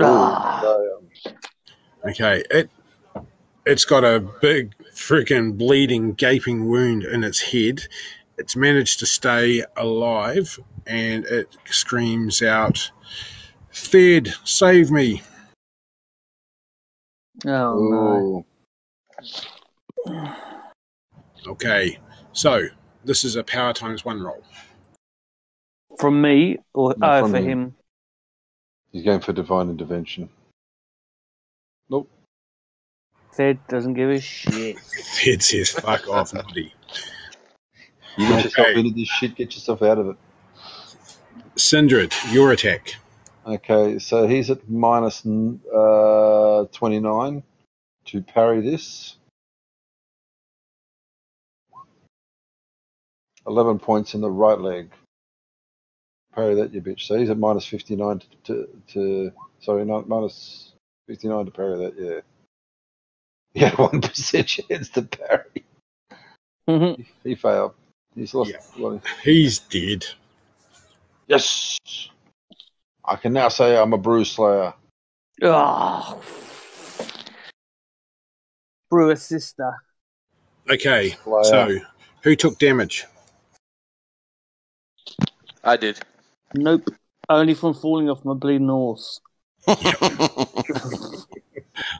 [0.00, 0.64] Ah.
[0.64, 1.08] um,
[2.06, 2.70] Okay, it
[3.64, 7.82] it's got a big freaking bleeding, gaping wound in its head.
[8.36, 12.90] It's managed to stay alive, and it screams out,
[13.74, 15.22] "Thed, save me!"
[17.44, 18.44] Oh,
[20.06, 20.24] ooh.
[21.46, 21.98] Okay,
[22.32, 22.68] so
[23.04, 24.42] this is a power times one roll.
[25.98, 27.48] From me or No, oh, from for you.
[27.48, 27.74] him?
[28.92, 30.28] He's going for divine intervention.
[31.90, 32.08] Nope.
[33.34, 34.78] Thed doesn't give a shit.
[35.24, 36.72] Thed says, "Fuck off, Noddy."
[38.16, 38.78] You get yourself Okay.
[38.78, 40.16] into this shit, get yourself out of it.
[41.56, 42.94] Sindred, your attack.
[43.46, 47.42] Okay, so he's at minus uh, 29
[48.06, 49.16] to parry this.
[53.46, 54.90] 11 points in the right leg.
[56.34, 57.02] Parry that, you bitch.
[57.02, 60.72] So he's at minus 59 to, to, to sorry, not minus
[61.08, 62.20] 59 to parry that, yeah.
[63.52, 65.64] Yeah, 1% chance to parry.
[67.22, 67.74] He failed.
[68.14, 68.52] He's lost.
[68.52, 68.98] Yeah.
[69.22, 70.06] He's dead.
[71.26, 71.78] yes!
[73.04, 74.74] I can now say I'm a bruise slayer.
[75.42, 76.20] oh.
[78.90, 79.74] Brewer's sister.
[80.70, 81.44] Okay, Slayer.
[81.44, 81.78] so
[82.22, 83.06] who took damage?
[85.62, 86.00] I did.
[86.54, 86.88] Nope.
[87.28, 89.20] Only from falling off my bleeding horse.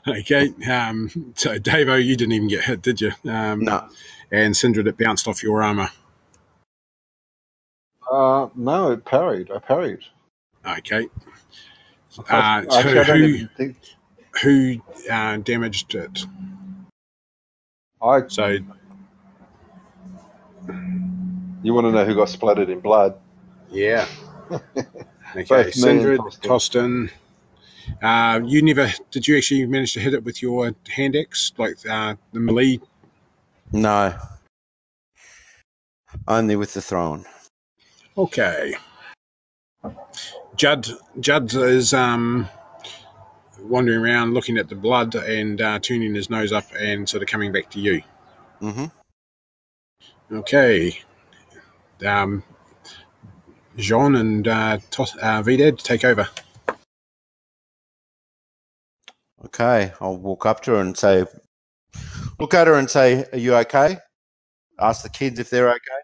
[0.07, 3.11] Okay, um, so Davo, you didn't even get hit, did you?
[3.25, 3.87] Um, no.
[4.31, 5.89] And Sindred, it bounced off your armor.
[8.09, 9.51] Uh, no, it parried.
[9.51, 9.99] I parried.
[10.67, 11.07] Okay,
[12.17, 13.77] Uh, Actually, so I don't who- think
[14.41, 14.81] who
[15.11, 16.25] uh, damaged it?
[18.01, 18.27] I.
[18.27, 18.57] So
[21.63, 23.17] You want to know who got splattered in blood?
[23.71, 24.07] yeah.
[25.35, 27.09] Okay, Both me and Sindred, Tostan.
[27.09, 27.11] Tostan.
[28.01, 29.27] Uh, you never did.
[29.27, 32.79] You actually manage to hit it with your hand axe, like uh, the melee?
[33.73, 34.15] No.
[36.27, 37.25] Only with the throne.
[38.17, 38.75] Okay.
[40.55, 40.87] Judd
[41.19, 42.47] Judd is um,
[43.59, 47.29] wandering around, looking at the blood, and uh, turning his nose up, and sort of
[47.29, 48.01] coming back to you.
[48.59, 48.85] hmm
[50.31, 50.99] Okay.
[52.05, 52.43] Um,
[53.77, 56.27] Jean and uh, Tos- uh, Vidad take over.
[59.45, 61.25] Okay, I'll walk up to her and say,
[62.39, 63.97] look at her and say, "Are you okay?"
[64.79, 66.01] Ask the kids if they're okay.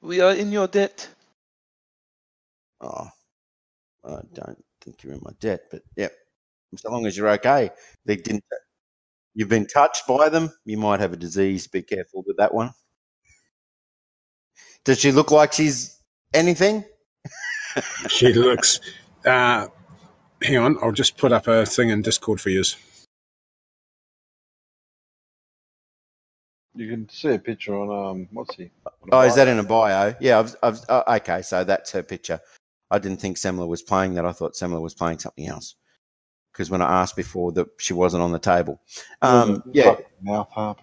[0.00, 1.08] We are in your debt.
[2.82, 3.08] Oh,
[4.04, 6.08] I don't think you're in my debt, but yeah,
[6.76, 7.70] so long as you're okay.
[8.06, 8.44] They didn't.
[9.34, 10.50] You've been touched by them.
[10.64, 11.66] You might have a disease.
[11.66, 12.72] Be careful with that one.
[14.84, 15.98] Does she look like she's
[16.34, 16.84] anything?
[18.08, 18.80] She looks.
[19.24, 19.68] Uh,
[20.42, 22.62] hang on, I'll just put up a thing in Discord for you.
[26.74, 28.28] You can see a picture on um.
[28.32, 28.70] What's he?
[28.86, 30.14] on a Oh, is that in a bio?
[30.20, 32.40] Yeah, I've, I've, uh, okay, so that's her picture.
[32.92, 34.26] I didn't think Semler was playing that.
[34.26, 35.74] I thought Semler was playing something else.
[36.52, 38.80] Because when I asked before, that she wasn't on the table.
[39.22, 40.82] Um, yeah, Mouth harp.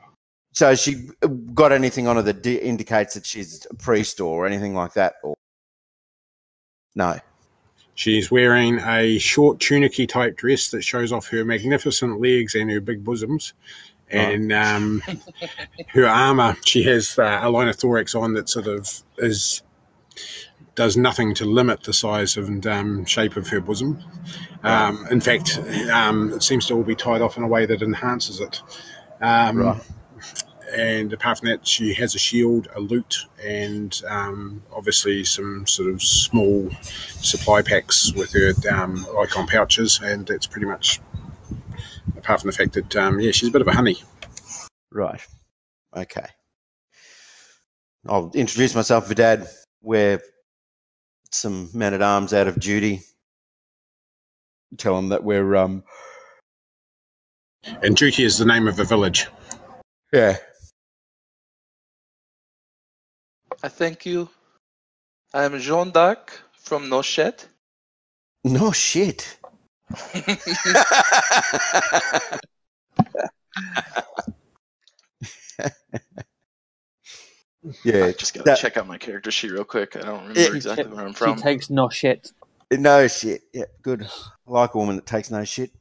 [0.52, 1.10] so she
[1.54, 5.14] got anything on her that d- indicates that she's a priest or anything like that?
[5.24, 5.36] Or
[6.96, 7.20] no?
[7.94, 12.82] She's wearing a short tunicky type dress that shows off her magnificent legs and her
[12.82, 13.54] big bosoms.
[14.10, 15.04] And um,
[15.90, 19.62] her armor, she has uh, a linothorax on that sort of is
[20.80, 24.02] does nothing to limit the size and um, shape of her bosom.
[24.64, 25.60] Um, in fact,
[25.92, 28.62] um, it seems to all be tied off in a way that enhances it.
[29.20, 29.82] Um, Right.
[30.74, 35.90] And apart from that, she has a shield, a lute, and um, obviously some sort
[35.90, 41.02] of small supply packs with her um, icon pouches, and that's pretty much.
[42.16, 43.98] Apart from the fact that um, yeah, she's a bit of a honey.
[44.92, 45.20] Right.
[45.94, 46.28] Okay.
[48.08, 49.48] I'll introduce myself for Dad.
[49.82, 50.22] We're
[51.32, 53.02] some men at arms out of duty.
[54.78, 55.84] Tell them that we're um
[57.82, 59.28] And Duty is the name of a village.
[60.14, 60.38] yeah
[63.64, 64.30] I thank you.
[65.34, 67.46] I am Jean d'Arc from No Nochet.
[68.44, 69.38] no shit.
[77.84, 79.96] yeah, I just gotta that- check out my character sheet real quick.
[79.96, 80.56] I don't remember Yeah.
[80.56, 81.36] exactly where I'm from.
[81.38, 81.44] She from.
[81.44, 82.32] takes no shit.
[82.72, 83.42] no shit.
[83.54, 84.04] Yeah, good.
[84.48, 85.72] I like a woman that takes no shit.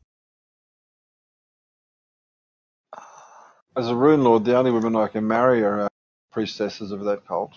[3.77, 5.89] As a rune lord, the only women I can marry are uh,
[6.33, 7.53] priestesses of that cult.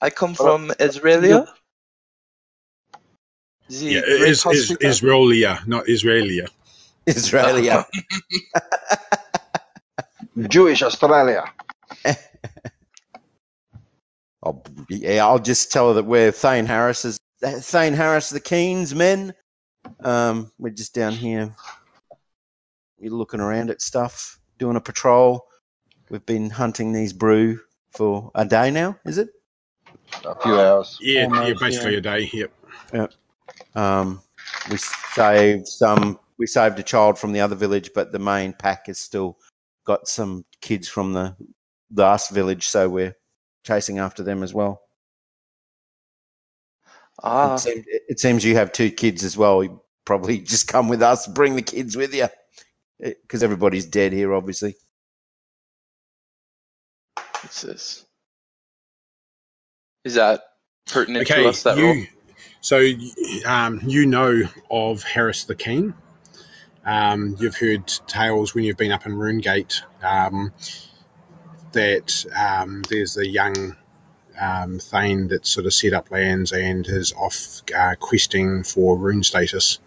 [0.00, 1.46] I come from Israelia.
[3.68, 4.90] The Yeah, great is, is, hospital.
[4.90, 6.48] Israelia, not Israelia.
[7.06, 7.84] Israelia.
[10.48, 11.50] Jewish Australia.
[14.46, 19.34] Oh, yeah, I'll just tell her that we're Thane Harris's Thane Harris, the Keens men.
[20.00, 21.54] Um, we're just down here.
[22.98, 25.46] We're looking around at stuff, doing a patrol.
[26.10, 27.58] We've been hunting these Broo
[27.90, 28.98] for a day now.
[29.04, 29.30] Is it?
[30.24, 30.98] A few hours.
[31.00, 31.98] Yeah, Almost, yeah, basically yeah.
[31.98, 32.30] a day.
[32.92, 33.12] Yep.
[33.74, 34.22] Um,
[34.70, 36.18] we saved some.
[36.38, 39.38] We saved a child from the other village, but the main pack is still
[39.84, 41.36] got some kids from the
[41.94, 43.16] last village, so we're
[43.64, 44.82] chasing after them as well.
[47.22, 49.62] Ah, It, seems, it seems you have two kids as well.
[49.64, 51.26] You probably just come with us.
[51.26, 52.28] Bring the kids with you
[53.00, 54.76] because everybody's dead here, obviously.
[57.42, 58.04] what's this?
[60.04, 60.42] Is that
[60.86, 61.62] pertinent Okay, to us?
[61.62, 62.04] That role?
[62.60, 62.90] So
[63.46, 65.94] um, you know of Harris the Keen.
[66.84, 70.52] Um, you've heard tales when you've been up in Runegate um,
[71.72, 73.76] that um, there's a young
[74.40, 79.22] um, Thane that sort of set up lands and is off uh, questing for rune
[79.22, 79.78] status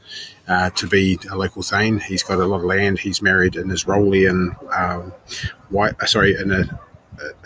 [0.47, 1.99] uh, to be a local Thane.
[1.99, 2.99] He's got a lot of land.
[2.99, 4.51] He's married in Israeli um,
[5.69, 5.95] white.
[6.01, 6.79] Uh, sorry, in a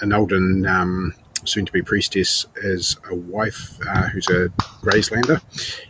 [0.02, 1.14] an olden um,
[1.45, 4.49] soon-to-be priestess is a wife uh, who's a
[4.82, 5.41] Grazelander,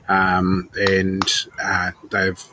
[0.07, 1.23] um, and
[1.61, 2.43] uh, they've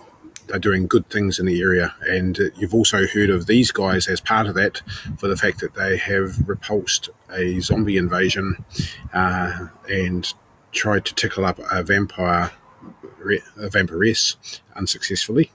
[0.49, 1.95] they're doing good things in the area.
[2.09, 4.83] And you've also heard of these guys as part of that
[5.19, 8.65] for the fact that they have repulsed a zombie invasion
[9.13, 10.33] uh, and
[10.73, 12.51] tried to tickle up a vampire,
[13.23, 15.51] a vampiress, unsuccessfully.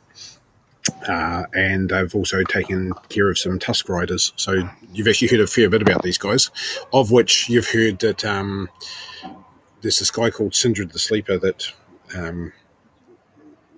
[1.08, 4.34] Uh, and they've also taken care of some tusk riders.
[4.36, 6.52] So you've actually heard a fair bit about these guys,
[6.92, 8.70] of which you've heard that um,
[9.82, 11.72] there's this guy called Sindred the Sleeper that
[12.16, 12.52] um,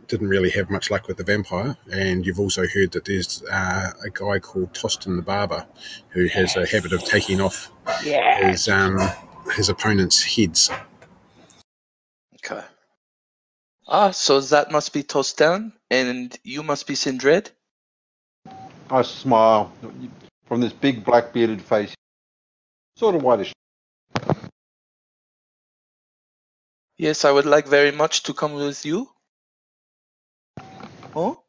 [0.08, 3.92] didn't really have much luck with the vampire, and you've also heard that there's uh,
[4.04, 5.66] a guy called Tostan the Barber
[6.10, 7.72] who has a habit of taking off
[8.02, 8.98] his um,
[9.56, 10.70] his opponent's heads.
[12.36, 12.64] Okay.
[13.88, 17.52] Ah, so that must be Tostan, and you must be Sindred.
[18.90, 19.72] I smile
[20.48, 21.94] from this big black bearded face.
[22.98, 23.54] Sort of whitish.
[26.98, 29.10] Yes, I would like very much to come with you.
[31.16, 31.42] Oh?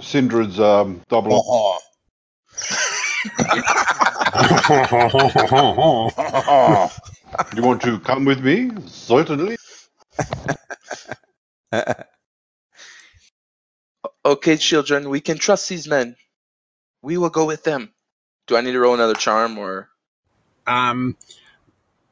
[0.00, 1.42] Sindred's um, double.
[1.44, 1.78] Oh,
[7.54, 8.70] You want to come with me?
[8.86, 9.56] Certainly.
[14.24, 16.16] Okay, children, we can trust these men.
[17.02, 17.92] We will go with them.
[18.46, 19.88] Do I need to roll another charm or?
[20.66, 21.16] um,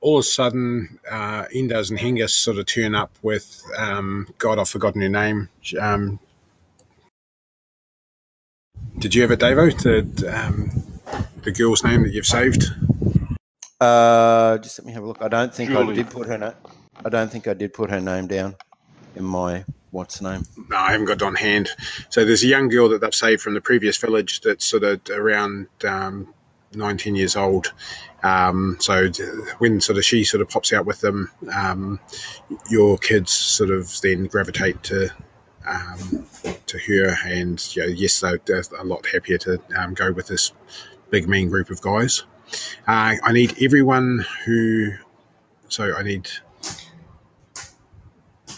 [0.01, 4.59] all of a sudden, uh, Enders and Hengest sort of turn up with um, God,
[4.59, 5.49] I've forgotten her name.
[5.81, 6.19] Um,
[8.99, 9.71] did you have it, Davo?
[9.83, 10.71] The um,
[11.43, 12.65] the girl's name that you've saved?
[13.81, 15.23] Uh, just let me have a look.
[15.23, 16.53] I don't think I did put her name.
[17.05, 18.57] I don't think I did put her name down
[19.15, 20.43] in my what's name.
[20.69, 21.71] No, I haven't got it on hand.
[22.09, 25.01] So there's a young girl that they've saved from the previous village that's sort of
[25.11, 26.35] around um,
[26.75, 27.73] 19 years old.
[28.25, 29.09] Um, so
[29.59, 32.01] when sort of she sort of pops out with them, um,
[32.69, 35.11] your kids sort of then gravitate to
[35.69, 36.27] um,
[36.67, 40.53] to her, and you know, yes, they're, a lot happier to um, go with this
[41.11, 42.25] big mean group of guys.
[42.87, 44.93] Uh, I need everyone who,
[45.69, 46.29] so I need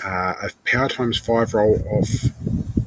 [0.04, 2.08] uh, a power times five roll of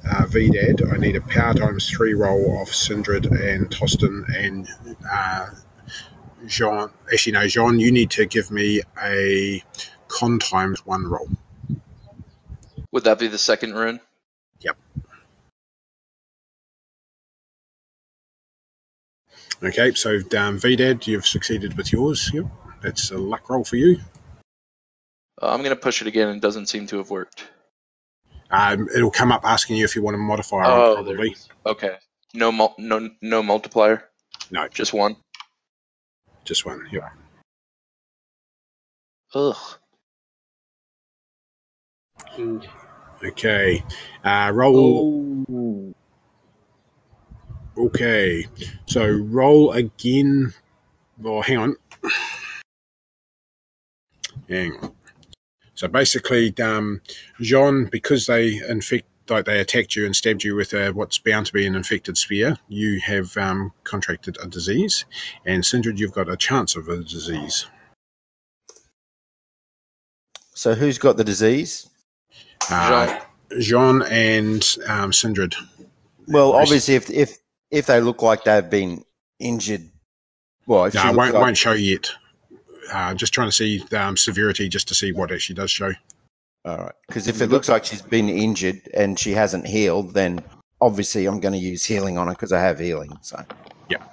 [0.09, 0.93] uh, Vidad.
[0.93, 4.67] I need a power times three roll of Sindred and Tostan and
[5.09, 5.49] uh,
[6.47, 6.89] Jean.
[7.11, 9.63] Actually, no, Jean, you need to give me a
[10.07, 11.29] con times one roll.
[12.91, 13.99] Would that be the second rune?
[14.63, 14.77] Yep.
[19.63, 22.31] Okay, so um, Vidad, you've succeeded with yours.
[22.33, 22.45] Yep,
[22.81, 23.99] that's a luck roll for you.
[25.41, 26.27] Uh, I'm gonna push it again.
[26.29, 27.45] and It doesn't seem to have worked.
[28.51, 30.63] Um, it'll come up asking you if you want a modifier.
[30.65, 31.35] Oh, it probably.
[31.65, 31.95] Okay.
[32.33, 34.09] No, mul- no, no multiplier.
[34.51, 35.15] No, Just one.
[36.43, 36.85] just one.
[36.91, 37.03] Yep.
[39.35, 39.55] Ugh.
[43.25, 43.83] Okay.
[44.23, 45.45] Uh, roll.
[45.49, 45.93] Oh,
[47.75, 48.45] Okay,
[48.85, 50.53] so roll again.
[51.19, 51.75] Well, hang on.
[54.47, 54.93] Hang on.
[55.73, 57.01] So basically, um,
[57.41, 61.47] Jean, because they infect, like they attacked you and stabbed you with a, what's bound
[61.47, 65.05] to be an infected spear, you have um, contracted a disease,
[65.43, 67.65] and Sindred, you've got a chance of a disease.
[70.53, 71.89] So who's got the disease?
[72.69, 73.19] Uh,
[73.59, 75.55] Jean and um, Sindred.
[76.27, 77.37] Well, obviously, if if
[77.71, 79.03] if they look like they've been
[79.39, 79.89] injured,
[80.67, 82.09] well, if No, she it looks won't, like- won't show yet.
[82.91, 85.91] Uh, just trying to see um, severity, just to see what actually does show.
[86.65, 86.91] All right.
[87.07, 90.43] Because if it looks like she's been injured and she hasn't healed, then
[90.81, 93.17] obviously I'm going to use healing on her because I have healing.
[93.21, 93.43] So
[93.89, 94.03] yeah.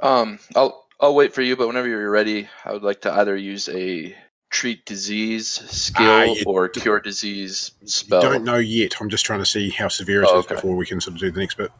[0.00, 3.36] Um, I'll I'll wait for you, but whenever you're ready, I would like to either
[3.36, 4.14] use a
[4.54, 8.22] treat disease skill Ah, you or d- cure disease You spell.
[8.22, 8.94] don't know yet.
[9.00, 10.54] I'm just trying to see how severe it is Oh, okay.
[10.54, 11.72] before we can sort of do the next bit.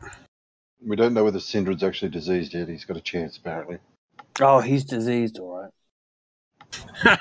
[0.84, 2.68] We don't know whether Sindred's actually diseased yet.
[2.68, 3.78] He's got a chance, apparently.
[4.40, 5.70] Oh, he's diseased, all right.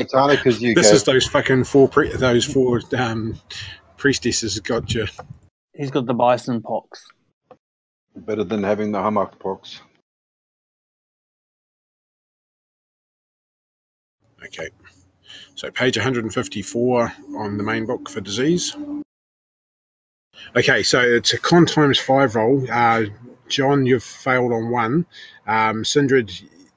[0.00, 3.40] It's only because you This gave, is those fucking four pre- those four um,
[3.96, 5.06] priestesses got you.
[5.76, 7.06] He's got the bison pox.
[8.16, 9.80] better than having the hummock pox.
[14.44, 14.68] Okay.
[15.54, 18.76] So page 154 on the main book for disease.
[20.56, 22.64] Okay, so it's a con times five roll.
[22.70, 23.06] Uh,
[23.48, 25.06] John, you've failed on one.
[25.46, 26.30] Um, Sindred,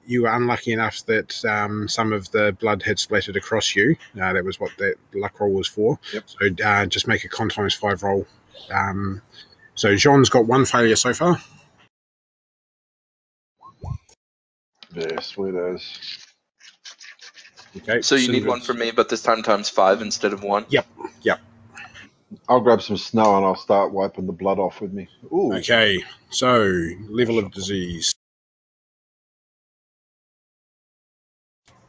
[0.06, 3.96] you were unlucky enough that um, some of the blood had splattered across you.
[4.20, 5.98] Uh, that was what that luck roll was for.
[6.12, 6.24] Yep.
[6.26, 8.26] So uh, just make a con times five roll.
[8.70, 9.22] Um,
[9.74, 11.40] so John's got one failure so far.
[14.94, 15.82] Yeah, sweet as.
[17.76, 18.02] Okay.
[18.02, 20.66] So you need one for me, but this time times five instead of one.
[20.68, 20.86] Yep.
[21.22, 21.40] Yep.
[22.48, 25.08] I'll grab some snow and I'll start wiping the blood off with me.
[25.32, 28.14] Ooh, Okay, so level of disease.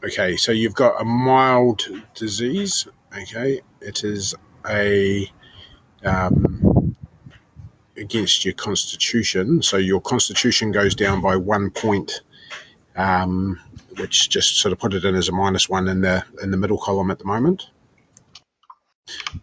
[0.03, 2.87] Okay, so you've got a mild disease.
[3.17, 4.35] Okay, it is
[4.69, 5.31] a
[6.03, 6.95] um,
[7.95, 9.61] against your constitution.
[9.61, 12.21] So your constitution goes down by one point,
[12.95, 13.59] um,
[13.97, 16.57] which just sort of put it in as a minus one in the in the
[16.57, 17.69] middle column at the moment.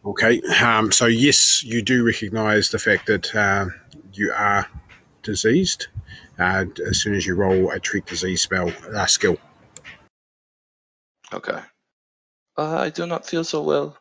[0.05, 3.67] Okay, um, so yes, you do recognise the fact that uh,
[4.13, 4.67] you are
[5.23, 5.89] diseased
[6.39, 9.37] uh, as soon as you roll a treat disease spell uh, skill.
[11.33, 11.61] Okay.
[12.57, 13.97] Uh, I do not feel so well.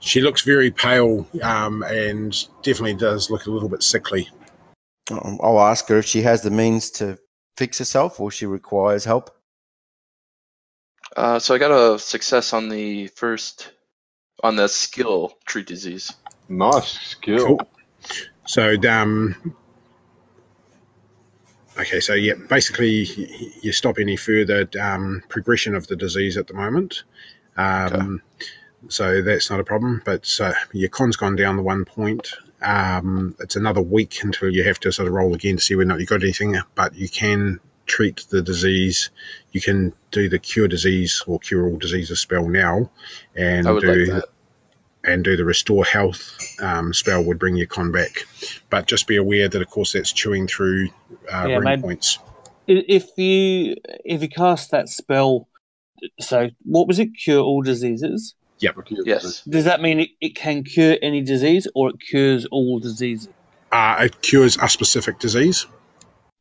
[0.00, 2.32] She looks very pale um, and
[2.62, 4.28] definitely does look a little bit sickly.
[5.10, 7.18] um, I'll ask her if she has the means to
[7.56, 9.30] fix herself or she requires help.
[11.16, 13.70] Uh, so I got a success on the first,
[14.42, 16.12] on the skill treat disease.
[16.48, 17.46] nice skill.
[17.58, 17.68] Cool.
[18.46, 19.54] So, um,
[21.78, 23.06] okay, so yeah, basically
[23.62, 27.04] you stop any further um, progression of the disease at the moment.
[27.56, 28.22] Um,
[28.88, 30.02] So that's not a problem.
[30.04, 32.32] But so your con's gone down the one point.
[32.62, 35.88] Um, it's another week until you have to sort of roll again to see whether
[35.88, 36.56] or not you got anything.
[36.74, 39.10] But you can treat the disease.
[39.52, 42.90] You can do the cure disease or cure all diseases spell now,
[43.34, 44.24] and do like
[45.04, 48.26] and do the restore health um, spell would bring your con back.
[48.70, 50.88] But just be aware that, of course, that's chewing through
[51.32, 52.18] uh, Yeah, rune points.
[52.66, 55.48] If you if you cast that spell,
[56.20, 57.10] so what was it?
[57.16, 58.34] Cure all diseases.
[58.62, 59.42] Yes.
[59.42, 63.28] Does that mean it, it can cure any disease, or it cures all diseases?
[63.70, 65.66] Uh, it cures a specific disease.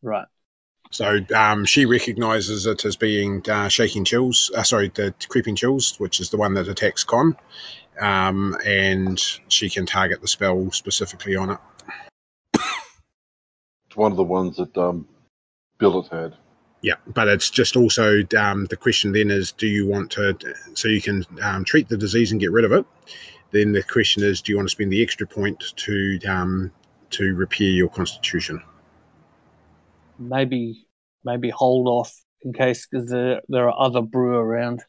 [0.02, 0.28] Right.
[0.92, 4.52] So um, she recognises it as being uh, shaking chills.
[4.56, 7.38] Uh, sorry, the creeping chills, which is the one that attacks con,
[8.00, 9.18] um, and
[9.48, 11.58] she can target the spell specifically on it.
[13.88, 15.08] It's one of the ones that um,
[15.78, 16.36] Billet had.
[16.82, 20.36] Yeah, but it's just also um, the question then is, do you want to?
[20.74, 22.86] So you can um, treat the disease and get rid of it.
[23.52, 26.72] Then the question is, do you want to spend the extra point to um,
[27.12, 28.64] to repair your constitution?
[30.18, 30.88] Maybe
[31.24, 34.82] maybe hold off in case because there there are other Broo around.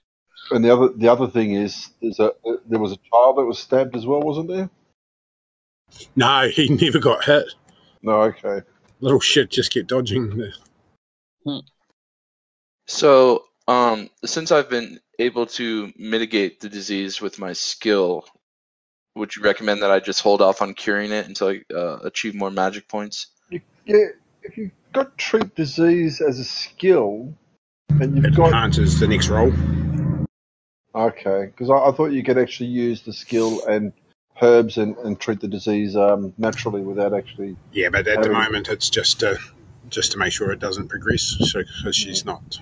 [0.51, 3.45] And the other the other thing is, is that uh, there was a child that
[3.45, 4.71] was stabbed as well, wasn't there?
[6.17, 7.55] No, he never got hit.
[8.03, 8.63] No, okay.
[9.01, 10.31] Little shit just kept dodging.
[11.45, 11.63] The,
[12.93, 18.27] So, um, since I've been able to mitigate the disease with my skill,
[19.17, 22.35] would you recommend that I just hold off on curing it until I uh, achieve
[22.35, 23.29] more magic points?
[23.51, 24.09] Yeah,
[24.43, 27.33] if you've got treat disease as a skill,
[27.89, 29.51] and you've it got enhances the next roll.
[30.95, 33.95] okay, because I, I thought you could actually use the skill and
[34.43, 37.57] herbs and, and treat the disease um, naturally without actually.
[37.73, 38.33] Yeah, but at the Oh.
[38.33, 39.39] moment it's just to
[39.93, 41.37] just to make sure it doesn't progress.
[41.41, 42.59] So because she's not.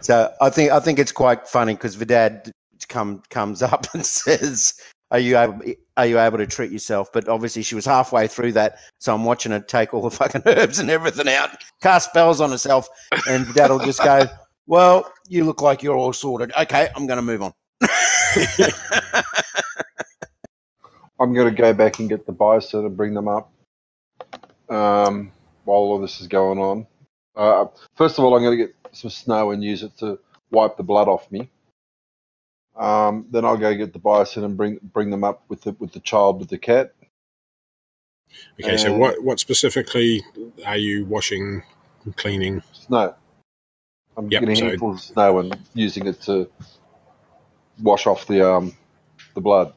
[0.00, 2.50] So I think I think it's quite funny because Vidad
[2.88, 4.74] come comes up and says,
[5.10, 5.60] are you able
[5.96, 7.12] are you able to treat yourself?
[7.12, 10.42] But obviously she was halfway through that, so I'm watching her take all the fucking
[10.46, 11.50] herbs and everything out,
[11.82, 12.88] cast spells on herself,
[13.28, 14.26] and Dad'll just go,
[14.66, 16.52] "Well, you look like you're all sorted.
[16.58, 17.52] Okay, I'm going to move on."
[21.20, 23.52] I'm going to go back and get the bison and bring them up
[24.72, 25.32] um,
[25.64, 26.86] while all this is going on.
[27.36, 27.66] Uh,
[27.96, 30.18] first of all, I'm going to get some snow and use it to
[30.50, 31.50] wipe the blood off me.
[32.76, 35.92] Um, then I'll go get the bison and bring bring them up with the with
[35.92, 36.94] the child with the cat.
[38.60, 40.22] Okay, so what what specifically
[40.64, 41.62] are you washing,
[42.04, 42.62] and cleaning?
[42.72, 43.14] Snow.
[44.16, 46.50] I'm Yep, getting so- handfuls of snow and using it to
[47.82, 48.72] wash off the um
[49.34, 49.74] the blood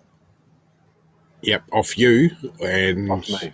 [1.42, 2.32] Yep, off you
[2.64, 3.54] and off me.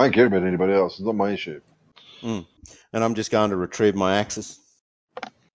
[0.00, 0.04] Yep.
[0.04, 0.94] I don't care about anybody else.
[0.94, 1.60] It's not my issue.
[2.92, 4.60] and I'm just going to retrieve my axes.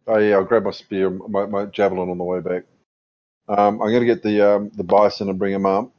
[0.07, 2.63] Oh yeah, I'll grab my spear, my, my javelin on the way back.
[3.47, 5.91] Um, I'm going to get the um, the bison and bring him up,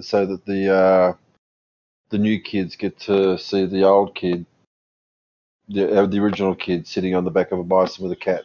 [0.00, 1.12] so that the uh,
[2.10, 4.46] the new kids get to see the old kid,
[5.68, 8.44] the uh, the original kid sitting on the back of a bison with a cat,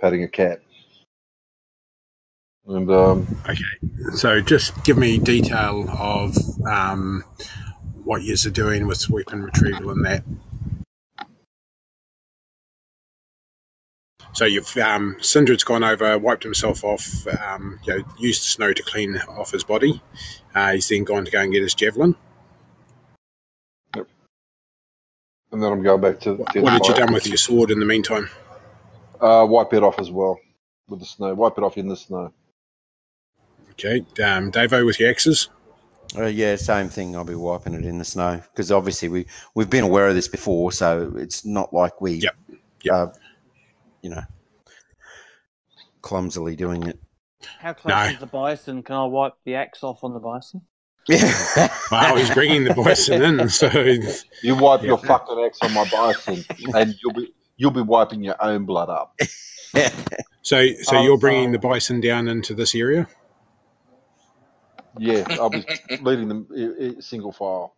[0.00, 0.62] patting a cat.
[2.66, 3.64] And um, okay,
[4.14, 6.36] So just give me detail of
[6.66, 7.24] um,
[8.10, 10.24] what you're doing with weapon retrieval and that.
[14.32, 18.72] So you've um, Sindred's gone over, wiped himself off, um, you know, used the snow
[18.72, 20.02] to clean off his body.
[20.52, 22.16] Uh, he's then gone to go and get his javelin.
[23.94, 24.08] Yep.
[25.52, 26.36] and then I'm going back to.
[26.52, 28.28] to What had you done with your sword in the meantime?
[29.20, 30.40] Uh, wipe it off as well
[30.88, 31.32] with the snow.
[31.34, 32.32] Wipe it off in the snow.
[33.70, 35.48] Okay, um, Davo with your axes.
[36.16, 37.14] Uh, yeah, same thing.
[37.14, 40.28] I'll be wiping it in the snow because obviously we we've been aware of this
[40.28, 42.36] before, so it's not like we, Yep,
[42.82, 42.94] yep.
[42.94, 43.06] Uh,
[44.02, 44.22] you know,
[46.02, 46.98] clumsily doing it.
[47.58, 48.02] How close No.
[48.12, 48.82] is the bison?
[48.82, 50.62] Can I wipe the axe off on the bison?
[51.08, 51.72] Yeah.
[51.90, 53.68] Wow, he's bringing the bison in, so
[54.42, 54.88] You wipe Yeah.
[54.88, 58.90] your fucking axe on my bison, and you'll be you'll be wiping your own blood
[58.90, 59.18] up.
[60.42, 61.52] so so Oh, you're bringing oh.
[61.52, 63.08] the bison down into this area.
[65.00, 65.64] Yeah, I'll be
[66.02, 67.74] leading them single file.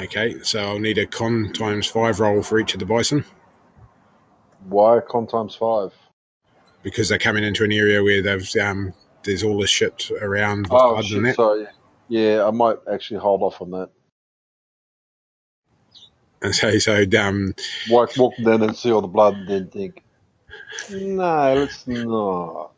[0.00, 3.24] Okay, so I'll need a con times five roll for each of the bison
[4.68, 5.92] Why con times five?
[6.84, 8.94] because they're coming into an area where they've um,
[9.24, 11.34] there's all this shit around with Oh shit!
[11.34, 11.66] Sorry.
[12.06, 13.90] Yeah, I might actually hold off on that.
[16.40, 17.52] And so so um,
[17.90, 20.04] Walk, walk down and see all the blood, and then think,
[20.88, 22.70] no, let's not.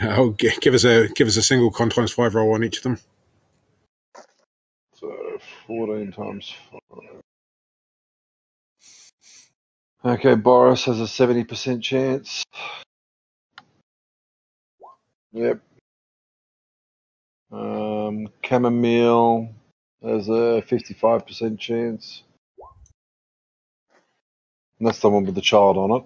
[0.00, 2.78] I'll gi- give us a give us a single con times five roll on each
[2.78, 2.98] of them.
[4.94, 7.22] So fourteen times five.
[10.04, 12.44] Okay, Boris has a seventy percent chance.
[15.32, 15.60] Yep.
[17.50, 19.48] Um, chamomile
[20.02, 22.22] has a fifty-five percent chance.
[24.78, 26.04] And that's the one with the child on it.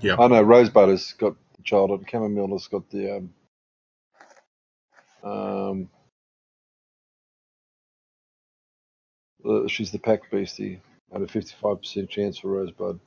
[0.00, 0.16] Yeah.
[0.18, 1.36] I know Rosebud has got
[1.68, 2.04] the child on.
[2.10, 3.30] Chamomile has got the um,
[5.24, 5.88] um,
[9.48, 10.80] uh, she's the pack beastie
[11.14, 13.00] at a 55% chance for Rosebud.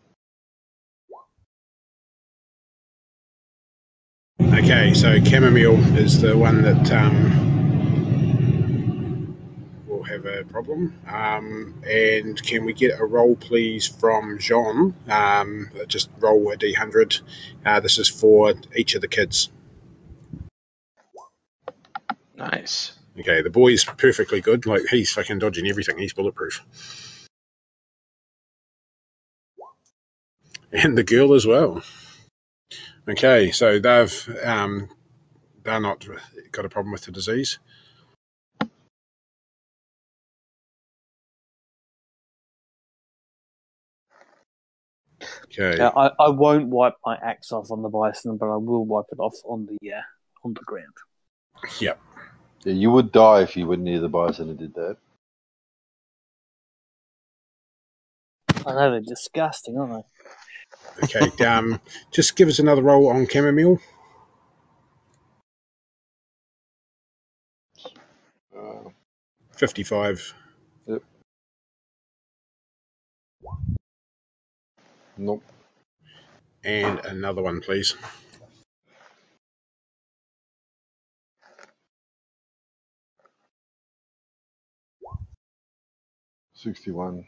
[4.41, 7.51] Okay, so chamomile is the one that um,
[10.11, 10.93] have a problem.
[11.07, 14.93] Um, and can we get a roll, please, from Jean?
[15.09, 17.21] Um, just roll a d100.
[17.65, 19.49] Uh, this is for each of the kids.
[22.35, 22.93] Nice.
[23.19, 24.65] Okay, the boy's perfectly good.
[24.65, 25.97] Like he's fucking dodging everything.
[25.97, 26.65] He's bulletproof.
[30.71, 31.83] And the girl as well.
[33.07, 34.89] Okay, so they've um,
[35.63, 36.07] they're not
[36.51, 37.59] got a problem with the disease.
[45.52, 45.78] Okay.
[45.78, 49.06] Yeah, I, I won't wipe my axe off on the bison, but I will wipe
[49.11, 50.02] it off on the uh,
[50.45, 50.94] on the ground.
[51.80, 51.99] Yep.
[52.64, 54.98] Yeah, you would die if you were near the bison and did that.
[58.65, 60.06] I know they're disgusting, aren't
[60.99, 61.03] they?
[61.03, 61.32] Okay.
[61.45, 63.80] Um, just give us another roll on chamomile.
[68.56, 68.90] Uh,
[69.57, 70.34] Fifty-five.
[75.17, 75.43] Nope.
[76.63, 77.95] And another one, please.
[86.53, 87.25] Sixty-one.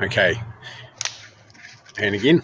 [0.00, 0.34] Okay.
[1.98, 2.42] And again.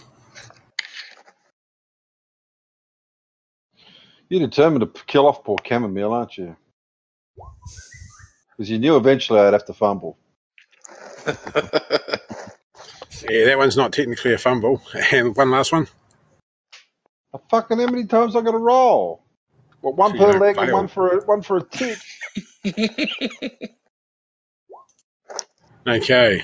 [4.29, 6.57] You're determined to kill off poor chamomile, aren't you?
[8.57, 10.17] Because you knew eventually I'd have to fumble.
[13.29, 14.83] Yeah, that one's not technically a fumble.
[15.13, 15.87] And one last one.
[17.33, 19.23] Uh, Fucking how many times I got to roll?
[19.81, 21.99] Well, one So per leg and one for a, one for a tick.
[25.85, 26.43] Okay.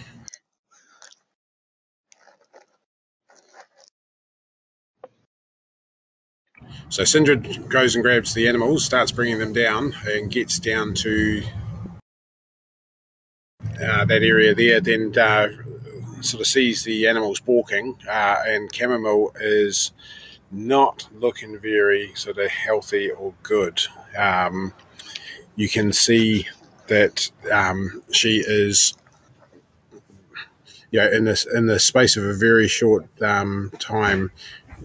[6.89, 11.43] So Sindred goes and grabs the animals, starts bringing them down, and gets down to
[13.83, 14.81] uh, that area there.
[14.81, 15.49] Then uh,
[16.21, 19.93] sort of sees the animals walking, uh, and Chamomile is
[20.51, 23.81] not looking very sort of healthy or good.
[24.17, 24.73] Um,
[25.57, 26.49] you can see
[26.87, 28.95] that um, she is
[30.91, 34.31] you know, in this in the space of a very short um, time,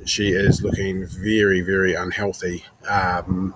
[0.06, 3.56] she is looking very, very unhealthy, um,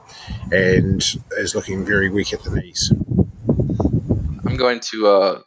[0.52, 1.04] and
[1.38, 2.92] is looking very weak at the knees.
[4.48, 5.08] I'm going to.
[5.08, 5.42] Uh,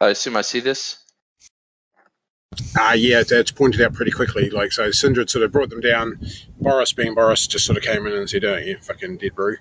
[0.00, 0.98] I assume I see this.
[2.78, 4.48] Uh, yeah, it's, pointed out pretty quickly.
[4.48, 6.20] Like so, Sindred sort of brought them down.
[6.60, 9.56] Boris, being Boris, just sort of came in and said, "Oh, you fucking dead Broo."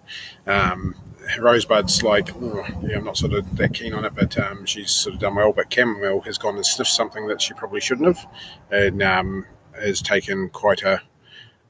[0.46, 0.94] Um,
[1.40, 4.92] Rosebud's like, oh, yeah, I'm not sort of that keen on it, but um, she's
[4.92, 5.54] sort of done well.
[5.54, 8.28] But Chamomile has gone and sniffed something that she probably shouldn't have,
[8.70, 11.02] and um, has taken quite a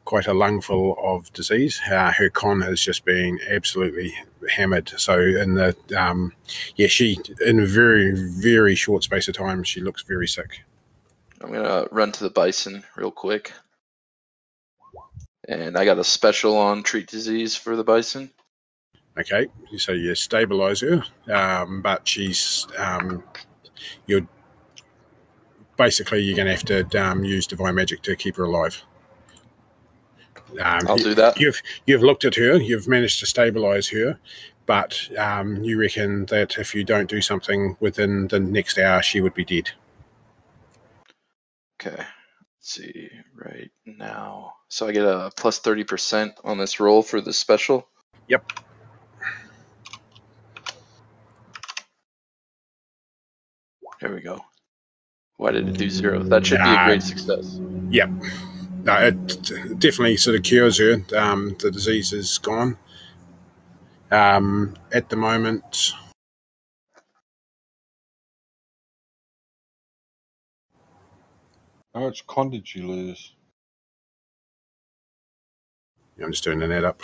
[0.04, 1.80] quite a lungful of disease.
[1.90, 4.14] Uh, her con has just been absolutely
[4.50, 4.92] hammered.
[4.98, 6.34] So in the um,
[6.76, 10.62] yeah, she in a very very short space of time, she looks very sick.
[11.42, 13.52] I'm gonna run to the bison real quick.
[15.48, 18.32] And I got a special on treat disease for the bison.
[19.20, 19.48] Okay,
[19.78, 23.24] so you stabilize her, um, but she's um,
[24.08, 24.28] you're
[25.78, 28.84] basically you're to have to um, use divine magic to keep her alive.
[30.62, 31.40] Um, I'll you- do that.
[31.40, 34.20] You've you've looked at her, you've managed to stabilize her,
[34.66, 39.22] but um, you reckon that if you don't do something within the next hour, she
[39.22, 39.72] would be dead.
[41.82, 41.96] Okay.
[41.98, 42.06] Let's
[42.60, 44.54] see right now.
[44.70, 47.88] So I get a plus 30% on this roll for the special.
[48.28, 48.52] Yep.
[54.02, 54.40] There we go.
[55.38, 56.24] Why did it do zero?
[56.24, 57.60] That should be a great success.
[57.90, 58.10] Yep.
[58.84, 61.02] No, it definitely sort of cures her.
[61.18, 62.78] Um, the disease is gone.
[64.12, 65.94] Um, at the moment,
[71.94, 73.34] How much con did you lose?
[76.22, 77.02] I'm just doing an add up.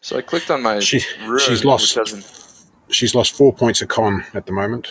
[0.00, 1.94] So I clicked on my She, rune, she's lost.
[1.94, 2.26] doesn't.
[2.88, 4.88] She's lost four points of con at the moment.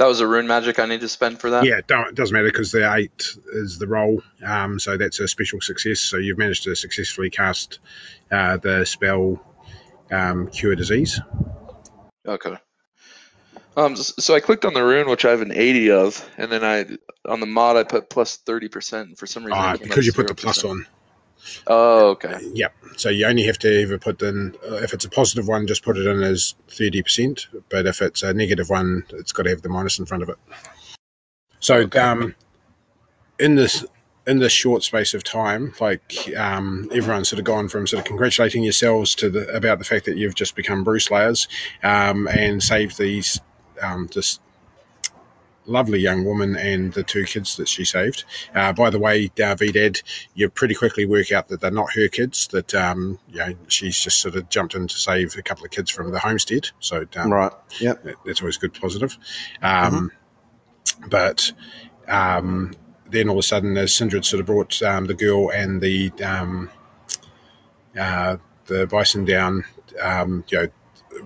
[0.00, 1.62] That was a rune magic I need to spend for that.
[1.66, 5.28] Yeah, don't, it doesn't matter because the eight is the roll, um, so that's a
[5.28, 6.00] special success.
[6.00, 7.80] So you've managed to successfully cast
[8.30, 9.38] uh, the spell
[10.10, 11.20] um, Cure Disease.
[12.26, 12.56] Okay.
[13.76, 16.64] Um, so I clicked on the rune, which I have an 80 of, and then
[16.64, 16.86] I
[17.30, 19.18] on the mod I put plus 30%.
[19.18, 20.70] For some reason, Uh, because you put the plus 0%.
[20.70, 20.86] on.
[21.66, 22.38] Oh, okay.
[22.54, 22.74] Yep.
[22.96, 25.82] So you only have to either put in, uh, if it's a positive one, just
[25.84, 27.46] put it in as 30%.
[27.68, 30.28] But if it's a negative one, it's got to have the minus in front of
[30.28, 30.36] it.
[31.60, 32.00] So Okay.
[32.00, 32.34] um,
[33.38, 33.84] in this
[34.26, 38.06] in this short space of time, like um, everyone's sort of gone from sort of
[38.06, 41.48] congratulating yourselves to the about the fact that you've just become Bruce Slayers
[41.82, 43.40] um, and saved these
[43.82, 44.38] um, this
[45.66, 48.24] lovely young woman and the two kids that she saved.
[48.54, 50.02] Uh, by the way, David,
[50.34, 52.48] you pretty quickly work out that they're not her kids.
[52.48, 55.70] That um, you know, she's just sort of jumped in to save a couple of
[55.70, 56.68] kids from the homestead.
[56.80, 57.52] So um, Right.
[57.80, 59.16] yeah, that- that's always good positive.
[59.62, 60.12] Um,
[61.08, 61.52] But
[62.08, 62.72] um,
[63.08, 66.10] then all of a sudden, as Sindred sort of brought um, the girl and the
[66.22, 66.70] um,
[67.98, 69.64] uh, the bison down,
[70.00, 70.68] um, you know,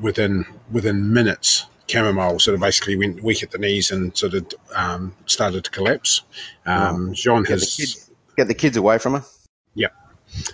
[0.00, 4.52] within within minutes, Chamomile sort of basically went weak at the knees and sort of
[4.74, 6.22] um, started to collapse.
[6.66, 9.24] Um, Jean Get the has kids, get the kids away from her.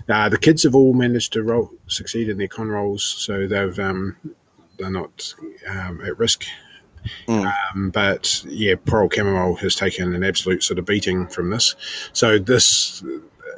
[0.08, 3.78] uh, the kids have all managed to roll, succeed in their con rolls, so they've
[3.78, 4.16] um,
[4.78, 5.34] they're not
[5.68, 6.44] um, at risk.
[7.28, 7.52] Mm.
[7.74, 11.74] Um, but yeah, poor old Chamomile has taken an absolute sort of beating from this.
[12.12, 13.02] So this,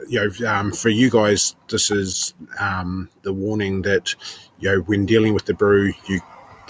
[0.09, 4.15] you know, um, for you guys, this is um, the warning that
[4.61, 6.21] you know when dealing with the Broo, you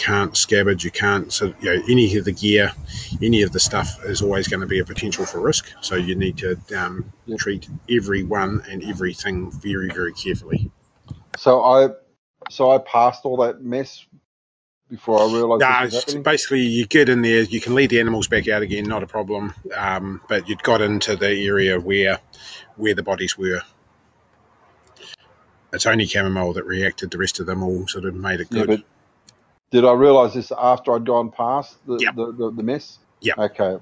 [0.03, 2.73] can't scabbard, you can't, so you know, any of the gear,
[3.23, 5.73] any of the stuff is always going to be a potential for risk.
[5.81, 7.37] So you need to um, Yeah.
[7.37, 10.71] treat everyone and everything very, very carefully.
[11.37, 11.91] So I,
[12.51, 14.05] so I passed all that mess
[14.91, 16.23] before I realised Nah, this was it's happening?
[16.25, 19.07] basically you get in there, you can lead the animals back out again, not a
[19.07, 19.55] problem.
[19.77, 22.19] Um, but you'd got into the area where
[22.77, 23.63] where the bodies were.
[25.73, 27.11] It's only chamomile that reacted.
[27.13, 28.69] The rest of them all sort of made it Yeah, good.
[28.81, 28.81] but
[29.73, 32.15] did I realise this after I'd gone past the Yep.
[32.17, 32.99] the, the, the mess?
[33.23, 33.35] Yeah.
[33.39, 33.79] Okay.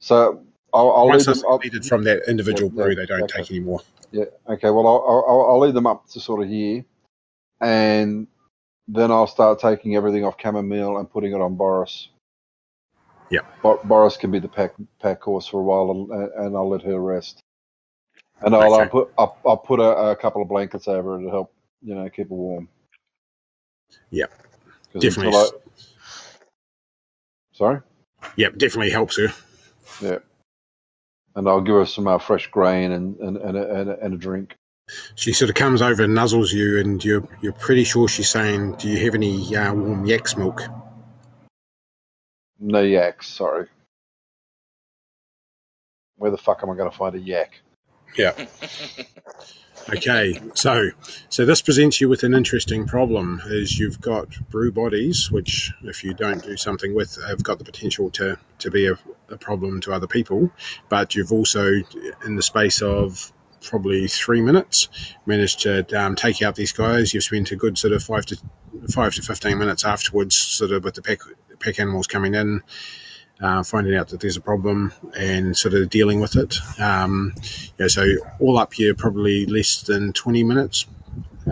[0.00, 0.42] So
[0.72, 1.34] I'll, I'll leave them.
[1.60, 3.38] deleted from that individual Yeah, Broo, yeah, they don't okay.
[3.42, 3.80] take any more.
[4.12, 4.24] yeah.
[4.48, 4.70] Okay.
[4.70, 6.84] Well, I'll, I'll I'll leave them up to sort of here,
[7.60, 8.26] and
[8.88, 12.08] then I'll start taking everything off chamomile and putting it on Boris.
[13.30, 13.40] Yeah.
[13.62, 16.82] Bo- Boris can be the pack pack horse for a while, and, and I'll let
[16.82, 17.40] her rest.
[18.42, 18.74] And I'll, Okay.
[18.74, 21.52] I'll put I'll, I'll put a, a couple of blankets over her to help
[21.82, 22.68] you know keep her warm.
[24.10, 24.32] Yep.
[24.98, 25.36] Definitely.
[25.38, 25.48] I-
[27.52, 27.80] Sorry.
[28.36, 29.28] Yep, definitely helps her.
[30.02, 30.18] Yeah.
[31.36, 34.14] And I'll give her some uh, fresh grain and and, and, a, and, a, and
[34.14, 34.54] a drink.
[35.14, 38.74] She sort of comes over and nuzzles you, and you're you're pretty sure she's saying,
[38.76, 40.62] "Do you have any uh, warm yak's milk?"
[42.60, 43.66] No yaks, sorry.
[46.16, 47.60] Where the fuck am I going to find a yak?
[48.16, 48.46] Yeah.
[49.90, 50.90] Okay, so
[51.28, 53.42] so this presents you with an interesting problem.
[53.46, 57.64] Is you've got Broo bodies, which if you don't do something with, have got the
[57.64, 58.96] potential to to be a,
[59.28, 60.50] a problem to other people.
[60.88, 61.82] But you've also,
[62.24, 63.30] in the space of
[63.62, 64.88] probably three minutes,
[65.26, 67.12] managed to um, take out these guys.
[67.12, 68.38] You've spent a good sort of five to
[68.90, 71.18] five to fifteen minutes afterwards, sort of with the pack
[71.58, 72.62] pack animals coming in.
[73.40, 76.56] Uh, finding out that there's a problem and sort of dealing with it.
[76.80, 77.34] Um,
[77.78, 78.06] yeah, so
[78.38, 80.86] all up here, probably less than 20 minutes.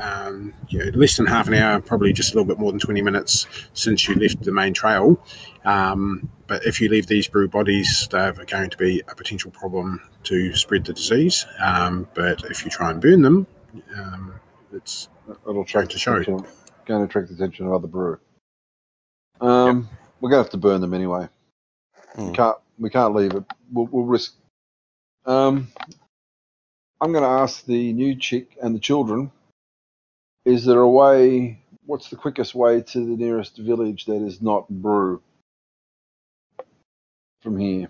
[0.01, 3.03] Um, know, less than half an hour, probably just a little bit more than 20
[3.03, 5.21] minutes since you left the main trail.
[5.65, 10.01] Um, but if you leave these Broo bodies, they're going to be a potential problem
[10.25, 11.45] to spread the disease.
[11.63, 13.47] Um, but if you try and burn them,
[13.99, 14.35] um,
[14.73, 16.23] it's It'll attract to show.
[16.23, 16.45] Going
[16.87, 18.19] to attract the attention of other Broo.
[19.41, 19.89] Um,
[20.21, 21.29] we're going to have to burn them anyway.
[22.17, 22.33] We Hmm.
[22.33, 22.57] can't.
[22.79, 23.45] We can't leave it.
[23.73, 24.35] We'll, we'll risk.
[25.25, 25.69] Um,
[27.01, 29.31] I'm going to ask the new chick and the children.
[30.45, 31.61] Is there a way?
[31.87, 35.21] What's the quickest way to the nearest village that is not Broo?
[37.43, 37.89] From here,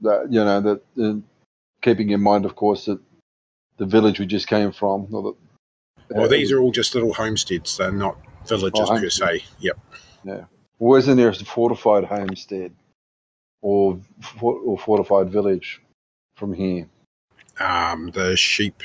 [0.00, 1.20] that you know that uh,
[1.82, 3.00] keeping in mind, of course, that
[3.76, 5.06] the village we just came from.
[5.14, 5.34] Or that,
[6.16, 7.76] well, these are all just little homesteads.
[7.76, 9.44] They're not villages Oh, per se.
[9.60, 9.78] Yep.
[10.24, 10.44] Yeah.
[10.78, 12.72] Where's the nearest fortified homestead
[13.62, 14.00] or
[14.40, 15.80] or fortified village
[16.36, 16.88] from here?
[17.60, 18.82] Um, the sheep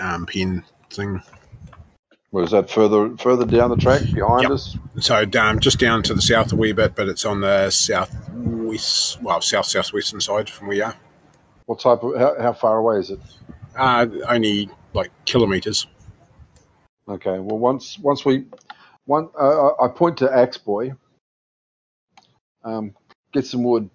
[0.00, 1.22] um, pen thing.
[2.32, 4.50] Was that further further down the track behind Yep.
[4.50, 4.76] us?
[5.00, 9.22] So um, just down to the south a wee bit, but it's on the southwest,
[9.22, 10.96] well, south southwestern side from where you are.
[11.66, 13.20] What type of how, how far away is it?
[13.76, 15.86] Uh, only like kilometres.
[17.08, 17.38] Okay.
[17.38, 18.46] Well, once once we
[19.06, 20.92] one uh, I I point to Axe Boy.
[22.64, 22.94] Um,
[23.34, 23.90] get some wood,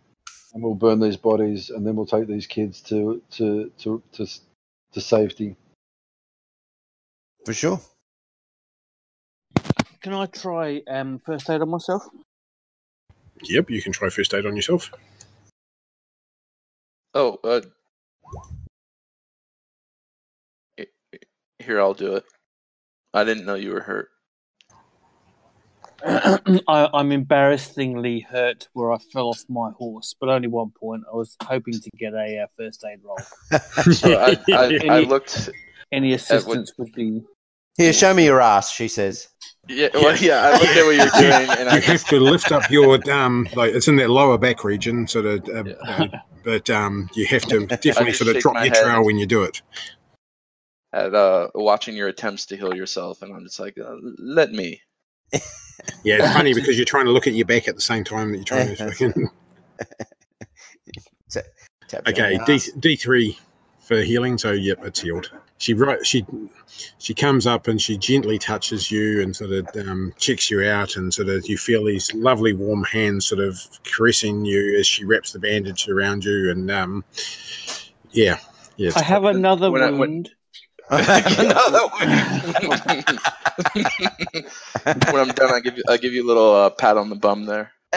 [0.53, 4.27] and we'll burn these bodies, and then we'll take these kids to to to to,
[4.91, 5.55] to safety.
[7.45, 7.81] For sure.
[10.01, 12.03] Can I try um, first aid on myself?
[13.43, 14.91] Yep, you can try first aid on yourself.
[17.13, 17.61] Oh, uh,
[21.59, 22.25] here I'll do it.
[23.13, 24.09] I didn't know you were hurt.
[26.67, 31.03] I, I'm embarrassingly hurt where I fell off my horse, but only one point.
[31.11, 33.17] I was hoping to get a uh, first aid roll.
[33.93, 35.49] So I, I, I looked.
[35.91, 37.21] Any assistance would be.
[37.77, 39.27] Here, show me your ass, she says.
[39.67, 40.41] Yeah, well, yeah.
[40.41, 43.47] I looked at what you're doing, and You I have to lift up your um,
[43.55, 45.47] like it's in that lower back region, sort of.
[45.47, 45.73] Uh, Yeah.
[45.87, 46.07] uh,
[46.43, 48.83] but um, you have to definitely sort of drop your head.
[48.83, 49.61] trail when you do it.
[50.93, 54.81] at uh, watching your attempts to heal yourself, and I'm just like, uh, let me.
[56.03, 58.31] Yeah, it's funny because you're trying to look at your back at the same time
[58.31, 58.75] that you're trying to.
[58.91, 59.29] fucking-
[61.87, 63.37] Tap you on Okay, D D three
[63.79, 64.37] for healing.
[64.37, 65.31] So yep, it's healed.
[65.57, 66.23] She right she
[66.99, 70.95] she comes up and she gently touches you and sort of um, checks you out
[70.97, 75.03] and sort of you feel these lovely warm hands sort of caressing you as she
[75.03, 77.03] wraps the bandage around you and um,
[78.11, 78.37] yeah
[78.77, 78.91] yeah.
[78.95, 79.99] I have another When I- when- wound.
[79.99, 80.38] Another one.
[80.89, 81.01] when
[85.15, 87.45] I'm done, I give you I give you a little uh, pat on the bum
[87.45, 87.71] there.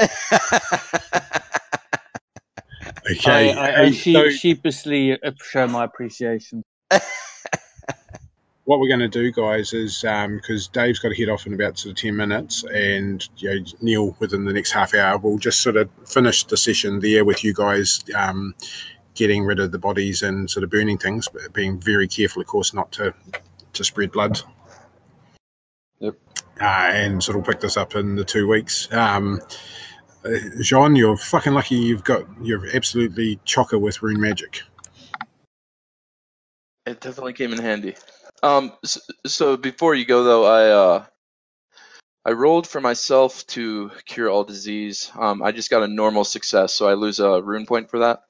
[3.11, 3.55] okay.
[3.55, 6.63] I, I, I she, so sheepishly show my appreciation.
[8.65, 11.79] what we're going to do, guys, is because Dave's got to head off in about
[11.79, 15.63] sort of ten minutes, and you know, Neil within the next half hour, we'll just
[15.63, 18.05] sort of finish the session there with you guys.
[18.15, 18.55] Um,
[19.15, 22.49] getting rid of the bodies and sort of burning things, but being very careful, of
[22.49, 23.15] course, not to
[23.75, 24.41] to spread blood.
[26.01, 26.17] Yep.
[26.61, 28.93] and sort of pick this up in the two weeks.
[28.93, 29.41] Um,
[30.25, 30.31] uh,
[30.61, 31.77] Jean, you're fucking lucky.
[31.77, 34.63] You've got you're absolutely chocker with rune magic.
[36.87, 37.95] It definitely came in handy.
[38.43, 41.05] Um, so, so before you go though, I uh,
[42.25, 45.11] I rolled for myself to cure all disease.
[45.19, 48.23] Um, I just got a normal success, so I lose a rune point for that.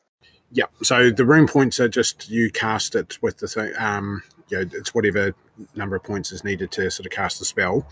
[0.53, 0.67] Yeah.
[0.83, 3.73] So the rune points are just you cast it with the thing.
[3.79, 5.35] Um, you know, it's whatever
[5.75, 7.87] number of points is needed to sort of cast the spell.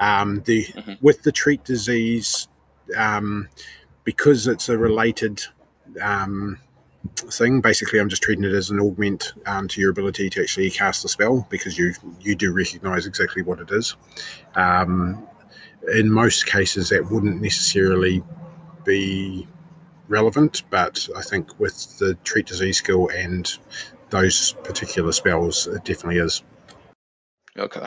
[0.00, 0.98] Um, the Mhm.
[1.02, 2.48] with the treat disease,
[2.96, 3.48] um,
[4.04, 5.42] because it's a related
[6.00, 6.58] um,
[7.16, 7.60] thing.
[7.60, 11.02] Basically, I'm just treating it as an augment um, to your ability to actually cast
[11.02, 13.94] the spell because you you do recognise exactly what it is.
[14.54, 15.26] Um,
[15.92, 18.22] in most cases, that wouldn't necessarily
[18.84, 19.46] be
[20.08, 23.50] relevant, but I think with the treat disease skill and
[24.10, 26.42] those particular spells, it definitely is.
[27.58, 27.86] Okay.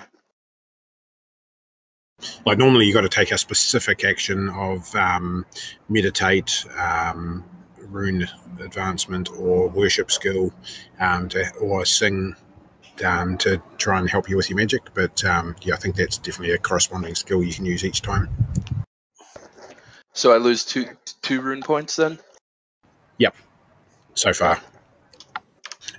[2.45, 5.45] Like normally, you've got to take a specific action of um,
[5.87, 7.45] meditate, um,
[7.87, 8.27] rune
[8.59, 10.53] advancement, or worship skill,
[10.99, 12.35] um, to, or sing
[13.05, 14.93] um, to try and help you with your magic.
[14.93, 18.29] But um, yeah, I think that's definitely a corresponding skill you can use each time.
[20.19, 20.85] So I lose two
[21.21, 22.19] two rune points then.
[23.19, 23.33] Yep.
[24.15, 24.59] So far.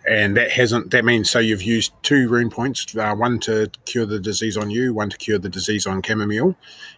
[0.07, 0.91] And that hasn't.
[0.91, 4.69] That means so you've used two rune points, uh, one to cure the disease on
[4.69, 6.55] you, one to cure the disease on chamomile,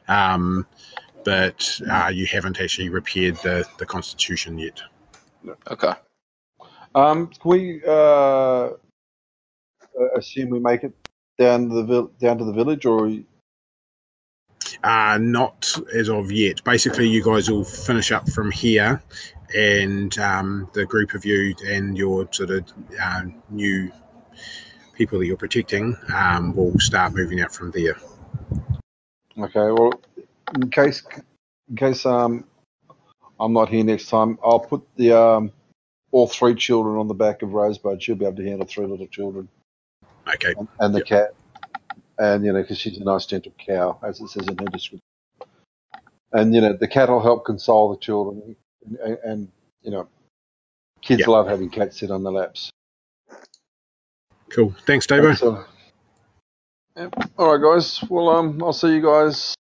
[0.08, 0.66] um,
[1.24, 4.80] but uh, you haven't actually repaired the the constitution yet.
[5.70, 5.92] Okay.
[6.96, 8.70] Um, can we uh, uh,
[10.16, 10.92] assume we make it
[11.38, 13.08] down to the vil- down to the village, or
[14.84, 16.62] Uh, not as of yet.
[16.64, 19.02] Basically, you guys will finish up from here,
[19.54, 22.64] and um, the group of you and your sort of
[23.00, 23.92] uh, new
[24.94, 27.96] people that you're protecting um, will start moving out from there.
[29.38, 29.70] okay?
[29.70, 29.92] Well,
[30.54, 31.02] in case
[31.70, 32.44] in case um,
[33.40, 35.52] I'm not here next time, I'll put the um,
[36.12, 38.02] all three children on the back of Rosebud.
[38.02, 39.48] She'll be able to handle three little children
[40.28, 40.54] Okay.
[40.56, 41.06] and, and the Yep.
[41.06, 41.34] cat,
[42.18, 45.00] and you know, because she's a nice gentle cow, as it says in her description.
[46.32, 48.56] And you know, the cat will help console the children,
[49.04, 49.48] and, and
[49.82, 50.08] you know,
[51.02, 51.28] kids Yep.
[51.28, 52.70] love having cats sit on their laps.
[54.50, 54.74] Cool.
[54.86, 55.36] Thanks, Davo.
[55.36, 55.64] So,
[56.96, 57.08] yeah.
[57.38, 58.02] All right, guys.
[58.08, 59.54] Well, um, I'll see you guys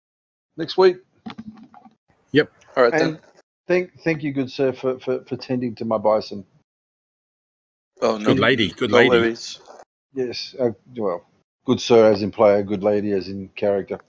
[0.57, 0.99] next week.
[2.33, 2.51] Yep.
[2.77, 3.21] All right then.
[3.69, 6.45] Thank, thank you, good sir, for, for, for tending to my bison.
[8.03, 8.27] Oh no.
[8.27, 8.71] Good lady.
[8.73, 9.11] Good no lady.
[9.11, 9.61] worries.
[10.15, 11.25] Yes, uh, well,
[11.71, 14.01] good sir as in player, good lady as in character.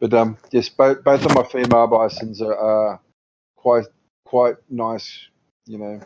[0.00, 3.00] But um, yes, both both of my female bisons are, are
[3.54, 3.84] quite
[4.24, 5.28] quite nice,
[5.66, 6.00] you know,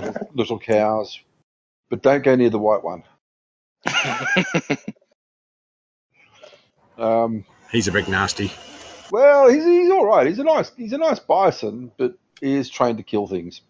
[0.00, 1.18] little, little cows.
[1.88, 3.02] But don't go near the white one.
[6.98, 8.52] Um, He's a big nasty.
[9.10, 10.26] well, he's he's all right.
[10.26, 12.12] He's a nice he's a nice bison, but
[12.42, 13.62] he is trained to kill things.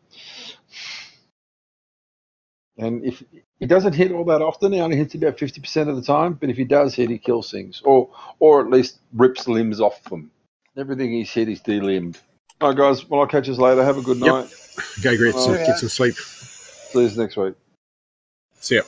[2.81, 3.23] And if
[3.59, 6.35] he doesn't hit all that often, he only hits about fifty percent of the time.
[6.35, 10.03] But if he does hit, he kills things, or or at least rips limbs off
[10.05, 10.31] them.
[10.77, 12.19] Everything he's hit, he's delimbed.
[12.61, 13.09] All right, guys.
[13.09, 13.85] Well, I'll catch you later.
[13.85, 14.35] Have a good Yep.
[14.35, 14.51] night.
[15.03, 15.37] Go, Gretz.
[15.37, 16.17] Oh, Get some sleep.
[16.93, 17.55] See you next week.
[18.61, 18.83] See ya.